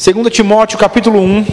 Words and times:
2 0.00 0.32
Timóteo 0.32 0.78
capítulo 0.78 1.20
1. 1.20 1.44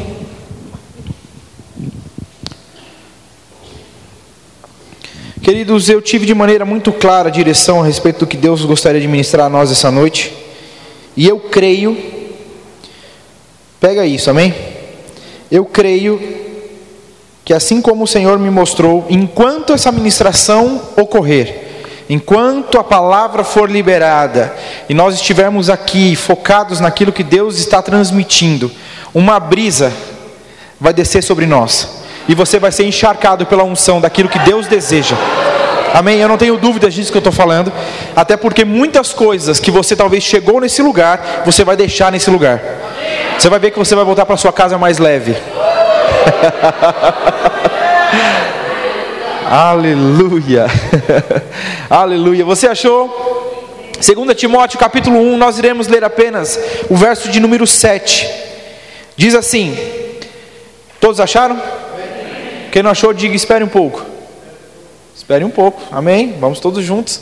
Queridos, 5.41 5.89
eu 5.89 5.99
tive 5.99 6.27
de 6.27 6.35
maneira 6.35 6.63
muito 6.63 6.93
clara 6.93 7.29
a 7.29 7.31
direção 7.31 7.81
a 7.81 7.85
respeito 7.85 8.19
do 8.19 8.27
que 8.27 8.37
Deus 8.37 8.63
gostaria 8.63 9.01
de 9.01 9.07
ministrar 9.07 9.47
a 9.47 9.49
nós 9.49 9.71
essa 9.71 9.89
noite. 9.89 10.31
E 11.17 11.27
eu 11.27 11.39
creio, 11.39 11.97
pega 13.79 14.05
isso, 14.05 14.29
amém? 14.29 14.53
Eu 15.49 15.65
creio 15.65 16.21
que 17.43 17.51
assim 17.51 17.81
como 17.81 18.03
o 18.03 18.07
Senhor 18.07 18.37
me 18.37 18.51
mostrou, 18.51 19.07
enquanto 19.09 19.73
essa 19.73 19.91
ministração 19.91 20.89
ocorrer, 20.95 21.64
enquanto 22.09 22.77
a 22.77 22.83
palavra 22.83 23.43
for 23.43 23.69
liberada 23.69 24.53
e 24.87 24.93
nós 24.93 25.15
estivermos 25.15 25.69
aqui 25.69 26.15
focados 26.15 26.79
naquilo 26.79 27.11
que 27.11 27.23
Deus 27.23 27.57
está 27.57 27.81
transmitindo, 27.81 28.71
uma 29.13 29.39
brisa 29.39 29.91
vai 30.79 30.93
descer 30.93 31.23
sobre 31.23 31.45
nós 31.45 32.03
e 32.27 32.35
você 32.35 32.59
vai 32.59 32.71
ser 32.71 32.85
encharcado 32.85 33.45
pela 33.45 33.63
unção 33.63 34.01
daquilo 34.01 34.29
que 34.29 34.39
Deus 34.39 34.67
deseja. 34.67 35.15
Amém? 35.93 36.19
Eu 36.19 36.27
não 36.27 36.37
tenho 36.37 36.57
dúvidas 36.57 36.93
disso 36.93 37.11
que 37.11 37.17
eu 37.17 37.19
estou 37.19 37.31
falando, 37.31 37.71
até 38.15 38.35
porque 38.35 38.65
muitas 38.65 39.13
coisas 39.13 39.59
que 39.59 39.71
você 39.71 39.95
talvez 39.95 40.23
chegou 40.23 40.59
nesse 40.59 40.81
lugar, 40.81 41.43
você 41.45 41.63
vai 41.63 41.77
deixar 41.77 42.11
nesse 42.11 42.29
lugar. 42.29 42.61
Você 43.39 43.47
vai 43.47 43.59
ver 43.59 43.71
que 43.71 43.79
você 43.79 43.95
vai 43.95 44.03
voltar 44.03 44.25
para 44.25 44.35
sua 44.35 44.51
casa 44.51 44.77
mais 44.77 44.97
leve. 44.97 45.35
Aleluia. 49.45 50.65
Aleluia. 51.87 52.43
Você 52.43 52.67
achou? 52.67 53.93
2 53.93 54.35
Timóteo 54.35 54.79
capítulo 54.79 55.19
1, 55.19 55.37
nós 55.37 55.59
iremos 55.59 55.87
ler 55.87 56.03
apenas 56.03 56.59
o 56.89 56.95
verso 56.95 57.29
de 57.29 57.39
número 57.39 57.67
7. 57.67 58.27
Diz 59.15 59.35
assim: 59.35 59.77
Todos 60.99 61.19
acharam? 61.19 61.61
Quem 62.71 62.81
não 62.81 62.89
achou, 62.89 63.13
diga: 63.13 63.35
espere 63.35 63.63
um 63.63 63.67
pouco. 63.67 64.03
Espere 65.15 65.45
um 65.45 65.51
pouco, 65.51 65.79
amém? 65.91 66.35
Vamos 66.39 66.59
todos 66.59 66.83
juntos. 66.83 67.21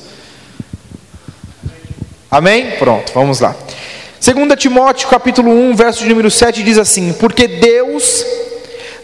Amém? 2.32 2.72
Pronto, 2.80 3.12
vamos 3.14 3.42
lá. 3.42 3.54
2 4.22 4.58
Timóteo 4.58 5.10
capítulo 5.10 5.52
1, 5.52 5.76
verso 5.76 6.04
de 6.04 6.10
número 6.10 6.32
7 6.32 6.64
diz 6.64 6.78
assim: 6.78 7.12
Porque 7.12 7.50
Deus 7.50 8.26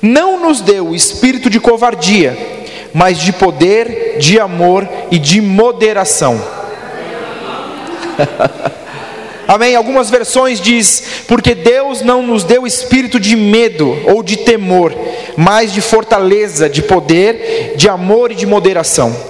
não 0.01 0.39
nos 0.39 0.61
deu 0.61 0.95
espírito 0.95 1.49
de 1.49 1.59
covardia, 1.59 2.58
mas 2.93 3.19
de 3.19 3.31
poder, 3.31 4.17
de 4.19 4.39
amor 4.39 4.87
e 5.11 5.17
de 5.17 5.41
moderação. 5.41 6.41
Amém? 9.47 9.75
Algumas 9.75 10.09
versões 10.09 10.61
diz: 10.61 11.23
porque 11.27 11.55
Deus 11.55 12.01
não 12.01 12.21
nos 12.21 12.43
deu 12.43 12.67
espírito 12.67 13.19
de 13.19 13.35
medo 13.35 13.97
ou 14.05 14.21
de 14.21 14.37
temor, 14.37 14.95
mas 15.35 15.73
de 15.73 15.81
fortaleza, 15.81 16.69
de 16.69 16.83
poder, 16.83 17.73
de 17.75 17.89
amor 17.89 18.31
e 18.31 18.35
de 18.35 18.45
moderação. 18.45 19.28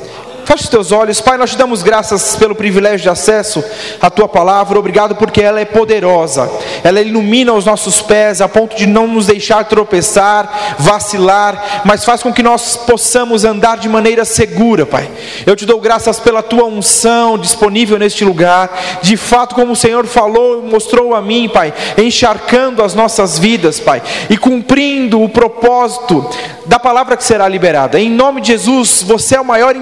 Feche 0.49 0.63
os 0.63 0.69
teus 0.69 0.91
olhos, 0.91 1.21
Pai. 1.21 1.37
Nós 1.37 1.51
te 1.51 1.57
damos 1.57 1.83
graças 1.83 2.35
pelo 2.35 2.55
privilégio 2.55 3.01
de 3.01 3.09
acesso 3.09 3.63
à 4.01 4.09
tua 4.09 4.27
palavra. 4.27 4.79
Obrigado 4.79 5.15
porque 5.15 5.43
ela 5.43 5.59
é 5.59 5.65
poderosa, 5.65 6.49
ela 6.83 6.99
ilumina 6.99 7.53
os 7.53 7.65
nossos 7.65 8.01
pés 8.01 8.41
a 8.41 8.49
ponto 8.49 8.75
de 8.75 8.87
não 8.87 9.05
nos 9.05 9.27
deixar 9.27 9.63
tropeçar, 9.65 10.75
vacilar, 10.79 11.83
mas 11.85 12.03
faz 12.03 12.23
com 12.23 12.33
que 12.33 12.41
nós 12.41 12.75
possamos 12.75 13.45
andar 13.45 13.77
de 13.77 13.87
maneira 13.87 14.25
segura, 14.25 14.87
Pai. 14.87 15.07
Eu 15.45 15.55
te 15.55 15.67
dou 15.67 15.79
graças 15.79 16.19
pela 16.19 16.41
tua 16.41 16.65
unção 16.65 17.37
disponível 17.37 17.99
neste 17.99 18.25
lugar. 18.25 18.71
De 19.03 19.15
fato, 19.17 19.53
como 19.53 19.73
o 19.73 19.75
Senhor 19.75 20.07
falou 20.07 20.65
e 20.65 20.67
mostrou 20.67 21.13
a 21.13 21.21
mim, 21.21 21.47
Pai, 21.47 21.71
encharcando 21.95 22.81
as 22.81 22.95
nossas 22.95 23.37
vidas, 23.37 23.79
Pai, 23.79 24.01
e 24.27 24.35
cumprindo 24.35 25.21
o 25.21 25.29
propósito 25.29 26.27
da 26.69 26.79
palavra 26.79 27.17
que 27.17 27.23
será 27.23 27.47
liberada. 27.47 27.99
Em 27.99 28.11
nome 28.11 28.41
de 28.41 28.49
Jesus, 28.49 29.03
você 29.03 29.35
é 29.35 29.41
o 29.41 29.45
maior 29.45 29.75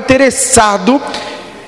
interessado 0.58 1.00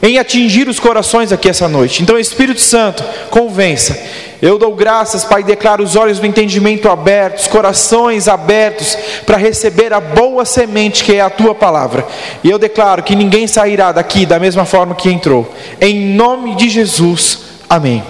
em 0.01 0.17
atingir 0.17 0.67
os 0.67 0.79
corações 0.79 1.31
aqui 1.31 1.47
essa 1.47 1.67
noite. 1.67 2.01
Então, 2.01 2.17
Espírito 2.17 2.61
Santo, 2.61 3.03
convença. 3.29 4.01
Eu 4.41 4.57
dou 4.57 4.73
graças, 4.73 5.25
Pai, 5.25 5.43
declaro 5.43 5.83
os 5.83 5.95
olhos 5.95 6.17
do 6.17 6.25
entendimento 6.25 6.89
abertos, 6.89 7.45
corações 7.45 8.27
abertos 8.27 8.97
para 9.25 9.37
receber 9.37 9.93
a 9.93 9.99
boa 9.99 10.45
semente 10.45 11.03
que 11.03 11.13
é 11.13 11.21
a 11.21 11.29
tua 11.29 11.53
palavra. 11.53 12.07
E 12.43 12.49
eu 12.49 12.57
declaro 12.57 13.03
que 13.03 13.15
ninguém 13.15 13.45
sairá 13.45 13.91
daqui 13.91 14.25
da 14.25 14.39
mesma 14.39 14.65
forma 14.65 14.95
que 14.95 15.09
entrou. 15.11 15.53
Em 15.79 16.13
nome 16.15 16.55
de 16.55 16.69
Jesus. 16.69 17.39
Amém. 17.69 18.01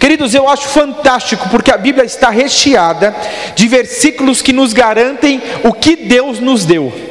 Queridos, 0.00 0.34
eu 0.34 0.48
acho 0.48 0.68
fantástico 0.68 1.48
porque 1.50 1.70
a 1.70 1.76
Bíblia 1.76 2.04
está 2.04 2.30
recheada 2.30 3.14
de 3.54 3.68
versículos 3.68 4.42
que 4.42 4.52
nos 4.52 4.72
garantem 4.72 5.40
o 5.62 5.72
que 5.72 5.94
Deus 5.94 6.40
nos 6.40 6.64
deu. 6.64 7.09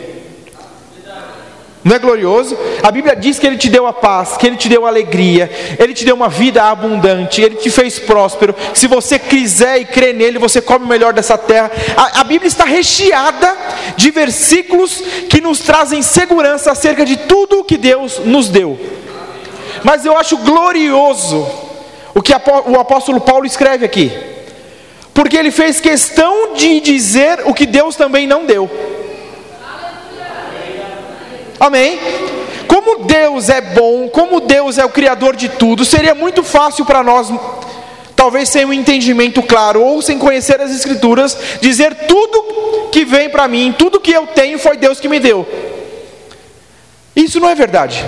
Não 1.82 1.96
é 1.96 2.00
glorioso? 2.00 2.58
A 2.84 2.92
Bíblia 2.92 3.16
diz 3.16 3.40
que 3.40 3.48
Ele 3.48 3.58
te 3.58 3.70
deu 3.70 3.88
a 3.88 3.94
paz, 3.94 4.36
que 4.36 4.46
Ele 4.46 4.58
te 4.58 4.68
deu 4.68 4.86
alegria, 4.86 5.50
Ele 5.80 5.94
te 5.94 6.04
deu 6.04 6.14
uma 6.14 6.28
vida 6.28 6.64
abundante, 6.64 7.42
Ele 7.42 7.56
te 7.56 7.70
fez 7.70 7.98
próspero. 7.98 8.54
Se 8.74 8.86
você 8.86 9.18
quiser 9.18 9.80
e 9.80 9.86
crer 9.86 10.14
nele, 10.14 10.38
você 10.38 10.62
come 10.62 10.84
o 10.84 10.88
melhor 10.88 11.14
dessa 11.14 11.38
terra. 11.38 11.72
A, 11.96 12.22
a 12.22 12.24
Bíblia 12.26 12.50
está 12.50 12.66
recheada 12.66 13.56
de 13.96 14.12
versículos 14.12 15.02
que 15.30 15.40
nos 15.40 15.60
trazem 15.60 16.02
segurança 16.02 16.72
acerca 16.72 17.06
de 17.06 17.16
tudo 17.16 17.60
o 17.60 17.64
que 17.64 17.78
Deus 17.78 18.20
nos 18.26 18.50
deu. 18.50 18.78
Mas 19.82 20.06
eu 20.06 20.18
acho 20.18 20.36
glorioso 20.38 21.48
o 22.14 22.22
que 22.22 22.34
o 22.34 22.80
apóstolo 22.80 23.22
Paulo 23.22 23.46
escreve 23.46 23.86
aqui, 23.86 24.12
porque 25.14 25.38
ele 25.38 25.52
fez 25.52 25.80
questão 25.80 26.54
de 26.56 26.82
dizer 26.82 27.44
o 27.46 27.54
que 27.54 27.66
Deus 27.66 27.96
também 27.96 28.28
não 28.28 28.46
deu. 28.46 28.70
Amém? 31.60 32.00
Como 32.68 33.06
Deus 33.06 33.50
é 33.50 33.60
bom, 33.60 34.08
como 34.10 34.40
Deus 34.40 34.78
é 34.78 34.86
o 34.86 34.90
Criador 34.90 35.36
de 35.36 35.50
tudo, 35.50 35.84
seria 35.84 36.16
muito 36.16 36.44
fácil 36.44 36.86
para 36.86 37.04
nós, 37.04 37.30
talvez 38.16 38.50
sem 38.50 38.64
um 38.64 38.72
entendimento 38.72 39.42
claro 39.42 39.82
ou 39.82 40.02
sem 40.02 40.18
conhecer 40.18 40.62
as 40.62 40.72
Escrituras, 40.72 41.38
dizer 41.60 41.96
tudo 42.08 42.90
que 42.92 43.04
vem 43.04 43.30
para 43.30 43.48
mim, 43.48 43.74
tudo 43.78 44.00
que 44.00 44.12
eu 44.12 44.28
tenho 44.28 44.60
foi 44.60 44.78
Deus 44.78 45.00
que 45.00 45.10
me 45.10 45.20
deu. 45.20 45.48
Isso 47.16 47.40
não 47.40 47.50
é 47.50 47.56
verdade. 47.56 48.06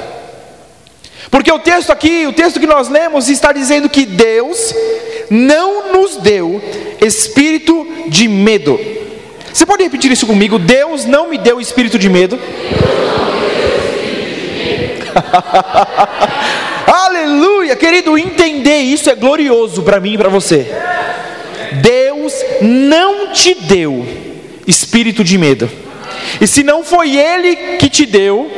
Porque 1.29 1.51
o 1.51 1.59
texto 1.59 1.91
aqui, 1.91 2.27
o 2.27 2.33
texto 2.33 2.59
que 2.59 2.67
nós 2.67 2.89
lemos, 2.89 3.29
está 3.29 3.51
dizendo 3.51 3.89
que 3.89 4.05
Deus 4.05 4.73
não 5.29 5.93
nos 5.93 6.17
deu 6.17 6.61
espírito 7.01 7.87
de 8.07 8.27
medo. 8.27 8.79
Você 9.53 9.65
pode 9.65 9.83
repetir 9.83 10.11
isso 10.11 10.27
comigo? 10.27 10.59
Deus 10.59 11.05
não 11.05 11.29
me 11.29 11.37
deu 11.37 11.59
espírito 11.59 11.97
de 11.99 12.09
medo. 12.09 12.39
Aleluia, 17.05 17.75
querido, 17.75 18.17
entender 18.17 18.79
isso 18.79 19.09
é 19.09 19.15
glorioso 19.15 19.81
para 19.83 19.99
mim 19.99 20.13
e 20.13 20.17
para 20.17 20.29
você. 20.29 20.67
Deus 21.81 22.33
não 22.61 23.31
te 23.31 23.53
deu 23.53 24.05
espírito 24.67 25.23
de 25.23 25.37
medo. 25.37 25.69
E 26.39 26.47
se 26.47 26.63
não 26.63 26.83
foi 26.83 27.17
Ele 27.17 27.55
que 27.77 27.89
te 27.89 28.05
deu, 28.05 28.49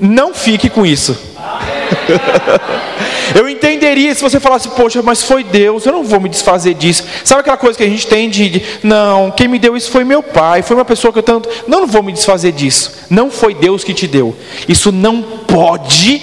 não 0.00 0.34
fique 0.34 0.68
com 0.68 0.84
isso. 0.84 1.18
eu 3.34 3.48
entenderia 3.48 4.14
se 4.14 4.22
você 4.22 4.40
falasse, 4.40 4.68
poxa, 4.68 5.02
mas 5.02 5.22
foi 5.22 5.44
Deus, 5.44 5.86
eu 5.86 5.92
não 5.92 6.04
vou 6.04 6.20
me 6.20 6.28
desfazer 6.28 6.74
disso. 6.74 7.04
Sabe 7.24 7.40
aquela 7.40 7.56
coisa 7.56 7.76
que 7.76 7.84
a 7.84 7.88
gente 7.88 8.06
tem 8.06 8.28
de, 8.28 8.62
não, 8.82 9.30
quem 9.30 9.48
me 9.48 9.58
deu 9.58 9.76
isso 9.76 9.90
foi 9.90 10.04
meu 10.04 10.22
pai, 10.22 10.62
foi 10.62 10.76
uma 10.76 10.84
pessoa 10.84 11.12
que 11.12 11.18
eu 11.18 11.22
tanto. 11.22 11.48
Não, 11.66 11.80
não 11.80 11.86
vou 11.86 12.02
me 12.02 12.12
desfazer 12.12 12.52
disso. 12.52 12.92
Não 13.08 13.30
foi 13.30 13.54
Deus 13.54 13.84
que 13.84 13.94
te 13.94 14.06
deu. 14.06 14.34
Isso 14.68 14.90
não 14.90 15.22
pode 15.22 16.20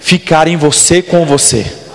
ficar 0.00 0.48
em 0.48 0.56
você 0.56 1.02
com 1.02 1.24
você 1.24 1.85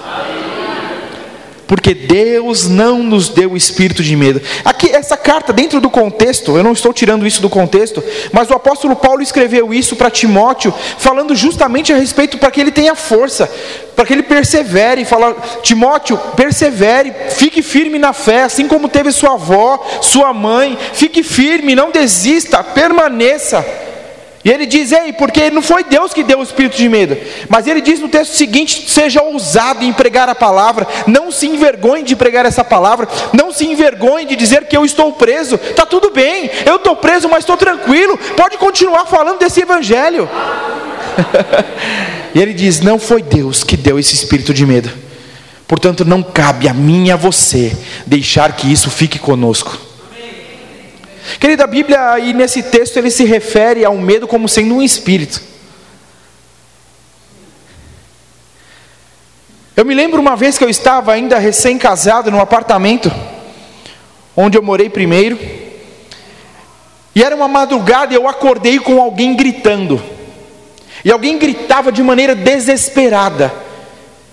porque 1.72 1.94
Deus 1.94 2.68
não 2.68 3.02
nos 3.02 3.30
deu 3.30 3.54
o 3.54 3.56
espírito 3.56 4.04
de 4.04 4.14
medo. 4.14 4.42
Aqui, 4.66 4.90
essa 4.90 5.16
carta, 5.16 5.54
dentro 5.54 5.80
do 5.80 5.90
contexto, 5.90 6.58
eu 6.58 6.64
não 6.66 6.74
estou 6.74 6.92
tirando 6.92 7.26
isso 7.26 7.42
do 7.42 7.50
contexto, 7.50 8.04
mas 8.34 8.50
o 8.50 8.54
apóstolo 8.54 8.94
Paulo 8.94 9.22
escreveu 9.22 9.74
isso 9.74 9.96
para 9.96 10.12
Timóteo, 10.12 10.74
falando 10.98 11.34
justamente 11.34 11.94
a 11.94 11.96
respeito 11.96 12.38
para 12.38 12.52
que 12.52 12.60
ele 12.60 12.74
tenha 12.74 12.94
força, 12.94 13.50
para 13.96 14.06
que 14.06 14.12
ele 14.12 14.24
persevere. 14.24 15.06
Fala, 15.06 15.34
Timóteo, 15.64 16.18
persevere, 16.36 17.14
fique 17.30 17.62
firme 17.62 17.98
na 17.98 18.12
fé, 18.12 18.44
assim 18.44 18.68
como 18.68 18.90
teve 18.90 19.10
sua 19.14 19.36
avó, 19.36 19.82
sua 20.02 20.34
mãe, 20.34 20.78
fique 20.92 21.24
firme, 21.24 21.74
não 21.74 21.90
desista, 21.90 22.62
permaneça. 22.62 23.66
E 24.44 24.50
ele 24.50 24.66
diz: 24.66 24.92
Ei, 24.92 25.14
porque 25.14 25.50
não 25.52 25.62
foi 25.62 25.84
Deus 25.84 26.14
que 26.14 26.24
deu 26.24 26.40
o 26.40 26.44
espírito 26.44 26.76
de 26.76 26.90
medo, 26.90 27.18
mas 27.48 27.68
ele 27.68 27.82
diz 27.82 28.00
no 28.00 28.10
texto 28.10 28.34
seguinte: 28.34 28.90
seja 28.90 29.22
ousado 29.22 29.84
em 29.84 29.94
pregar 29.94 30.28
a 30.30 30.36
palavra, 30.36 30.88
não 31.06 31.32
se 31.32 31.48
envergonhe 31.48 32.04
de 32.04 32.16
pregar 32.16 32.46
essa 32.46 32.64
palavra, 32.64 33.08
não 33.34 33.52
se 33.52 33.66
envergonhe 33.66 34.26
de 34.26 34.36
dizer 34.36 34.66
que 34.66 34.76
eu 34.76 34.84
estou 34.84 35.14
preso, 35.14 35.56
está 35.56 35.86
tudo 35.86 36.12
bem, 36.12 36.50
eu 36.66 36.78
estou 36.78 36.96
preso, 36.96 37.30
mas 37.30 37.40
estou 37.40 37.58
tranquilo, 37.58 38.18
pode 38.36 38.58
continuar 38.58 39.06
falando 39.06 39.40
desse 39.40 39.62
evangelho. 39.62 40.28
e 42.34 42.42
ele 42.42 42.54
diz: 42.54 42.82
Não 42.82 42.98
foi 42.98 43.22
Deus 43.22 43.64
que 43.64 43.78
deu 43.78 44.00
esse 44.00 44.16
espírito 44.16 44.54
de 44.54 44.66
medo, 44.66 44.92
Portanto, 45.68 46.04
não 46.04 46.22
cabe 46.22 46.68
a 46.68 46.74
mim 46.74 47.06
e 47.06 47.12
a 47.12 47.16
você 47.16 47.74
deixar 48.06 48.52
que 48.58 48.70
isso 48.70 48.90
fique 48.90 49.18
conosco. 49.18 49.91
Querida, 51.40 51.68
Bíblia 51.68 52.12
aí 52.12 52.34
nesse 52.34 52.64
texto 52.64 52.98
ele 52.98 53.12
se 53.12 53.24
refere 53.24 53.86
ao 53.86 53.96
medo 53.98 54.28
como 54.28 54.50
sendo 54.50 54.76
um 54.76 54.82
espírito. 54.82 55.42
Eu 59.76 59.86
me 59.86 59.94
lembro 59.94 60.20
uma 60.20 60.36
vez 60.36 60.58
que 60.58 60.64
eu 60.64 60.70
estava 60.70 61.14
ainda 61.14 61.40
recém-casado 61.40 62.30
num 62.30 62.42
apartamento 62.42 63.12
onde 64.36 64.58
eu 64.58 64.62
morei 64.62 64.90
primeiro. 64.90 65.40
E 67.16 67.24
era 67.24 67.36
uma 67.36 67.48
madrugada 67.48 68.14
e 68.14 68.16
eu 68.16 68.28
acordei 68.28 68.80
com 68.80 69.02
alguém 69.02 69.36
gritando. 69.36 70.02
E 71.04 71.12
alguém 71.12 71.38
gritava 71.38 71.92
de 71.92 72.04
maneira 72.04 72.36
desesperada. 72.36 73.52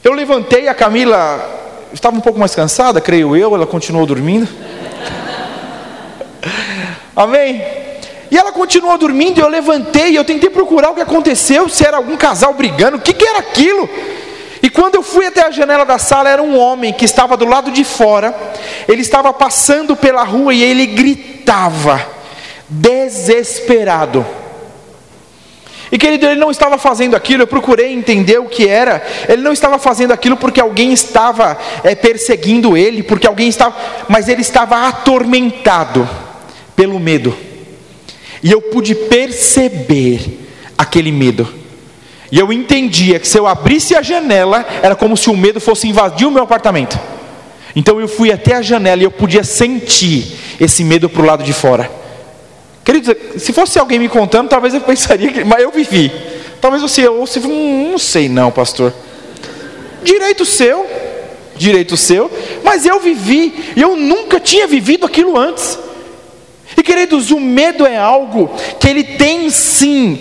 Eu 0.05 0.13
levantei, 0.13 0.69
a 0.69 0.75
Camila 0.75 1.89
estava 1.93 2.17
um 2.17 2.21
pouco 2.21 2.39
mais 2.39 2.55
cansada, 2.55 3.01
creio 3.01 3.37
eu, 3.37 3.55
ela 3.55 3.67
continuou 3.67 4.07
dormindo. 4.07 4.49
Amém? 7.19 7.61
E 8.31 8.39
ela 8.39 8.53
continuou 8.53 8.97
dormindo 8.97 9.41
eu 9.41 9.49
levantei 9.49 10.17
eu 10.17 10.25
tentei 10.25 10.49
procurar 10.49 10.91
o 10.91 10.95
que 10.95 11.01
aconteceu, 11.01 11.69
se 11.69 11.85
era 11.85 11.97
algum 11.97 12.17
casal 12.17 12.55
brigando, 12.55 12.97
o 12.97 13.01
que, 13.01 13.13
que 13.13 13.27
era 13.27 13.41
aquilo? 13.41 13.91
E 14.63 14.71
quando 14.71 14.95
eu 14.95 15.03
fui 15.03 15.27
até 15.27 15.45
a 15.45 15.51
janela 15.51 15.85
da 15.85 15.99
sala, 15.99 16.31
era 16.31 16.41
um 16.41 16.57
homem 16.57 16.93
que 16.93 17.05
estava 17.05 17.37
do 17.37 17.45
lado 17.45 17.73
de 17.73 17.83
fora, 17.83 18.33
ele 18.87 19.03
estava 19.03 19.33
passando 19.33 19.97
pela 19.97 20.23
rua 20.23 20.55
e 20.55 20.63
ele 20.63 20.87
gritava, 20.87 22.07
desesperado. 22.69 24.25
E 25.91 25.99
querido, 25.99 26.27
ele 26.27 26.39
não 26.39 26.53
estava 26.53 26.79
fazendo 26.79 27.17
aquilo, 27.17 27.43
eu 27.43 27.47
procurei 27.49 27.93
entender 27.93 28.39
o 28.39 28.47
que 28.47 28.69
era. 28.69 29.03
Ele 29.29 29.43
não 29.43 29.53
estava 29.53 29.79
fazendo 29.79 30.13
aquilo 30.13 30.37
porque 30.37 30.61
alguém 30.61 30.93
estava 30.93 31.59
é, 31.83 31.97
perseguindo 31.97 32.77
ele, 32.77 33.03
porque 33.03 33.27
alguém 33.27 33.49
estava. 33.49 33.75
Mas 34.09 34.29
ele 34.29 34.43
estava 34.43 34.87
atormentado 34.87 36.28
pelo 36.79 37.01
medo. 37.01 37.37
E 38.41 38.53
eu 38.53 38.63
pude 38.63 38.95
perceber 38.95 40.47
aquele 40.79 41.11
medo. 41.11 41.53
E 42.31 42.39
eu 42.39 42.53
entendia 42.53 43.19
que 43.19 43.27
se 43.27 43.37
eu 43.37 43.49
abrisse 43.49 43.97
a 43.97 44.01
janela, 44.01 44.65
era 44.81 44.95
como 44.95 45.17
se 45.17 45.29
o 45.29 45.37
medo 45.37 45.61
fosse 45.61 45.89
invadir 45.89 46.25
o 46.25 46.31
meu 46.31 46.45
apartamento. 46.45 46.97
Então 47.75 48.01
eu 48.01 48.07
fui 48.07 48.31
até 48.31 48.55
a 48.55 48.63
janela 48.63 49.03
e 49.03 49.05
eu 49.05 49.11
podia 49.11 49.43
sentir 49.43 50.37
esse 50.61 50.85
medo 50.85 51.09
para 51.09 51.21
o 51.21 51.25
lado 51.25 51.43
de 51.43 51.53
fora. 51.53 51.91
Queridos, 52.85 53.13
se 53.43 53.53
fosse 53.53 53.77
alguém 53.77 53.99
me 53.99 54.09
contando, 54.09 54.49
talvez 54.49 54.73
eu 54.73 54.81
pensaria 54.81 55.33
que. 55.33 55.43
Mas 55.43 55.61
eu 55.61 55.73
vivi. 55.73 56.13
Talvez 56.61 56.81
você 56.81 57.09
ouça 57.09 57.41
hum, 57.41 57.89
não 57.91 57.99
sei 57.99 58.29
não, 58.29 58.53
pastor. 58.53 58.95
Direito 60.05 60.45
seu, 60.45 60.87
direito 61.57 61.97
seu, 61.97 62.31
mas 62.63 62.87
eu 62.87 63.01
vivi, 63.01 63.73
eu 63.77 63.97
nunca 63.97 64.39
tinha 64.39 64.69
vivido 64.69 65.05
aquilo 65.05 65.37
antes. 65.37 65.77
E 66.77 66.83
queridos, 66.83 67.31
o 67.31 67.41
medo 67.41 67.87
é 67.87 67.97
algo 67.97 68.51
que 68.79 68.89
ele 68.89 69.05
tem 69.05 69.51
sim 69.51 70.21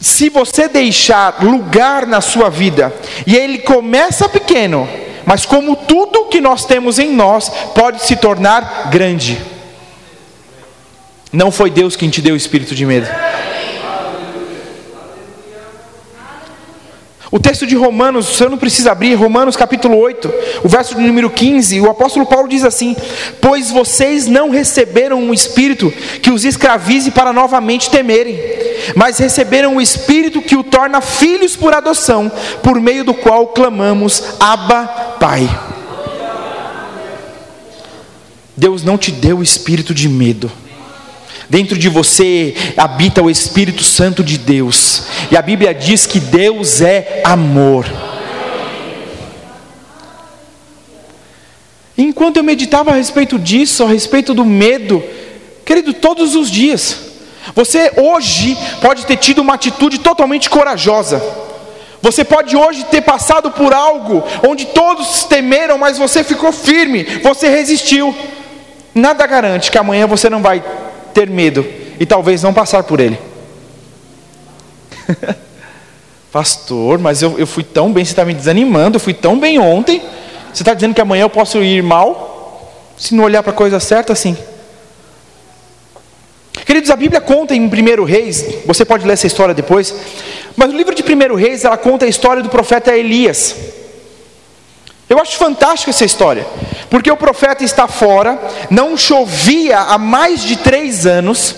se 0.00 0.28
você 0.28 0.68
deixar 0.68 1.42
lugar 1.42 2.06
na 2.06 2.20
sua 2.20 2.50
vida, 2.50 2.94
e 3.26 3.34
ele 3.34 3.58
começa 3.58 4.28
pequeno, 4.28 4.88
mas 5.24 5.46
como 5.46 5.74
tudo 5.74 6.26
que 6.26 6.40
nós 6.40 6.64
temos 6.64 6.98
em 6.98 7.10
nós 7.10 7.48
pode 7.74 8.04
se 8.04 8.16
tornar 8.16 8.88
grande. 8.90 9.40
Não 11.32 11.50
foi 11.50 11.70
Deus 11.70 11.96
quem 11.96 12.08
te 12.08 12.22
deu 12.22 12.34
o 12.34 12.36
espírito 12.36 12.74
de 12.74 12.86
medo. 12.86 13.08
O 17.36 17.38
texto 17.38 17.66
de 17.66 17.76
Romanos, 17.76 18.28
você 18.28 18.48
não 18.48 18.56
precisa 18.56 18.92
abrir, 18.92 19.12
Romanos 19.12 19.56
capítulo 19.56 19.98
8, 19.98 20.32
o 20.64 20.68
verso 20.70 20.94
de 20.94 21.02
número 21.02 21.28
15, 21.28 21.82
o 21.82 21.90
apóstolo 21.90 22.24
Paulo 22.24 22.48
diz 22.48 22.64
assim: 22.64 22.96
Pois 23.42 23.70
vocês 23.70 24.26
não 24.26 24.48
receberam 24.48 25.18
um 25.20 25.34
espírito 25.34 25.92
que 26.22 26.30
os 26.30 26.46
escravize 26.46 27.10
para 27.10 27.34
novamente 27.34 27.90
temerem, 27.90 28.40
mas 28.94 29.18
receberam 29.18 29.76
o 29.76 29.82
espírito 29.82 30.40
que 30.40 30.56
o 30.56 30.64
torna 30.64 31.02
filhos 31.02 31.54
por 31.54 31.74
adoção, 31.74 32.32
por 32.62 32.80
meio 32.80 33.04
do 33.04 33.12
qual 33.12 33.48
clamamos: 33.48 34.24
Abba, 34.40 34.86
Pai. 35.20 35.46
Deus 38.56 38.82
não 38.82 38.96
te 38.96 39.12
deu 39.12 39.40
o 39.40 39.42
espírito 39.42 39.92
de 39.92 40.08
medo. 40.08 40.50
Dentro 41.48 41.78
de 41.78 41.88
você 41.88 42.54
habita 42.76 43.22
o 43.22 43.30
Espírito 43.30 43.84
Santo 43.84 44.24
de 44.24 44.36
Deus. 44.36 45.04
E 45.30 45.36
a 45.36 45.42
Bíblia 45.42 45.72
diz 45.72 46.04
que 46.04 46.18
Deus 46.18 46.80
é 46.80 47.20
amor. 47.24 47.86
Enquanto 51.96 52.36
eu 52.36 52.42
meditava 52.44 52.90
a 52.90 52.94
respeito 52.94 53.38
disso, 53.38 53.84
a 53.84 53.88
respeito 53.88 54.34
do 54.34 54.44
medo, 54.44 55.02
querido, 55.64 55.94
todos 55.94 56.34
os 56.34 56.50
dias, 56.50 56.96
você 57.54 57.92
hoje 57.96 58.56
pode 58.82 59.06
ter 59.06 59.16
tido 59.16 59.40
uma 59.40 59.54
atitude 59.54 60.00
totalmente 60.00 60.50
corajosa. 60.50 61.22
Você 62.02 62.24
pode 62.24 62.56
hoje 62.56 62.84
ter 62.84 63.00
passado 63.00 63.50
por 63.50 63.72
algo 63.72 64.22
onde 64.46 64.66
todos 64.66 65.24
temeram, 65.24 65.78
mas 65.78 65.96
você 65.96 66.22
ficou 66.22 66.52
firme, 66.52 67.04
você 67.22 67.48
resistiu. 67.48 68.14
Nada 68.94 69.26
garante 69.26 69.70
que 69.70 69.78
amanhã 69.78 70.06
você 70.06 70.28
não 70.28 70.42
vai 70.42 70.62
ter 71.16 71.30
medo 71.30 71.66
e 71.98 72.04
talvez 72.04 72.42
não 72.42 72.52
passar 72.52 72.82
por 72.82 73.00
ele. 73.00 73.18
Pastor, 76.30 76.98
mas 76.98 77.22
eu, 77.22 77.38
eu 77.38 77.46
fui 77.46 77.64
tão 77.64 77.90
bem, 77.90 78.04
você 78.04 78.12
está 78.12 78.22
me 78.22 78.34
desanimando, 78.34 78.96
eu 78.96 79.00
fui 79.00 79.14
tão 79.14 79.40
bem 79.40 79.58
ontem. 79.58 80.02
Você 80.52 80.62
está 80.62 80.74
dizendo 80.74 80.94
que 80.94 81.00
amanhã 81.00 81.22
eu 81.22 81.30
posso 81.30 81.62
ir 81.62 81.82
mal? 81.82 82.70
Se 82.98 83.14
não 83.14 83.24
olhar 83.24 83.42
para 83.42 83.52
a 83.52 83.54
coisa 83.54 83.80
certa, 83.80 84.14
sim. 84.14 84.36
Queridos, 86.66 86.90
a 86.90 86.96
Bíblia 86.96 87.20
conta 87.20 87.54
em 87.54 87.62
1 87.66 88.04
Reis, 88.04 88.44
você 88.66 88.84
pode 88.84 89.06
ler 89.06 89.14
essa 89.14 89.26
história 89.26 89.54
depois, 89.54 89.94
mas 90.54 90.70
no 90.70 90.76
livro 90.76 90.94
de 90.94 91.02
1 91.02 91.34
Reis 91.34 91.64
ela 91.64 91.78
conta 91.78 92.04
a 92.04 92.08
história 92.08 92.42
do 92.42 92.50
profeta 92.50 92.94
Elias. 92.94 93.56
Eu 95.08 95.20
acho 95.20 95.36
fantástica 95.36 95.90
essa 95.90 96.04
história, 96.04 96.44
porque 96.90 97.10
o 97.10 97.16
profeta 97.16 97.62
está 97.62 97.86
fora, 97.86 98.38
não 98.68 98.96
chovia 98.96 99.78
há 99.78 99.98
mais 99.98 100.42
de 100.42 100.56
três 100.56 101.06
anos. 101.06 101.54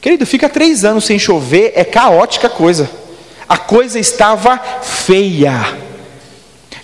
Querido, 0.00 0.24
fica 0.24 0.48
três 0.48 0.84
anos 0.84 1.04
sem 1.04 1.18
chover, 1.18 1.72
é 1.74 1.84
caótica 1.84 2.46
a 2.46 2.50
coisa. 2.50 2.88
A 3.48 3.58
coisa 3.58 3.98
estava 3.98 4.58
feia. 4.82 5.86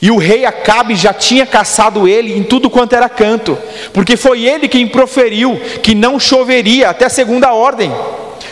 E 0.00 0.10
o 0.10 0.16
rei 0.16 0.44
Acabe 0.44 0.96
já 0.96 1.14
tinha 1.14 1.46
caçado 1.46 2.08
ele 2.08 2.36
em 2.36 2.42
tudo 2.42 2.68
quanto 2.68 2.94
era 2.94 3.08
canto, 3.08 3.56
porque 3.92 4.16
foi 4.16 4.44
ele 4.44 4.68
quem 4.68 4.86
proferiu 4.86 5.58
que 5.82 5.94
não 5.94 6.18
choveria 6.18 6.90
até 6.90 7.06
a 7.06 7.08
segunda 7.08 7.52
ordem. 7.52 7.90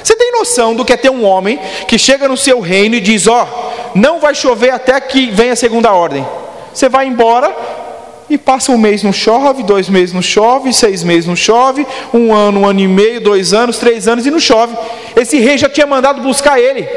Você 0.03 0.17
tem 0.17 0.33
noção 0.33 0.75
do 0.75 0.85
que 0.85 0.93
é 0.93 0.97
ter 0.97 1.11
um 1.11 1.25
homem 1.25 1.59
que 1.87 1.99
chega 1.99 2.29
no 2.29 2.37
seu 2.37 2.61
reino 2.61 2.95
e 2.95 3.01
diz: 3.01 3.27
Ó, 3.27 3.47
oh, 3.47 3.99
não 3.99 4.21
vai 4.21 4.35
chover 4.35 4.71
até 4.71 5.01
que 5.01 5.31
venha 5.31 5.53
a 5.53 5.57
segunda 5.57 5.93
ordem. 5.93 6.27
Você 6.73 6.89
vai 6.89 7.07
embora 7.07 7.55
e 8.29 8.39
passa 8.39 8.71
um 8.71 8.79
mês 8.79 9.03
não 9.03 9.13
chove, 9.13 9.65
dois 9.65 9.89
meses 9.89 10.15
não 10.15 10.23
chove, 10.23 10.73
seis 10.73 11.03
meses 11.03 11.27
não 11.27 11.35
chove, 11.35 11.85
um 12.15 12.33
ano, 12.33 12.61
um 12.61 12.67
ano 12.67 12.79
e 12.79 12.87
meio, 12.87 13.21
dois 13.21 13.53
anos, 13.53 13.79
três 13.79 14.07
anos 14.07 14.25
e 14.25 14.31
não 14.31 14.39
chove. 14.39 14.77
Esse 15.17 15.39
rei 15.39 15.59
já 15.59 15.69
tinha 15.69 15.87
mandado 15.87 16.23
buscar 16.23 16.61
ele. 16.61 16.89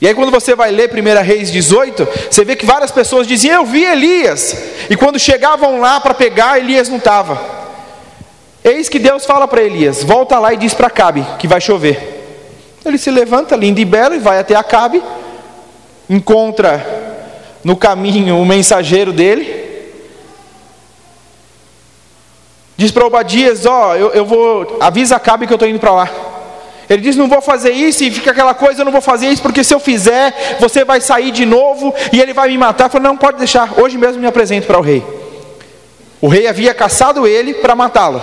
E 0.00 0.08
aí, 0.08 0.14
quando 0.14 0.30
você 0.30 0.54
vai 0.54 0.70
ler 0.70 0.90
1 0.90 1.22
Reis 1.22 1.50
18, 1.50 2.06
você 2.30 2.44
vê 2.44 2.56
que 2.56 2.66
várias 2.66 2.90
pessoas 2.90 3.26
diziam: 3.26 3.60
Eu 3.60 3.66
vi 3.66 3.84
Elias. 3.84 4.56
E 4.90 4.96
quando 4.96 5.18
chegavam 5.18 5.80
lá 5.80 6.00
para 6.00 6.12
pegar, 6.12 6.58
Elias 6.58 6.88
não 6.88 6.98
estava. 6.98 7.63
Eis 8.64 8.88
que 8.88 8.98
Deus 8.98 9.26
fala 9.26 9.46
para 9.46 9.62
Elias: 9.62 10.02
Volta 10.02 10.38
lá 10.38 10.54
e 10.54 10.56
diz 10.56 10.72
para 10.72 10.86
Acabe 10.86 11.24
que 11.38 11.46
vai 11.46 11.60
chover. 11.60 12.12
Ele 12.84 12.98
se 12.98 13.10
levanta, 13.10 13.54
lindo 13.54 13.80
e 13.80 13.84
belo, 13.84 14.14
e 14.14 14.18
vai 14.18 14.38
até 14.38 14.54
Acabe, 14.54 15.02
encontra 16.08 17.04
no 17.62 17.76
caminho 17.76 18.38
o 18.38 18.44
mensageiro 18.44 19.12
dele. 19.12 19.64
Diz 22.76 22.90
para 22.90 23.06
Obadias: 23.06 23.66
Ó, 23.66 23.90
oh, 23.90 23.94
eu, 23.94 24.10
eu 24.12 24.24
vou, 24.24 24.78
avisa 24.80 25.16
Acabe 25.16 25.46
que 25.46 25.52
eu 25.52 25.56
estou 25.56 25.68
indo 25.68 25.78
para 25.78 25.92
lá. 25.92 26.10
Ele 26.88 27.02
diz: 27.02 27.16
Não 27.16 27.28
vou 27.28 27.40
fazer 27.40 27.70
isso, 27.70 28.02
e 28.04 28.10
fica 28.10 28.30
aquela 28.30 28.54
coisa: 28.54 28.80
Eu 28.80 28.84
não 28.84 28.92
vou 28.92 29.00
fazer 29.00 29.28
isso, 29.28 29.42
porque 29.42 29.64
se 29.64 29.74
eu 29.74 29.80
fizer, 29.80 30.56
você 30.58 30.84
vai 30.84 31.00
sair 31.00 31.30
de 31.30 31.46
novo 31.46 31.94
e 32.12 32.20
ele 32.20 32.32
vai 32.32 32.48
me 32.48 32.58
matar. 32.58 32.90
Falei: 32.90 33.08
Não, 33.08 33.16
pode 33.16 33.38
deixar, 33.38 33.78
hoje 33.78 33.96
mesmo 33.96 34.20
me 34.20 34.26
apresento 34.26 34.66
para 34.66 34.78
o 34.78 34.82
rei. 34.82 35.04
O 36.20 36.28
rei 36.28 36.46
havia 36.46 36.72
caçado 36.74 37.26
ele 37.26 37.54
para 37.54 37.74
matá-lo, 37.74 38.22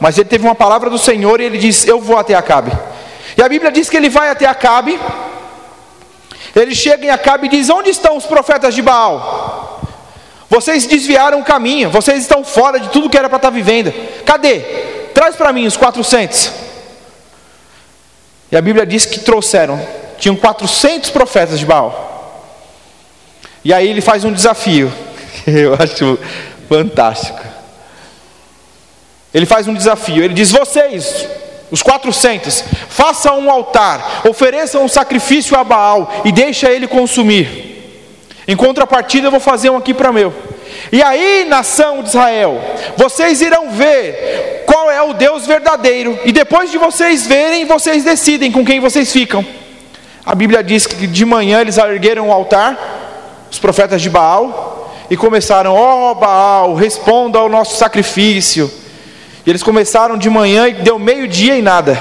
mas 0.00 0.16
ele 0.16 0.28
teve 0.28 0.44
uma 0.44 0.54
palavra 0.54 0.88
do 0.88 0.98
Senhor 0.98 1.40
e 1.40 1.44
ele 1.44 1.58
diz: 1.58 1.86
Eu 1.86 2.00
vou 2.00 2.16
até 2.16 2.34
Acabe. 2.34 2.72
E 3.36 3.42
a 3.42 3.48
Bíblia 3.48 3.70
diz 3.70 3.88
que 3.88 3.96
ele 3.96 4.08
vai 4.08 4.30
até 4.30 4.46
Acabe, 4.46 4.98
ele 6.56 6.74
chega 6.74 7.04
em 7.04 7.10
Acabe 7.10 7.46
e 7.46 7.50
diz: 7.50 7.68
Onde 7.68 7.90
estão 7.90 8.16
os 8.16 8.24
profetas 8.24 8.74
de 8.74 8.82
Baal? 8.82 9.80
Vocês 10.48 10.86
desviaram 10.86 11.38
o 11.38 11.44
caminho, 11.44 11.90
vocês 11.90 12.22
estão 12.22 12.42
fora 12.42 12.80
de 12.80 12.88
tudo 12.88 13.08
que 13.08 13.16
era 13.16 13.28
para 13.28 13.36
estar 13.36 13.50
vivendo. 13.50 13.92
Cadê? 14.24 14.60
Traz 15.14 15.36
para 15.36 15.52
mim 15.52 15.66
os 15.66 15.76
400. 15.76 16.50
E 18.50 18.56
a 18.56 18.60
Bíblia 18.60 18.84
diz 18.84 19.06
que 19.06 19.20
trouxeram, 19.20 19.80
tinham 20.18 20.34
400 20.34 21.10
profetas 21.10 21.60
de 21.60 21.66
Baal. 21.66 22.08
E 23.64 23.72
aí 23.72 23.86
ele 23.86 24.00
faz 24.00 24.24
um 24.24 24.32
desafio. 24.32 24.92
Eu 25.46 25.74
acho 25.74 26.18
fantástico. 26.68 27.49
Ele 29.32 29.46
faz 29.46 29.68
um 29.68 29.74
desafio. 29.74 30.22
Ele 30.22 30.34
diz: 30.34 30.50
Vocês, 30.50 31.26
os 31.70 31.82
400, 31.82 32.64
façam 32.88 33.38
um 33.38 33.50
altar, 33.50 34.22
ofereçam 34.28 34.84
um 34.84 34.88
sacrifício 34.88 35.56
a 35.56 35.64
Baal 35.64 36.22
e 36.24 36.32
deixa 36.32 36.70
ele 36.70 36.86
consumir. 36.86 37.70
Em 38.46 38.56
contrapartida, 38.56 39.28
eu 39.28 39.30
vou 39.30 39.40
fazer 39.40 39.70
um 39.70 39.76
aqui 39.76 39.94
para 39.94 40.12
meu. 40.12 40.34
E 40.90 41.02
aí, 41.02 41.44
nação 41.48 42.02
de 42.02 42.08
Israel, 42.08 42.60
vocês 42.96 43.40
irão 43.40 43.70
ver 43.70 44.64
qual 44.66 44.90
é 44.90 45.02
o 45.02 45.12
Deus 45.12 45.46
verdadeiro, 45.46 46.18
e 46.24 46.32
depois 46.32 46.70
de 46.70 46.78
vocês 46.78 47.26
verem, 47.26 47.64
vocês 47.64 48.02
decidem 48.02 48.50
com 48.50 48.64
quem 48.64 48.80
vocês 48.80 49.12
ficam. 49.12 49.44
A 50.24 50.34
Bíblia 50.34 50.62
diz 50.62 50.86
que 50.86 51.06
de 51.06 51.24
manhã 51.24 51.60
eles 51.60 51.78
ergueram 51.78 52.28
o 52.28 52.32
altar, 52.32 53.46
os 53.50 53.58
profetas 53.58 54.02
de 54.02 54.10
Baal, 54.10 54.96
e 55.08 55.16
começaram: 55.16 55.74
Ó 55.74 56.10
oh, 56.10 56.14
Baal, 56.14 56.74
responda 56.74 57.38
ao 57.38 57.48
nosso 57.48 57.76
sacrifício. 57.76 58.79
Eles 59.50 59.64
começaram 59.64 60.16
de 60.16 60.30
manhã 60.30 60.68
e 60.68 60.74
deu 60.74 60.96
meio-dia 60.96 61.56
e 61.56 61.62
nada. 61.62 62.00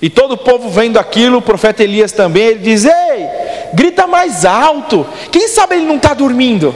E 0.00 0.08
todo 0.08 0.32
o 0.32 0.36
povo 0.36 0.70
vendo 0.70 0.96
aquilo, 0.96 1.38
o 1.38 1.42
profeta 1.42 1.82
Elias 1.82 2.12
também, 2.12 2.44
ele 2.44 2.60
diz: 2.60 2.84
Ei, 2.84 3.26
grita 3.72 4.06
mais 4.06 4.44
alto. 4.44 5.04
Quem 5.32 5.48
sabe 5.48 5.74
ele 5.74 5.86
não 5.86 5.96
está 5.96 6.14
dormindo? 6.14 6.72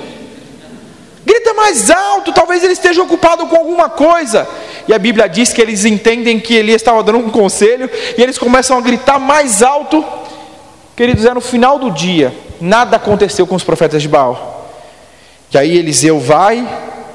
Grita 1.25 1.55
mais 1.55 1.89
alto, 1.89 2.33
talvez 2.33 2.65
ele 2.65 2.73
esteja 2.73 3.01
ocupado 3.01 3.47
com 3.47 3.55
alguma 3.55 3.89
coisa. 3.89 4.49
E 4.89 4.93
a 4.93 4.99
Bíblia 4.99 5.29
diz 5.29 5.53
que 5.53 5.63
eles 5.63 5.85
entendem 5.85 6.41
que 6.41 6.55
Elias 6.55 6.81
estava 6.83 7.01
dando 7.05 7.19
um 7.19 7.31
conselho, 7.31 7.89
e 8.17 8.21
eles 8.21 8.39
começam 8.39 8.77
a 8.77 8.81
gritar 8.81 9.21
mais 9.21 9.63
alto. 9.63 10.05
Queridos, 10.97 11.25
é 11.25 11.33
no 11.33 11.41
final 11.41 11.79
do 11.79 11.93
dia, 11.93 12.35
nada 12.61 12.97
aconteceu 12.97 13.47
com 13.47 13.55
os 13.55 13.63
profetas 13.63 14.03
de 14.03 14.09
Baal. 14.09 14.69
E 15.53 15.59
aí 15.59 15.79
Eliseu 15.79 16.19
vai, 16.19 16.67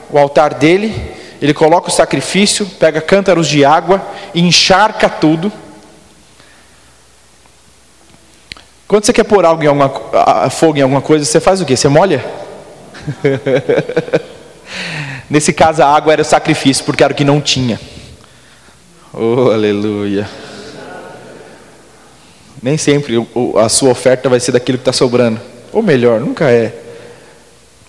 o 0.09 0.17
altar 0.17 0.53
dele, 0.53 1.12
ele 1.43 1.53
coloca 1.53 1.89
o 1.89 1.91
sacrifício, 1.91 2.65
pega 2.65 3.01
cântaros 3.01 3.49
de 3.49 3.65
água, 3.65 4.01
encharca 4.33 5.09
tudo. 5.09 5.51
Quando 8.87 9.03
você 9.03 9.11
quer 9.11 9.25
pôr 9.25 9.43
algo 9.43 9.61
em 9.61 9.67
alguma, 9.67 9.89
fogo 10.49 10.77
em 10.77 10.81
alguma 10.81 11.01
coisa, 11.01 11.25
você 11.25 11.41
faz 11.41 11.59
o 11.59 11.65
quê? 11.65 11.75
Você 11.75 11.89
molha? 11.89 12.23
Nesse 15.29 15.51
caso, 15.51 15.83
a 15.83 15.93
água 15.93 16.13
era 16.13 16.21
o 16.21 16.25
sacrifício, 16.25 16.85
porque 16.85 17.03
era 17.03 17.11
o 17.11 17.15
que 17.15 17.25
não 17.25 17.41
tinha. 17.41 17.77
Oh, 19.13 19.51
aleluia. 19.51 20.29
Nem 22.61 22.77
sempre 22.77 23.15
a 23.61 23.67
sua 23.67 23.89
oferta 23.89 24.29
vai 24.29 24.39
ser 24.39 24.53
daquilo 24.53 24.77
que 24.77 24.83
está 24.83 24.93
sobrando. 24.93 25.41
Ou 25.73 25.83
melhor, 25.83 26.21
nunca 26.21 26.49
é. 26.49 26.73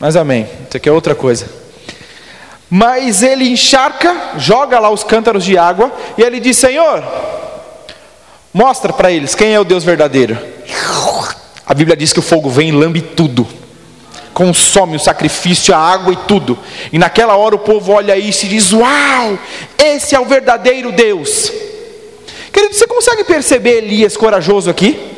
Mas 0.00 0.16
amém. 0.16 0.48
Isso 0.66 0.76
aqui 0.76 0.88
é 0.88 0.92
outra 0.92 1.14
coisa. 1.14 1.62
Mas 2.76 3.22
ele 3.22 3.48
encharca, 3.48 4.32
joga 4.36 4.80
lá 4.80 4.90
os 4.90 5.04
cântaros 5.04 5.44
de 5.44 5.56
água, 5.56 5.92
e 6.18 6.22
ele 6.22 6.40
diz: 6.40 6.58
Senhor, 6.58 7.04
mostra 8.52 8.92
para 8.92 9.12
eles 9.12 9.32
quem 9.32 9.54
é 9.54 9.60
o 9.60 9.64
Deus 9.64 9.84
verdadeiro. 9.84 10.36
A 11.64 11.72
Bíblia 11.72 11.96
diz 11.96 12.12
que 12.12 12.18
o 12.18 12.22
fogo 12.22 12.50
vem 12.50 12.70
e 12.70 12.72
lambe 12.72 13.00
tudo, 13.00 13.46
consome 14.32 14.96
o 14.96 14.98
sacrifício, 14.98 15.72
a 15.72 15.78
água 15.78 16.14
e 16.14 16.16
tudo. 16.26 16.58
E 16.92 16.98
naquela 16.98 17.36
hora 17.36 17.54
o 17.54 17.60
povo 17.60 17.92
olha 17.92 18.16
isso 18.16 18.44
e 18.44 18.48
diz: 18.48 18.72
Uau, 18.72 19.38
esse 19.78 20.16
é 20.16 20.18
o 20.18 20.24
verdadeiro 20.24 20.90
Deus. 20.90 21.52
Querido, 22.52 22.74
você 22.74 22.88
consegue 22.88 23.22
perceber 23.22 23.84
Elias 23.84 24.16
corajoso 24.16 24.68
aqui? 24.68 25.13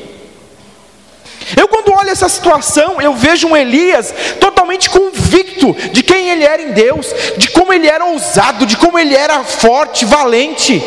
Eu, 1.54 1.68
quando 1.68 1.92
olho 1.92 2.10
essa 2.10 2.28
situação, 2.28 3.00
eu 3.00 3.14
vejo 3.14 3.46
um 3.46 3.56
Elias 3.56 4.12
totalmente 4.40 4.90
convicto 4.90 5.72
de 5.92 6.02
quem 6.02 6.30
ele 6.30 6.44
era 6.44 6.60
em 6.62 6.72
Deus, 6.72 7.14
de 7.36 7.50
como 7.50 7.72
ele 7.72 7.86
era 7.86 8.04
ousado, 8.04 8.66
de 8.66 8.76
como 8.76 8.98
ele 8.98 9.14
era 9.14 9.44
forte, 9.44 10.04
valente, 10.04 10.82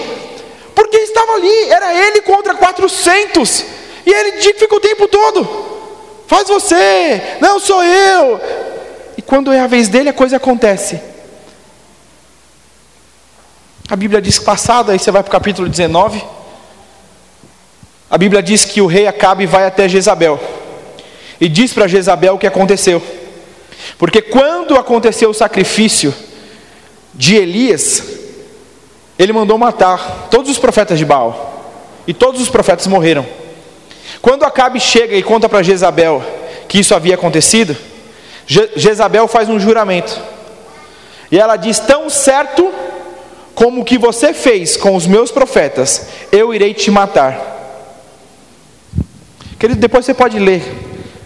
porque 0.75 0.97
estava 0.97 1.33
ali, 1.33 1.69
era 1.69 1.93
ele 1.93 2.21
contra 2.21 2.55
400. 2.55 3.65
E 4.05 4.11
ele 4.11 4.41
fica 4.53 4.75
o 4.75 4.79
tempo 4.79 5.07
todo: 5.07 5.47
faz 6.27 6.47
você, 6.47 7.21
não 7.39 7.59
sou 7.59 7.83
eu. 7.83 8.41
E 9.17 9.21
quando 9.21 9.53
é 9.53 9.59
a 9.59 9.67
vez 9.67 9.87
dele, 9.87 10.09
a 10.09 10.13
coisa 10.13 10.37
acontece. 10.37 10.99
A 13.89 13.95
Bíblia 13.95 14.21
diz 14.21 14.39
passado, 14.39 14.91
aí 14.91 14.99
você 14.99 15.11
vai 15.11 15.23
para 15.23 15.29
o 15.29 15.31
capítulo 15.31 15.67
19. 15.67 16.23
A 18.09 18.17
Bíblia 18.17 18.41
diz 18.41 18.65
que 18.65 18.81
o 18.81 18.87
rei 18.87 19.07
Acabe 19.07 19.45
vai 19.45 19.65
até 19.65 19.87
Jezabel 19.87 20.39
e 21.39 21.47
diz 21.47 21.73
para 21.73 21.87
Jezabel 21.87 22.35
o 22.35 22.37
que 22.37 22.47
aconteceu. 22.47 23.01
Porque 23.97 24.21
quando 24.21 24.75
aconteceu 24.75 25.29
o 25.29 25.33
sacrifício 25.33 26.13
de 27.13 27.35
Elias, 27.35 28.03
ele 29.17 29.33
mandou 29.33 29.57
matar 29.57 30.27
todos 30.31 30.49
os 30.49 30.57
profetas 30.57 30.97
de 30.97 31.05
Baal, 31.05 32.01
e 32.07 32.13
todos 32.13 32.41
os 32.41 32.49
profetas 32.49 32.87
morreram. 32.87 33.25
Quando 34.21 34.43
Acabe 34.43 34.79
chega 34.79 35.15
e 35.15 35.23
conta 35.23 35.47
para 35.47 35.61
Jezabel 35.61 36.23
que 36.67 36.79
isso 36.79 36.95
havia 36.95 37.15
acontecido, 37.15 37.75
Je 38.47 38.71
Jezabel 38.75 39.27
faz 39.27 39.47
um 39.47 39.59
juramento. 39.59 40.19
E 41.31 41.37
ela 41.37 41.55
diz: 41.55 41.79
Tão 41.79 42.09
certo 42.09 42.73
como 43.53 43.81
o 43.81 43.85
que 43.85 43.97
você 43.97 44.33
fez 44.33 44.75
com 44.75 44.95
os 44.95 45.05
meus 45.05 45.31
profetas, 45.31 46.07
eu 46.31 46.53
irei 46.53 46.73
te 46.73 46.89
matar. 46.89 47.58
Querido, 49.59 49.81
depois 49.81 50.05
você 50.05 50.13
pode 50.13 50.39
ler, 50.39 50.63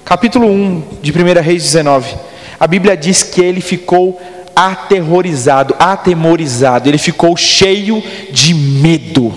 capítulo 0.04 0.48
1 0.48 0.98
de 1.04 1.12
1 1.12 1.16
Reis 1.40 1.62
19. 1.62 2.18
A 2.60 2.66
Bíblia 2.66 2.98
diz 2.98 3.22
que 3.22 3.40
ele 3.40 3.62
ficou 3.62 4.20
aterrorizado, 4.56 5.76
atemorizado, 5.78 6.90
ele 6.90 6.98
ficou 6.98 7.38
cheio 7.38 8.02
de 8.32 8.56
medo 8.56 9.32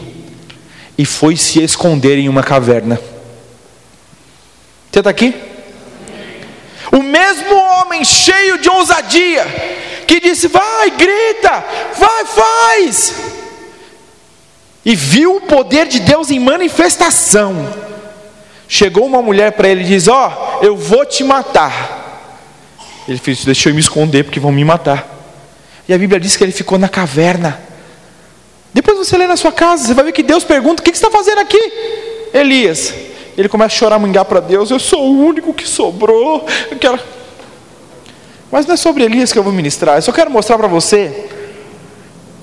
e 0.97 1.05
foi 1.05 1.37
se 1.37 1.63
esconder 1.63 2.17
em 2.17 2.27
uma 2.27 2.43
caverna. 2.43 2.99
Você 4.91 5.01
está 5.01 5.11
aqui? 5.11 5.35
O 6.91 7.03
mesmo 7.03 7.55
homem 7.55 8.03
cheio 8.03 8.57
de 8.57 8.71
ousadia, 8.71 9.45
que 10.07 10.21
disse: 10.21 10.49
Vai, 10.49 10.91
grita, 10.93 11.65
vai, 11.99 12.25
faz. 12.25 13.15
E 14.83 14.97
viu 14.97 15.37
o 15.37 15.41
poder 15.43 15.87
de 15.87 16.01
Deus 16.01 16.31
em 16.31 16.39
manifestação. 16.39 17.85
Chegou 18.69 19.07
uma 19.07 19.23
mulher 19.23 19.53
para 19.53 19.69
ele 19.69 19.83
e 19.83 19.87
diz: 19.87 20.09
Ó, 20.09 20.59
oh, 20.61 20.65
eu 20.65 20.77
vou 20.77 21.05
te 21.07 21.23
matar. 21.23 22.05
Ele 23.09 23.19
fez: 23.19 23.45
Deixa 23.45 23.69
eu 23.69 23.75
me 23.75 23.81
esconder, 23.81 24.25
porque 24.25 24.41
vão 24.41 24.51
me 24.51 24.65
matar. 24.65 25.15
E 25.89 25.95
a 25.95 25.99
Bíblia 25.99 26.19
diz 26.19 26.37
que 26.37 26.43
ele 26.43 26.53
ficou 26.53 26.79
na 26.79 26.89
caverna. 26.89 27.61
Depois 28.75 28.99
você 28.99 29.17
lê 29.17 29.27
na 29.27 29.37
sua 29.37 29.53
casa, 29.53 29.87
você 29.87 29.95
vai 29.95 30.05
ver 30.07 30.13
que 30.13 30.23
Deus 30.23 30.43
pergunta: 30.43 30.83
O 30.83 30.85
que 30.85 30.91
você 30.91 31.05
está 31.05 31.11
fazendo 31.11 31.39
aqui? 31.39 31.73
Elias, 32.35 32.93
ele 33.39 33.49
começa 33.49 33.75
a 33.75 33.79
chorar, 33.79 33.99
mingar 33.99 34.25
para 34.25 34.41
Deus: 34.41 34.71
Eu 34.71 34.81
sou 34.81 35.03
o 35.03 35.25
único 35.25 35.55
que 35.55 35.67
sobrou. 35.67 36.45
Quero... 36.81 36.99
Mas 38.51 38.67
não 38.67 38.75
é 38.75 38.77
sobre 38.77 39.05
Elias 39.05 39.33
que 39.33 39.39
eu 39.39 39.43
vou 39.43 39.53
ministrar. 39.53 39.97
Eu 39.97 40.03
só 40.03 40.13
quero 40.13 40.31
mostrar 40.31 40.57
para 40.57 40.69
você 40.69 41.27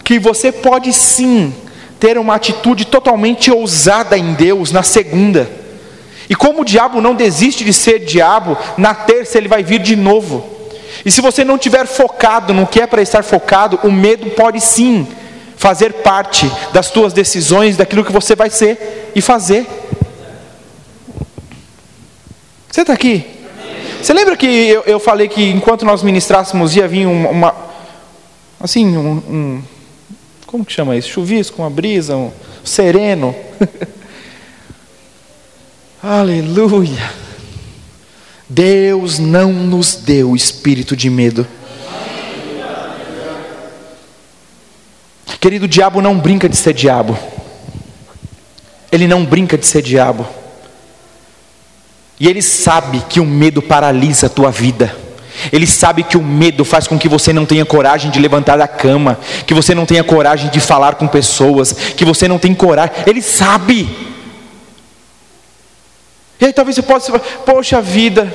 que 0.04 0.20
você 0.20 0.52
pode 0.52 0.92
sim 0.94 1.54
ter 2.00 2.18
uma 2.18 2.36
atitude 2.36 2.86
totalmente 2.86 3.50
ousada 3.52 4.18
em 4.18 4.34
Deus 4.34 4.72
na 4.72 4.84
segunda. 4.84 5.63
E 6.30 6.36
como 6.36 6.62
o 6.62 6.66
diabo 6.66 7.02
não 7.02 7.16
desiste 7.16 7.64
de 7.64 7.74
ser 7.74 8.00
diabo, 8.00 8.58
na 8.78 8.94
terça 8.94 9.38
ele 9.38 9.48
vai 9.48 9.64
vir 9.64 9.80
de 9.80 9.96
novo. 9.96 10.44
E 11.06 11.12
se 11.12 11.22
você 11.22 11.44
não 11.44 11.58
tiver 11.58 11.86
focado 11.86 12.54
no 12.54 12.68
que 12.68 12.80
é 12.80 12.88
para 12.88 13.02
estar 13.02 13.24
focado, 13.24 13.80
o 13.84 13.92
medo 13.92 14.30
pode 14.32 14.62
sim 14.62 15.08
fazer 15.58 15.94
parte 15.94 16.50
das 16.72 16.90
tuas 16.90 17.14
decisões, 17.14 17.78
daquilo 17.78 18.04
que 18.04 18.12
você 18.12 18.36
vai 18.36 18.50
ser 18.50 19.12
e 19.16 19.22
fazer. 19.22 19.66
Você 22.72 22.82
está 22.82 22.94
aqui? 22.94 23.26
Você 24.02 24.14
lembra 24.14 24.36
que 24.36 24.46
eu, 24.46 24.84
eu, 24.86 25.00
falei 25.00 25.28
que 25.28 25.50
enquanto 25.52 25.86
nós 25.86 26.04
ministrássemos 26.04 26.76
ia 26.76 26.88
vir 26.88 27.06
uma, 27.06 27.30
uma 27.30 27.56
assim, 28.60 28.98
um, 28.98 29.12
um, 29.30 29.64
como 30.46 30.66
que 30.66 30.74
chama 30.74 30.96
isso? 30.96 31.10
Chuvisco, 31.10 31.62
uma 31.62 31.70
brisa, 31.70 32.16
um 32.16 32.32
sereno. 32.64 33.34
Aleluia. 36.04 37.14
Deus 38.50 39.20
não 39.20 39.54
nos 39.54 39.96
deu 39.96 40.36
espírito 40.36 40.98
de 40.98 41.10
medo. 41.10 41.48
Querido, 45.40 45.64
o 45.64 45.68
diabo 45.68 46.02
não 46.02 46.20
brinca 46.20 46.50
de 46.50 46.58
ser 46.58 46.74
diabo. 46.74 47.18
Ele 48.92 49.08
não 49.08 49.24
brinca 49.24 49.58
de 49.58 49.66
ser 49.66 49.82
diabo. 49.82 50.28
E 52.20 52.28
ele 52.28 52.42
sabe 52.42 53.02
que 53.08 53.22
o 53.22 53.26
medo 53.26 53.62
paralisa 53.62 54.28
a 54.28 54.30
tua 54.30 54.52
vida. 54.52 54.94
Ele 55.54 55.66
sabe 55.66 56.04
que 56.04 56.18
o 56.18 56.22
medo 56.22 56.66
faz 56.66 56.86
com 56.86 57.00
que 57.00 57.08
você 57.08 57.32
não 57.32 57.46
tenha 57.46 57.66
coragem 57.66 58.12
de 58.12 58.20
levantar 58.20 58.58
da 58.58 58.68
cama, 58.68 59.18
que 59.48 59.54
você 59.54 59.74
não 59.74 59.86
tenha 59.86 60.04
coragem 60.04 60.50
de 60.50 60.60
falar 60.60 60.96
com 60.96 61.08
pessoas, 61.08 61.72
que 61.72 62.04
você 62.04 62.28
não 62.28 62.38
tem 62.38 62.54
coragem. 62.54 62.94
Ele 63.08 63.22
sabe. 63.22 64.13
E 66.44 66.48
aí 66.48 66.52
talvez 66.52 66.76
você 66.76 66.82
possa, 66.82 67.18
poxa 67.18 67.82
vida, 67.82 68.30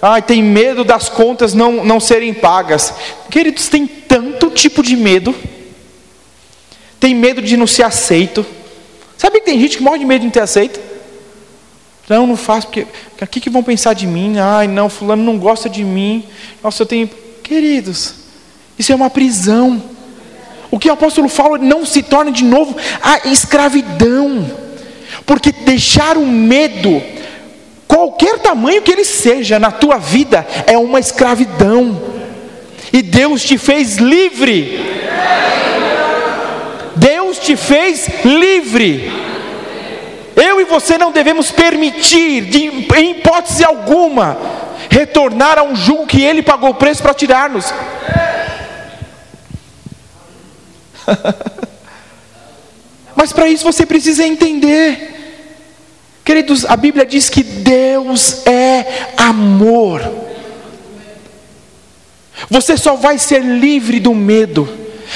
Ai, 0.00 0.22
tem 0.22 0.40
medo 0.40 0.84
das 0.84 1.08
contas 1.08 1.54
não, 1.54 1.84
não 1.84 1.98
serem 1.98 2.32
pagas. 2.32 2.94
Queridos, 3.28 3.66
tem 3.66 3.84
tanto 3.84 4.48
tipo 4.48 4.80
de 4.80 4.94
medo. 4.94 5.34
Tem 7.00 7.16
medo 7.16 7.42
de 7.42 7.56
não 7.56 7.66
ser 7.66 7.82
aceito. 7.82 8.46
Sabe 9.16 9.40
que 9.40 9.46
tem 9.46 9.58
gente 9.58 9.76
que 9.76 9.82
morre 9.82 9.98
de 9.98 10.04
medo 10.04 10.20
de 10.20 10.26
não 10.26 10.32
ter 10.32 10.38
aceito? 10.38 10.78
Não, 12.08 12.28
não 12.28 12.36
faço, 12.36 12.68
porque 12.68 12.86
o 13.20 13.26
que, 13.26 13.40
que 13.40 13.50
vão 13.50 13.64
pensar 13.64 13.92
de 13.92 14.06
mim? 14.06 14.38
Ai, 14.38 14.68
não, 14.68 14.88
fulano 14.88 15.24
não 15.24 15.36
gosta 15.36 15.68
de 15.68 15.82
mim. 15.82 16.24
Nossa, 16.62 16.82
eu 16.82 16.86
tenho. 16.86 17.10
Queridos, 17.42 18.14
isso 18.78 18.92
é 18.92 18.94
uma 18.94 19.10
prisão. 19.10 19.82
O 20.70 20.78
que 20.78 20.88
o 20.88 20.92
apóstolo 20.92 21.28
fala 21.28 21.58
não 21.58 21.84
se 21.84 22.04
torna 22.04 22.30
de 22.30 22.44
novo 22.44 22.76
a 23.02 23.26
escravidão. 23.28 24.48
Porque 25.26 25.50
deixar 25.50 26.16
o 26.16 26.24
medo, 26.24 27.02
qualquer 27.88 28.38
tamanho 28.38 28.82
que 28.82 28.92
ele 28.92 29.04
seja 29.04 29.58
na 29.58 29.72
tua 29.72 29.98
vida, 29.98 30.46
é 30.66 30.76
uma 30.76 31.00
escravidão. 31.00 32.00
E 32.92 33.02
Deus 33.02 33.42
te 33.42 33.58
fez 33.58 33.96
livre. 33.96 34.78
Deus 36.94 37.38
te 37.38 37.56
fez 37.56 38.08
livre. 38.24 39.10
Eu 40.36 40.60
e 40.60 40.64
você 40.64 40.96
não 40.96 41.10
devemos 41.10 41.50
permitir, 41.50 42.42
de, 42.42 42.66
em 42.96 43.10
hipótese 43.12 43.64
alguma, 43.64 44.38
retornar 44.88 45.58
a 45.58 45.64
um 45.64 45.74
jugo 45.74 46.06
que 46.06 46.22
Ele 46.22 46.42
pagou 46.42 46.70
o 46.70 46.74
preço 46.74 47.02
para 47.02 47.14
tirar-nos. 47.14 47.74
Mas 53.16 53.32
para 53.32 53.48
isso 53.48 53.64
você 53.64 53.84
precisa 53.84 54.24
entender. 54.24 55.17
Queridos, 56.28 56.66
a 56.66 56.76
Bíblia 56.76 57.06
diz 57.06 57.30
que 57.30 57.42
Deus 57.42 58.46
é 58.46 58.84
amor. 59.16 60.02
Você 62.50 62.76
só 62.76 62.96
vai 62.96 63.16
ser 63.16 63.42
livre 63.42 63.98
do 63.98 64.14
medo. 64.14 64.68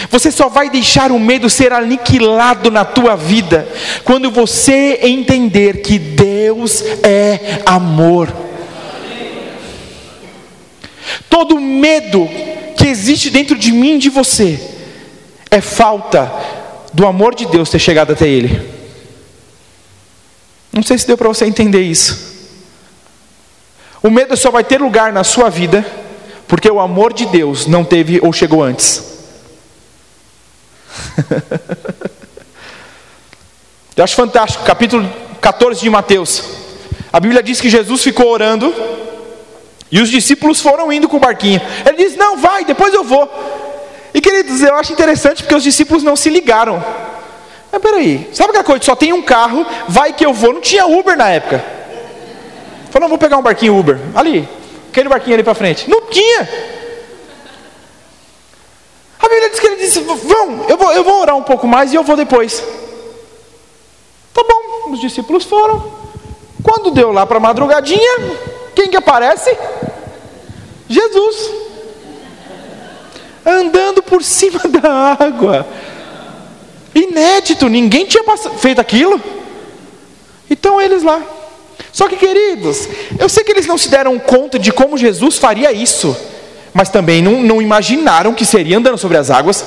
Você 0.09 0.31
só 0.31 0.49
vai 0.49 0.71
deixar 0.71 1.13
o 1.13 1.21
medo 1.21 1.51
ser 1.51 1.71
aniquilado 1.71 2.71
na 2.71 2.83
tua 2.83 3.15
vida 3.15 3.69
quando 4.05 4.31
você 4.31 5.01
entender 5.03 5.83
que 5.83 5.99
Deus 5.99 6.83
é 7.03 7.61
amor. 7.67 8.33
Todo 11.29 11.61
medo 11.61 12.27
que 12.75 12.89
existe 12.89 13.29
dentro 13.29 13.59
de 13.59 13.71
mim 13.71 13.97
e 13.97 13.99
de 13.99 14.09
você 14.09 14.59
é 15.51 15.61
falta 15.61 16.33
do 16.91 17.07
amor 17.07 17.35
de 17.35 17.45
Deus 17.45 17.69
ter 17.69 17.81
chegado 17.81 18.15
até 18.15 18.27
Ele. 18.27 18.82
Não 20.73 20.83
sei 20.83 20.97
se 20.99 21.07
deu 21.07 21.19
para 21.19 21.29
você 21.29 21.45
entender 21.45 21.83
isso. 21.83 22.33
O 24.03 24.11
medo 24.11 24.37
só 24.37 24.51
vai 24.51 24.65
ter 24.65 24.81
lugar 24.81 25.13
na 25.13 25.23
sua 25.23 25.49
vida 25.49 25.85
porque 26.49 26.71
o 26.71 26.81
amor 26.81 27.13
de 27.13 27.27
Deus 27.27 27.67
não 27.67 27.85
teve 27.85 28.19
ou 28.23 28.33
chegou 28.33 28.63
antes. 28.63 29.03
Eu 33.95 34.05
acho 34.05 34.17
fantástico, 34.17 34.65
capítulo 34.65 35.09
14 35.41 35.81
de 35.81 35.91
Mateus. 35.91 36.43
A 37.13 37.21
Bíblia 37.21 37.43
diz 37.43 37.61
que 37.61 37.69
Jesus 37.69 38.03
ficou 38.03 38.29
orando 38.29 38.75
e 39.91 40.01
os 40.01 40.09
discípulos 40.09 40.61
foram 40.63 40.91
indo 40.91 41.09
com 41.09 41.19
o 41.19 41.21
barquinho. 41.21 41.61
Ele 41.87 41.99
diz: 41.99 42.17
Não, 42.17 42.39
vai, 42.39 42.65
depois 42.65 42.95
eu 42.95 43.05
vou. 43.05 43.31
E 44.15 44.21
queridos, 44.21 44.63
eu 44.63 44.75
acho 44.77 44.93
interessante 44.93 45.43
porque 45.43 45.55
os 45.55 45.63
discípulos 45.63 46.03
não 46.03 46.17
se 46.17 46.31
ligaram. 46.31 46.83
Mas 47.73 47.81
peraí, 47.81 48.29
sabe 48.35 48.51
aquela 48.51 48.65
coisa? 48.65 48.85
Só 48.85 48.95
tem 48.95 49.15
um 49.15 49.23
carro, 49.23 49.67
vai 49.89 50.13
que 50.13 50.27
eu 50.27 50.35
vou. 50.35 50.53
Não 50.53 50.61
tinha 50.61 50.87
Uber 50.87 51.17
na 51.17 51.31
época. 51.31 51.65
Falou, 52.91 53.05
não, 53.05 53.09
vou 53.09 53.17
pegar 53.17 53.39
um 53.39 53.43
barquinho 53.43 53.79
Uber. 53.79 53.99
Ali, 54.15 54.47
aquele 54.91 55.09
barquinho 55.09 55.35
ali 55.35 55.43
para 55.43 55.55
frente. 55.55 55.89
Não 55.89 56.03
tinha. 56.03 56.47
A 59.19 59.27
Bíblia 59.27 59.49
diz 59.49 59.59
que 59.59 59.67
ele 59.67 59.77
disse: 59.77 60.01
Vão, 60.01 60.67
eu 60.69 60.77
vou, 60.77 60.93
eu 60.93 61.03
vou 61.03 61.21
orar 61.23 61.35
um 61.35 61.43
pouco 61.43 61.67
mais 61.67 61.93
e 61.93 61.97
eu 61.97 62.03
vou 62.03 62.15
depois. 62.15 62.63
Tá 64.35 64.43
bom, 64.43 64.93
os 64.93 65.01
discípulos 65.01 65.45
foram. 65.45 66.03
Quando 66.63 66.91
deu 66.91 67.11
lá 67.11 67.25
para 67.25 67.41
madrugadinha, 67.41 68.37
quem 68.75 68.89
que 68.89 68.97
aparece? 68.97 69.57
Jesus. 70.89 71.51
Andando 73.47 74.03
por 74.03 74.23
cima 74.23 74.61
da 74.69 75.17
água. 75.19 75.67
Inédito, 76.95 77.69
ninguém 77.69 78.07
tinha 78.07 78.23
feito 78.59 78.81
aquilo. 78.81 79.21
Então 80.51 80.81
eles 80.81 81.03
lá. 81.03 81.23
Só 81.93 82.09
que, 82.09 82.17
queridos, 82.17 82.89
eu 83.19 83.29
sei 83.29 83.45
que 83.45 83.51
eles 83.51 83.67
não 83.67 83.77
se 83.77 83.89
deram 83.89 84.19
conta 84.19 84.59
de 84.59 84.73
como 84.73 84.97
Jesus 84.97 85.39
faria 85.39 85.73
isso, 85.73 86.17
mas 86.73 86.89
também 86.89 87.21
não, 87.21 87.43
não 87.43 87.61
imaginaram 87.61 88.33
que 88.35 88.45
seria 88.45 88.79
andando 88.79 88.99
sobre 88.99 89.19
as 89.19 89.31
águas. 89.31 89.65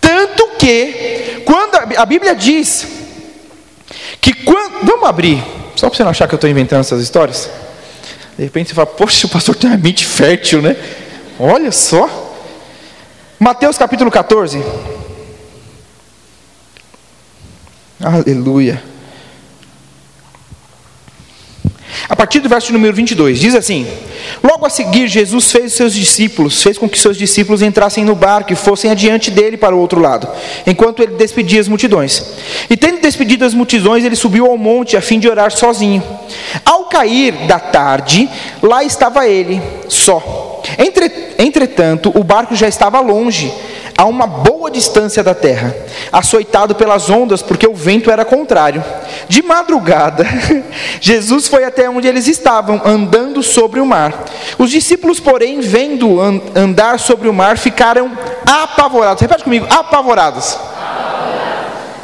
Tanto 0.00 0.48
que, 0.58 1.42
quando 1.44 1.74
a, 1.74 2.02
a 2.02 2.06
Bíblia 2.06 2.34
diz 2.34 2.86
que 4.20 4.32
quando. 4.32 4.68
Vamos 4.82 5.08
abrir, 5.08 5.42
só 5.74 5.88
para 5.88 5.96
você 5.96 6.04
não 6.04 6.10
achar 6.10 6.28
que 6.28 6.34
eu 6.34 6.36
estou 6.36 6.48
inventando 6.48 6.80
essas 6.80 7.02
histórias. 7.02 7.50
De 8.38 8.44
repente 8.44 8.68
você 8.68 8.74
fala, 8.74 8.86
poxa, 8.86 9.26
o 9.26 9.30
pastor 9.30 9.56
tem 9.56 9.68
uma 9.68 9.76
mente 9.76 10.06
fértil, 10.06 10.62
né? 10.62 10.76
Olha 11.38 11.72
só. 11.72 12.08
Mateus 13.38 13.76
capítulo 13.76 14.10
14. 14.10 14.62
Aleluia. 18.00 18.80
A 22.08 22.14
partir 22.14 22.38
do 22.40 22.48
verso 22.48 22.72
número 22.72 22.94
22, 22.94 23.40
diz 23.40 23.54
assim: 23.56 23.86
Logo 24.42 24.64
a 24.64 24.70
seguir, 24.70 25.08
Jesus 25.08 25.50
fez 25.50 25.72
seus 25.72 25.92
discípulos, 25.92 26.62
fez 26.62 26.78
com 26.78 26.88
que 26.88 26.98
seus 26.98 27.16
discípulos 27.16 27.60
entrassem 27.60 28.04
no 28.04 28.14
barco 28.14 28.52
e 28.52 28.56
fossem 28.56 28.90
adiante 28.90 29.30
dele 29.32 29.56
para 29.56 29.74
o 29.74 29.78
outro 29.78 30.00
lado, 30.00 30.28
enquanto 30.66 31.02
ele 31.02 31.16
despedia 31.16 31.60
as 31.60 31.66
multidões. 31.66 32.22
E 32.70 32.76
tendo 32.76 33.00
despedido 33.00 33.44
as 33.44 33.52
multidões, 33.52 34.04
ele 34.04 34.16
subiu 34.16 34.46
ao 34.46 34.56
monte 34.56 34.96
a 34.96 35.00
fim 35.00 35.18
de 35.18 35.28
orar 35.28 35.50
sozinho. 35.50 36.02
Ao 36.64 36.84
cair 36.84 37.32
da 37.46 37.58
tarde, 37.58 38.28
lá 38.62 38.84
estava 38.84 39.26
ele, 39.26 39.60
só. 39.88 40.62
Entretanto, 41.36 42.12
o 42.14 42.22
barco 42.22 42.54
já 42.54 42.68
estava 42.68 43.00
longe 43.00 43.52
a 43.98 44.04
uma 44.04 44.28
boa 44.28 44.70
distância 44.70 45.24
da 45.24 45.34
terra, 45.34 45.74
açoitado 46.12 46.72
pelas 46.72 47.10
ondas, 47.10 47.42
porque 47.42 47.66
o 47.66 47.74
vento 47.74 48.12
era 48.12 48.24
contrário. 48.24 48.82
De 49.28 49.42
madrugada, 49.42 50.24
Jesus 51.02 51.48
foi 51.48 51.64
até 51.64 51.90
onde 51.90 52.06
eles 52.06 52.28
estavam, 52.28 52.80
andando 52.84 53.42
sobre 53.42 53.80
o 53.80 53.84
mar. 53.84 54.24
Os 54.56 54.70
discípulos, 54.70 55.18
porém, 55.18 55.58
vendo 55.58 56.20
andar 56.54 57.00
sobre 57.00 57.28
o 57.28 57.32
mar, 57.32 57.58
ficaram 57.58 58.16
apavorados. 58.46 59.20
Repete 59.20 59.42
comigo: 59.42 59.66
apavorados. 59.68 60.56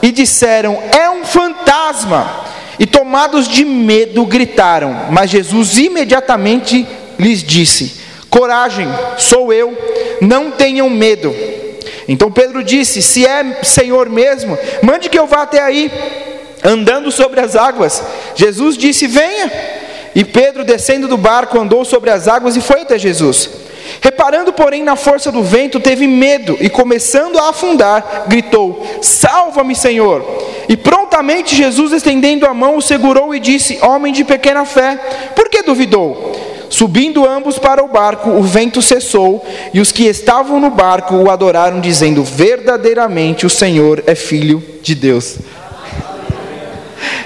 E 0.03 0.11
disseram: 0.11 0.83
É 0.91 1.09
um 1.09 1.25
fantasma. 1.25 2.43
E 2.77 2.87
tomados 2.87 3.47
de 3.47 3.65
medo, 3.65 4.27
gritaram. 4.27 5.07
Mas 5.13 5.31
Jesus 5.31 5.79
imediatamente 5.79 6.89
lhes 7.21 7.41
disse: 7.41 8.01
Coragem, 8.29 8.89
sou 9.17 9.53
eu, 9.53 9.79
não 10.21 10.51
tenham 10.51 10.91
medo. 10.91 11.33
Então 12.09 12.31
Pedro 12.31 12.63
disse: 12.63 13.03
Se 13.03 13.27
é 13.27 13.63
Senhor 13.63 14.09
mesmo, 14.09 14.59
mande 14.83 15.09
que 15.09 15.19
eu 15.19 15.27
vá 15.27 15.43
até 15.43 15.61
aí, 15.63 15.91
andando 16.63 17.11
sobre 17.11 17.41
as 17.41 17.57
águas. 17.57 18.03
Jesus 18.35 18.77
disse: 18.77 19.07
Venha. 19.07 19.51
E 20.15 20.25
Pedro, 20.25 20.65
descendo 20.65 21.09
do 21.09 21.17
barco, 21.17 21.59
andou 21.59 21.85
sobre 21.85 22.09
as 22.09 22.29
águas 22.29 22.57
e 22.57 22.61
foi 22.61 22.83
até 22.83 22.97
Jesus. 22.97 23.51
Reparando, 24.01 24.53
porém, 24.53 24.83
na 24.83 24.97
força 24.97 25.33
do 25.33 25.43
vento, 25.43 25.81
teve 25.81 26.07
medo 26.07 26.57
e, 26.61 26.71
começando 26.71 27.39
a 27.39 27.51
afundar, 27.51 28.25
gritou: 28.29 28.87
Salva-me, 29.03 29.75
Senhor! 29.75 30.25
E 30.69 30.77
prontamente 30.77 31.55
Jesus, 31.55 31.93
estendendo 31.93 32.47
a 32.47 32.55
mão, 32.55 32.77
o 32.77 32.83
segurou 32.83 33.35
e 33.35 33.41
disse: 33.41 33.79
Homem 33.83 34.13
de 34.13 34.25
pequena 34.25 34.65
fé, 34.65 34.97
por 35.35 35.49
que 35.49 35.63
duvidou? 35.63 36.54
Subindo 36.75 37.25
ambos 37.25 37.57
para 37.57 37.85
o 37.85 37.87
barco, 37.87 38.31
o 38.31 38.43
vento 38.43 38.83
cessou, 38.83 39.47
e 39.73 39.81
os 39.81 39.93
que 39.93 40.07
estavam 40.07 40.59
no 40.59 40.71
barco 40.71 41.15
o 41.15 41.31
adoraram, 41.31 41.81
dizendo: 41.81 42.25
Verdadeiramente 42.25 43.47
o 43.47 43.51
Senhor 43.51 44.03
é 44.09 44.17
filho 44.17 44.61
de 44.83 44.93
Deus. 44.93 45.37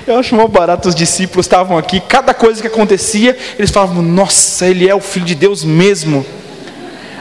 Eu 0.07 0.19
acho 0.19 0.37
mal 0.37 0.49
barato, 0.49 0.87
os 0.91 0.95
discípulos 0.95 1.47
estavam 1.47 1.79
aqui, 1.79 1.99
cada 1.99 2.35
coisa 2.35 2.61
que 2.61 2.67
acontecia, 2.67 3.35
eles 3.59 3.71
falavam: 3.71 4.03
Nossa, 4.03 4.67
ele 4.67 4.87
é 4.87 4.95
o 4.95 5.01
filho 5.01 5.25
de 5.25 5.35
Deus 5.35 5.65
mesmo. 5.65 6.27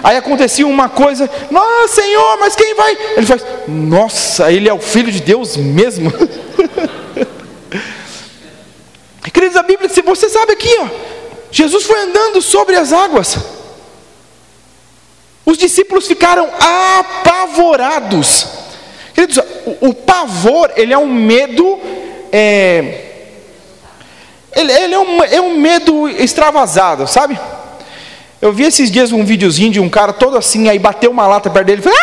Aí 0.03 0.17
acontecia 0.17 0.67
uma 0.67 0.89
coisa, 0.89 1.29
nossa 1.49 2.01
Senhor, 2.01 2.39
mas 2.41 2.57
quem 2.57 2.75
vai? 2.75 2.97
Ele 3.15 3.25
faz, 3.25 3.41
nossa, 3.69 4.51
ele 4.51 4.67
é 4.67 4.73
o 4.73 4.79
filho 4.79 5.13
de 5.13 5.21
Deus 5.21 5.55
mesmo. 5.55 6.11
Queridos, 9.33 9.55
a 9.55 9.63
Bíblia, 9.63 9.87
se 9.87 10.01
você 10.01 10.27
sabe 10.29 10.51
aqui, 10.51 10.75
ó, 10.81 10.87
Jesus 11.51 11.83
foi 11.86 11.99
andando 12.01 12.41
sobre 12.41 12.75
as 12.75 12.91
águas. 12.91 13.38
Os 15.45 15.57
discípulos 15.57 16.07
ficaram 16.07 16.49
apavorados. 16.60 18.47
Queridos, 19.13 19.38
o, 19.65 19.89
o 19.89 19.93
pavor, 19.93 20.71
ele 20.75 20.93
é 20.93 20.97
um 20.97 21.07
medo, 21.07 21.79
é, 22.31 23.05
ele, 24.53 24.71
ele 24.71 24.93
é, 24.93 24.99
um, 24.99 25.23
é 25.23 25.41
um 25.41 25.57
medo 25.57 26.10
extravasado, 26.10 27.07
sabe? 27.07 27.39
Eu 28.41 28.53
vi 28.53 28.65
esses 28.65 28.91
dias 28.91 29.12
um 29.12 29.23
videozinho 29.25 29.71
de 29.71 29.79
um 29.79 29.89
cara 29.89 30.13
todo 30.13 30.38
assim, 30.38 30.69
aí 30.69 30.77
bateu 30.77 31.10
uma 31.10 31.25
lata 31.25 31.49
perto 31.49 31.65
dele 31.65 31.81
e 31.81 31.83
falou: 31.83 31.97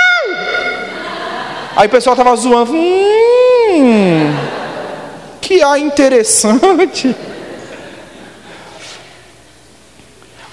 Aí 1.77 1.87
o 1.87 1.91
pessoal 1.91 2.17
tava 2.17 2.35
zoando. 2.35 2.73
Hum, 2.73 4.35
que 5.41 5.63
ar 5.63 5.79
interessante. 5.79 7.15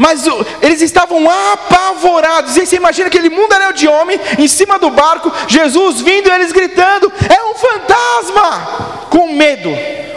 Mas 0.01 0.25
eles 0.63 0.81
estavam 0.81 1.29
apavorados. 1.29 2.57
E 2.57 2.65
você 2.65 2.77
imagina 2.77 3.05
aquele 3.05 3.29
mundaréu 3.29 3.71
de 3.71 3.87
homem 3.87 4.19
em 4.39 4.47
cima 4.47 4.79
do 4.79 4.89
barco, 4.89 5.31
Jesus 5.47 6.01
vindo 6.01 6.27
e 6.27 6.31
eles 6.31 6.51
gritando: 6.51 7.13
É 7.29 7.43
um 7.43 7.53
fantasma! 7.53 9.05
Com 9.11 9.31
medo, 9.31 9.69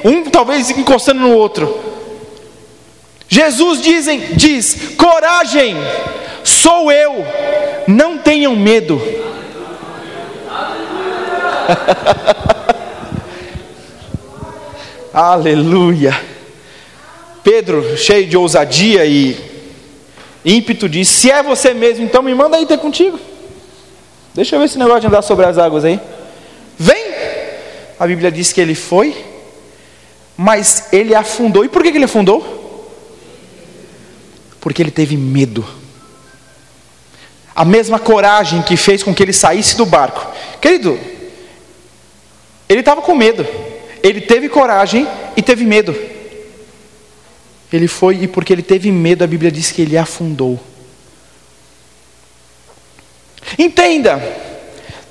um 0.02 0.24
talvez 0.30 0.70
encostando 0.70 1.20
no 1.20 1.36
outro. 1.36 1.78
Jesus 3.28 3.82
dizem, 3.82 4.20
diz: 4.32 4.94
Coragem, 4.96 5.76
sou 6.42 6.90
eu, 6.90 7.16
não 7.86 8.16
tenham 8.16 8.56
medo. 8.56 8.96
Aleluia. 15.12 16.18
Pedro, 17.42 17.98
cheio 17.98 18.26
de 18.26 18.38
ousadia 18.38 19.04
e 19.04 19.52
ímpeto 20.44 20.88
diz: 20.88 21.08
Se 21.08 21.30
é 21.30 21.42
você 21.42 21.72
mesmo, 21.72 22.04
então 22.04 22.22
me 22.22 22.34
manda 22.34 22.56
aí 22.56 22.66
ter 22.66 22.78
contigo. 22.78 23.18
Deixa 24.34 24.56
eu 24.56 24.58
ver 24.60 24.66
esse 24.66 24.78
negócio 24.78 25.02
de 25.02 25.06
andar 25.06 25.22
sobre 25.22 25.46
as 25.46 25.56
águas 25.56 25.84
aí. 25.84 26.00
Vem! 26.78 27.14
A 27.98 28.06
Bíblia 28.06 28.30
diz 28.30 28.52
que 28.52 28.60
ele 28.60 28.74
foi, 28.74 29.14
mas 30.36 30.88
ele 30.92 31.14
afundou. 31.14 31.64
E 31.64 31.68
por 31.68 31.82
que, 31.82 31.88
ele 31.88 32.04
afundou? 32.04 32.90
Porque 34.60 34.82
ele 34.82 34.90
teve 34.90 35.16
medo. 35.16 35.64
A 37.54 37.64
mesma 37.64 38.00
coragem 38.00 38.62
que 38.62 38.76
fez 38.76 39.02
com 39.02 39.14
que 39.14 39.22
ele 39.22 39.32
saísse 39.32 39.76
do 39.76 39.86
barco. 39.86 40.26
Querido, 40.60 40.98
ele 42.68 42.80
estava 42.80 43.00
com 43.00 43.14
medo. 43.14 43.46
Ele 44.02 44.20
teve 44.20 44.48
coragem 44.48 45.06
e 45.36 45.42
teve 45.42 45.64
medo. 45.64 45.94
Ele 47.74 47.88
foi 47.88 48.22
e 48.22 48.28
porque 48.28 48.52
ele 48.52 48.62
teve 48.62 48.92
medo, 48.92 49.24
a 49.24 49.26
Bíblia 49.26 49.50
diz 49.50 49.72
que 49.72 49.82
ele 49.82 49.98
afundou. 49.98 50.60
Entenda, 53.58 54.22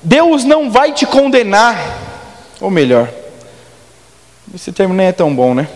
Deus 0.02 0.44
não 0.44 0.70
vai 0.70 0.94
te 0.94 1.04
condenar, 1.04 1.76
ou 2.62 2.70
melhor, 2.70 3.12
esse 4.54 4.72
termo 4.72 4.94
nem 4.94 5.08
é 5.08 5.12
tão 5.12 5.34
bom, 5.34 5.54
né? 5.54 5.68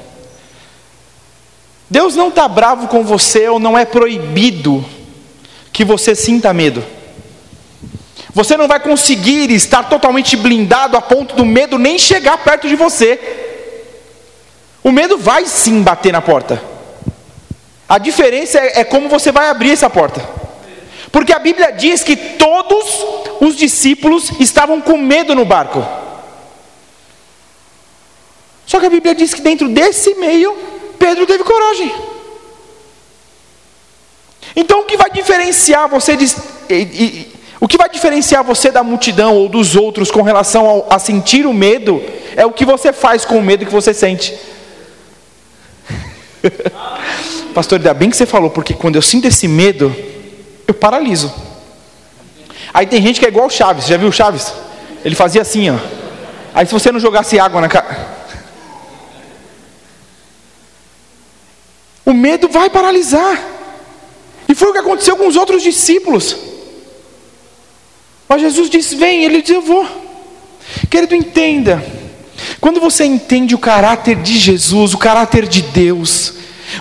Deus 1.90 2.16
não 2.16 2.28
está 2.28 2.48
bravo 2.48 2.88
com 2.88 3.04
você 3.04 3.46
ou 3.48 3.60
não 3.60 3.76
é 3.76 3.84
proibido 3.84 4.82
que 5.70 5.84
você 5.84 6.14
sinta 6.14 6.54
medo. 6.54 6.82
Você 8.32 8.56
não 8.56 8.66
vai 8.66 8.80
conseguir 8.80 9.50
estar 9.50 9.90
totalmente 9.90 10.38
blindado 10.38 10.96
a 10.96 11.02
ponto 11.02 11.36
do 11.36 11.44
medo 11.44 11.78
nem 11.78 11.98
chegar 11.98 12.38
perto 12.38 12.66
de 12.66 12.76
você. 12.76 13.20
O 14.82 14.90
medo 14.90 15.18
vai 15.18 15.44
sim 15.44 15.82
bater 15.82 16.12
na 16.12 16.22
porta. 16.22 16.77
A 17.88 17.96
diferença 17.98 18.58
é, 18.58 18.80
é 18.80 18.84
como 18.84 19.08
você 19.08 19.32
vai 19.32 19.48
abrir 19.48 19.72
essa 19.72 19.88
porta. 19.88 20.20
Porque 21.10 21.32
a 21.32 21.38
Bíblia 21.38 21.72
diz 21.72 22.04
que 22.04 22.16
todos 22.16 23.04
os 23.40 23.56
discípulos 23.56 24.30
estavam 24.38 24.80
com 24.80 24.98
medo 24.98 25.34
no 25.34 25.44
barco. 25.44 25.86
Só 28.66 28.78
que 28.78 28.86
a 28.86 28.90
Bíblia 28.90 29.14
diz 29.14 29.32
que 29.32 29.40
dentro 29.40 29.68
desse 29.68 30.14
meio, 30.16 30.54
Pedro 30.98 31.26
teve 31.26 31.42
coragem. 31.42 31.90
Então 34.54 34.80
o 34.80 34.84
que 34.84 34.96
vai 34.96 35.10
diferenciar 35.10 35.88
você 35.88 36.16
de, 36.16 36.26
e, 36.68 36.74
e, 36.74 37.32
o 37.60 37.66
que 37.66 37.78
vai 37.78 37.88
diferenciar 37.88 38.44
você 38.44 38.70
da 38.70 38.82
multidão 38.82 39.34
ou 39.36 39.48
dos 39.48 39.74
outros 39.76 40.10
com 40.10 40.20
relação 40.20 40.66
ao, 40.66 40.86
a 40.90 40.98
sentir 40.98 41.46
o 41.46 41.54
medo 41.54 42.02
é 42.36 42.44
o 42.44 42.52
que 42.52 42.64
você 42.66 42.92
faz 42.92 43.24
com 43.24 43.38
o 43.38 43.42
medo 43.42 43.64
que 43.64 43.72
você 43.72 43.94
sente. 43.94 44.36
Pastor, 47.54 47.78
ainda 47.78 47.94
bem 47.94 48.10
que 48.10 48.16
você 48.16 48.26
falou, 48.26 48.50
porque 48.50 48.74
quando 48.74 48.96
eu 48.96 49.02
sinto 49.02 49.26
esse 49.26 49.48
medo, 49.48 49.94
eu 50.66 50.74
paraliso. 50.74 51.32
Aí 52.72 52.86
tem 52.86 53.02
gente 53.02 53.18
que 53.18 53.26
é 53.26 53.28
igual 53.28 53.46
o 53.46 53.50
Chaves, 53.50 53.86
já 53.86 53.96
viu 53.96 54.08
o 54.08 54.12
Chaves? 54.12 54.52
Ele 55.04 55.14
fazia 55.14 55.42
assim, 55.42 55.70
ó. 55.70 55.76
Aí 56.54 56.66
se 56.66 56.72
você 56.72 56.90
não 56.92 57.00
jogasse 57.00 57.38
água 57.38 57.60
na 57.60 57.68
cara. 57.68 58.18
O 62.04 62.12
medo 62.12 62.48
vai 62.48 62.70
paralisar. 62.70 63.38
E 64.48 64.54
foi 64.54 64.70
o 64.70 64.72
que 64.72 64.78
aconteceu 64.78 65.16
com 65.16 65.26
os 65.26 65.36
outros 65.36 65.62
discípulos. 65.62 66.36
Mas 68.28 68.40
Jesus 68.40 68.70
disse: 68.70 68.96
Vem, 68.96 69.24
ele 69.24 69.42
disse: 69.42 69.54
Eu 69.54 69.62
vou. 69.62 69.86
Querido, 70.90 71.14
entenda. 71.14 71.84
Quando 72.60 72.80
você 72.80 73.04
entende 73.04 73.54
o 73.54 73.58
caráter 73.58 74.16
de 74.16 74.38
Jesus, 74.38 74.94
o 74.94 74.98
caráter 74.98 75.46
de 75.46 75.60
Deus, 75.60 76.34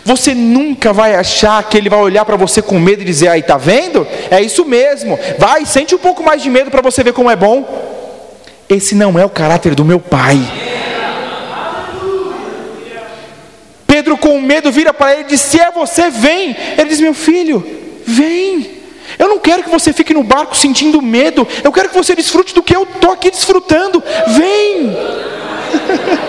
você 0.04 0.34
nunca 0.34 0.94
vai 0.94 1.16
achar 1.16 1.62
que 1.64 1.78
ele 1.78 1.90
vai 1.90 2.00
olhar 2.00 2.26
para 2.26 2.36
você 2.36 2.62
com 2.62 2.80
medo 2.80 3.02
e 3.02 3.06
dizer: 3.06 3.28
"Aí, 3.30 3.42
tá 3.42 3.58
vendo? 3.58 4.06
É 4.30 4.42
isso 4.42 4.66
mesmo. 4.66 5.18
Vai, 5.38 5.66
sente 5.66 5.96
um 5.96 6.00
pouco 6.00 6.24
mais 6.24 6.42
de 6.42 6.50
medo 6.50 6.72
para 6.72 6.82
você 6.82 7.04
ver 7.04 7.14
como 7.14 7.30
é 7.30 7.36
bom". 7.36 7.66
Esse 8.70 8.96
não 8.96 9.18
é 9.18 9.26
o 9.26 9.30
caráter 9.30 9.74
do 9.76 9.86
meu 9.86 10.00
pai. 10.00 10.40
Pedro 13.86 14.18
com 14.18 14.40
medo 14.42 14.72
vira 14.72 14.94
para 14.94 15.14
ele 15.14 15.22
e 15.22 15.28
diz: 15.28 15.42
"Se 15.42 15.60
é 15.60 15.72
você, 15.72 16.10
vem". 16.10 16.56
Ele 16.78 16.90
diz: 16.90 17.00
"Meu 17.00 17.14
filho, 17.14 17.66
vem". 18.06 18.78
Eu 19.18 19.28
não 19.30 19.40
quero 19.40 19.64
que 19.64 19.70
você 19.70 19.92
fique 19.94 20.14
no 20.14 20.24
barco 20.24 20.56
sentindo 20.56 21.02
medo. 21.02 21.48
Eu 21.64 21.72
quero 21.72 21.90
que 21.90 21.96
você 21.96 22.16
desfrute 22.16 22.54
do 22.54 22.62
que 22.62 22.76
eu 22.76 22.84
estou 22.84 23.12
aqui 23.12 23.32
desfrutando. 23.32 24.04
Vem! 24.28 24.96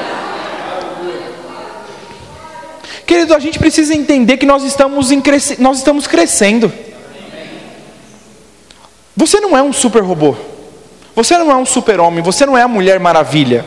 Querido, 3.08 3.34
a 3.34 3.38
gente 3.38 3.58
precisa 3.58 3.94
entender 3.94 4.36
que 4.36 4.44
nós 4.44 4.62
estamos, 4.62 5.10
em 5.10 5.18
cresce... 5.18 5.58
nós 5.58 5.78
estamos 5.78 6.06
crescendo. 6.06 6.70
Você 9.16 9.40
não 9.40 9.56
é 9.56 9.62
um 9.62 9.72
super 9.72 10.02
robô. 10.02 10.36
Você 11.16 11.38
não 11.38 11.50
é 11.50 11.56
um 11.56 11.64
super 11.64 12.00
homem. 12.00 12.22
Você 12.22 12.44
não 12.44 12.56
é 12.56 12.60
a 12.60 12.68
mulher 12.68 13.00
maravilha. 13.00 13.64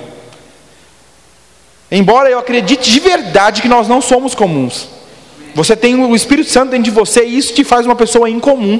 Embora 1.89 2.30
eu 2.30 2.38
acredite 2.38 2.91
de 2.91 2.99
verdade 2.99 3.63
que 3.63 3.67
nós 3.67 3.88
não 3.88 3.99
somos 3.99 4.36
comuns. 4.36 4.89
Você 5.56 5.75
tem 5.75 5.95
o 5.95 6.15
Espírito 6.15 6.51
Santo 6.51 6.69
dentro 6.69 6.84
de 6.84 6.91
você 6.91 7.25
e 7.25 7.36
isso 7.36 7.51
te 7.56 7.63
faz 7.63 7.88
uma 7.88 7.95
pessoa 7.95 8.30
incomum. 8.30 8.80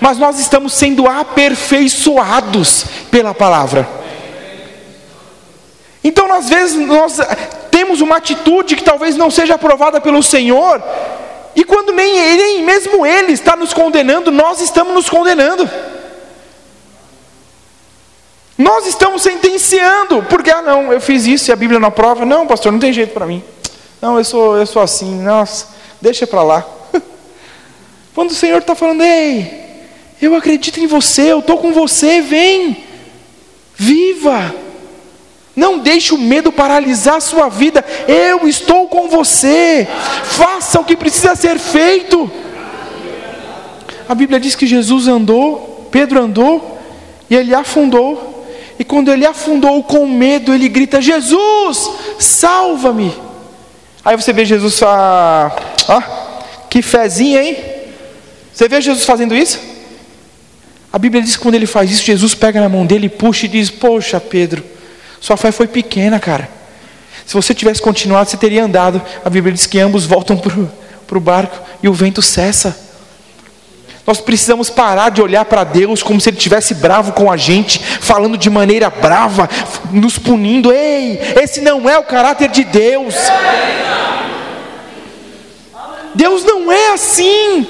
Mas 0.00 0.16
nós 0.16 0.40
estamos 0.40 0.72
sendo 0.72 1.06
aperfeiçoados 1.06 2.86
pela 3.10 3.34
palavra. 3.34 3.86
Então, 6.02 6.32
às 6.32 6.48
vezes, 6.48 6.76
nós 6.76 7.18
temos 7.76 8.00
uma 8.00 8.16
atitude 8.16 8.74
que 8.74 8.82
talvez 8.82 9.18
não 9.18 9.30
seja 9.30 9.56
aprovada 9.56 10.00
pelo 10.00 10.22
Senhor, 10.22 10.82
e 11.54 11.62
quando 11.62 11.92
nem 11.92 12.16
Ele, 12.16 12.42
nem 12.42 12.62
mesmo 12.62 13.04
Ele 13.04 13.32
está 13.32 13.54
nos 13.54 13.74
condenando, 13.74 14.30
nós 14.30 14.62
estamos 14.62 14.94
nos 14.94 15.10
condenando. 15.10 15.68
Nós 18.56 18.86
estamos 18.86 19.20
sentenciando, 19.20 20.22
porque, 20.22 20.50
ah, 20.50 20.62
não, 20.62 20.90
eu 20.90 21.02
fiz 21.02 21.26
isso 21.26 21.50
e 21.50 21.52
a 21.52 21.56
Bíblia 21.56 21.78
não 21.78 21.88
aprova. 21.88 22.24
Não, 22.24 22.46
pastor, 22.46 22.72
não 22.72 22.78
tem 22.78 22.94
jeito 22.94 23.12
para 23.12 23.26
mim. 23.26 23.44
Não, 24.00 24.16
eu 24.16 24.24
sou, 24.24 24.56
eu 24.56 24.64
sou 24.64 24.80
assim, 24.80 25.20
nossa, 25.20 25.66
deixa 26.00 26.26
para 26.26 26.42
lá. 26.42 26.66
Quando 28.14 28.30
o 28.30 28.34
Senhor 28.34 28.62
está 28.62 28.74
falando, 28.74 29.02
ei, 29.02 29.84
eu 30.22 30.34
acredito 30.34 30.80
em 30.80 30.86
você, 30.86 31.30
eu 31.30 31.40
estou 31.40 31.58
com 31.58 31.74
você, 31.74 32.22
vem, 32.22 32.82
viva. 33.74 34.64
Não 35.56 35.78
deixe 35.78 36.14
o 36.14 36.18
medo 36.18 36.52
paralisar 36.52 37.14
a 37.16 37.20
sua 37.20 37.48
vida. 37.48 37.82
Eu 38.06 38.46
estou 38.46 38.86
com 38.88 39.08
você. 39.08 39.88
Faça 40.24 40.78
o 40.78 40.84
que 40.84 40.94
precisa 40.94 41.34
ser 41.34 41.58
feito. 41.58 42.30
A 44.06 44.14
Bíblia 44.14 44.38
diz 44.38 44.54
que 44.54 44.66
Jesus 44.66 45.08
andou, 45.08 45.88
Pedro 45.90 46.22
andou, 46.22 46.78
e 47.30 47.34
ele 47.34 47.54
afundou. 47.54 48.46
E 48.78 48.84
quando 48.84 49.10
ele 49.10 49.24
afundou 49.24 49.82
com 49.82 50.06
medo, 50.06 50.52
ele 50.52 50.68
grita: 50.68 51.00
Jesus, 51.00 51.90
salva-me. 52.18 53.12
Aí 54.04 54.14
você 54.14 54.32
vê 54.34 54.44
Jesus, 54.44 54.80
ah, 54.82 55.56
ah, 55.88 56.02
que 56.68 56.82
fezinha, 56.82 57.42
hein? 57.42 57.56
Você 58.52 58.68
vê 58.68 58.80
Jesus 58.80 59.04
fazendo 59.04 59.34
isso? 59.34 59.58
A 60.92 60.98
Bíblia 60.98 61.22
diz 61.22 61.36
que 61.36 61.42
quando 61.42 61.56
ele 61.56 61.66
faz 61.66 61.90
isso, 61.90 62.04
Jesus 62.04 62.34
pega 62.34 62.60
na 62.60 62.68
mão 62.68 62.86
dele, 62.86 63.08
puxa 63.08 63.46
e 63.46 63.48
diz: 63.48 63.70
Poxa, 63.70 64.20
Pedro, 64.20 64.62
sua 65.20 65.36
fé 65.36 65.50
foi 65.50 65.66
pequena, 65.66 66.20
cara. 66.20 66.48
Se 67.26 67.34
você 67.34 67.54
tivesse 67.54 67.82
continuado, 67.82 68.30
você 68.30 68.36
teria 68.36 68.64
andado. 68.64 69.02
A 69.24 69.28
Bíblia 69.28 69.52
diz 69.52 69.66
que 69.66 69.78
ambos 69.78 70.04
voltam 70.04 70.36
para 70.36 71.18
o 71.18 71.20
barco 71.20 71.58
e 71.82 71.88
o 71.88 71.92
vento 71.92 72.22
cessa. 72.22 72.86
Nós 74.06 74.20
precisamos 74.20 74.70
parar 74.70 75.10
de 75.10 75.20
olhar 75.20 75.44
para 75.44 75.64
Deus 75.64 76.00
como 76.00 76.20
se 76.20 76.30
Ele 76.30 76.36
estivesse 76.36 76.74
bravo 76.74 77.12
com 77.12 77.30
a 77.30 77.36
gente, 77.36 77.80
falando 77.80 78.38
de 78.38 78.48
maneira 78.48 78.88
brava, 78.88 79.50
nos 79.90 80.16
punindo. 80.16 80.72
Ei, 80.72 81.18
esse 81.42 81.60
não 81.60 81.90
é 81.90 81.98
o 81.98 82.04
caráter 82.04 82.48
de 82.48 82.62
Deus. 82.62 83.16
Deus 86.14 86.44
não 86.44 86.70
é 86.70 86.92
assim. 86.92 87.66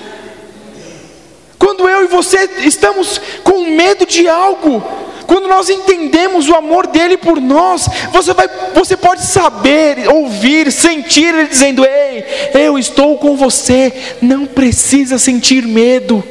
Quando 1.59 1.89
eu 1.89 2.05
e 2.05 2.09
você 2.09 2.49
estamos 2.59 3.19
com 3.43 3.71
medo 3.75 4.05
de 4.05 4.29
algo, 4.29 4.85
quando 5.27 5.49
nós 5.49 5.69
entendemos 5.69 6.49
o 6.49 6.55
amor 6.55 6.87
dele 6.87 7.17
por 7.17 7.41
nós, 7.41 7.89
você, 8.13 8.33
vai, 8.33 8.49
você 8.75 8.97
pode 8.97 9.23
saber, 9.25 10.09
ouvir, 10.09 10.71
sentir 10.71 11.35
ele 11.35 11.49
dizendo: 11.49 11.85
Ei, 11.85 12.25
eu 12.55 12.79
estou 12.79 13.19
com 13.19 13.37
você, 13.37 13.93
não 14.23 14.47
precisa 14.47 15.19
sentir 15.19 15.67
medo. 15.67 16.23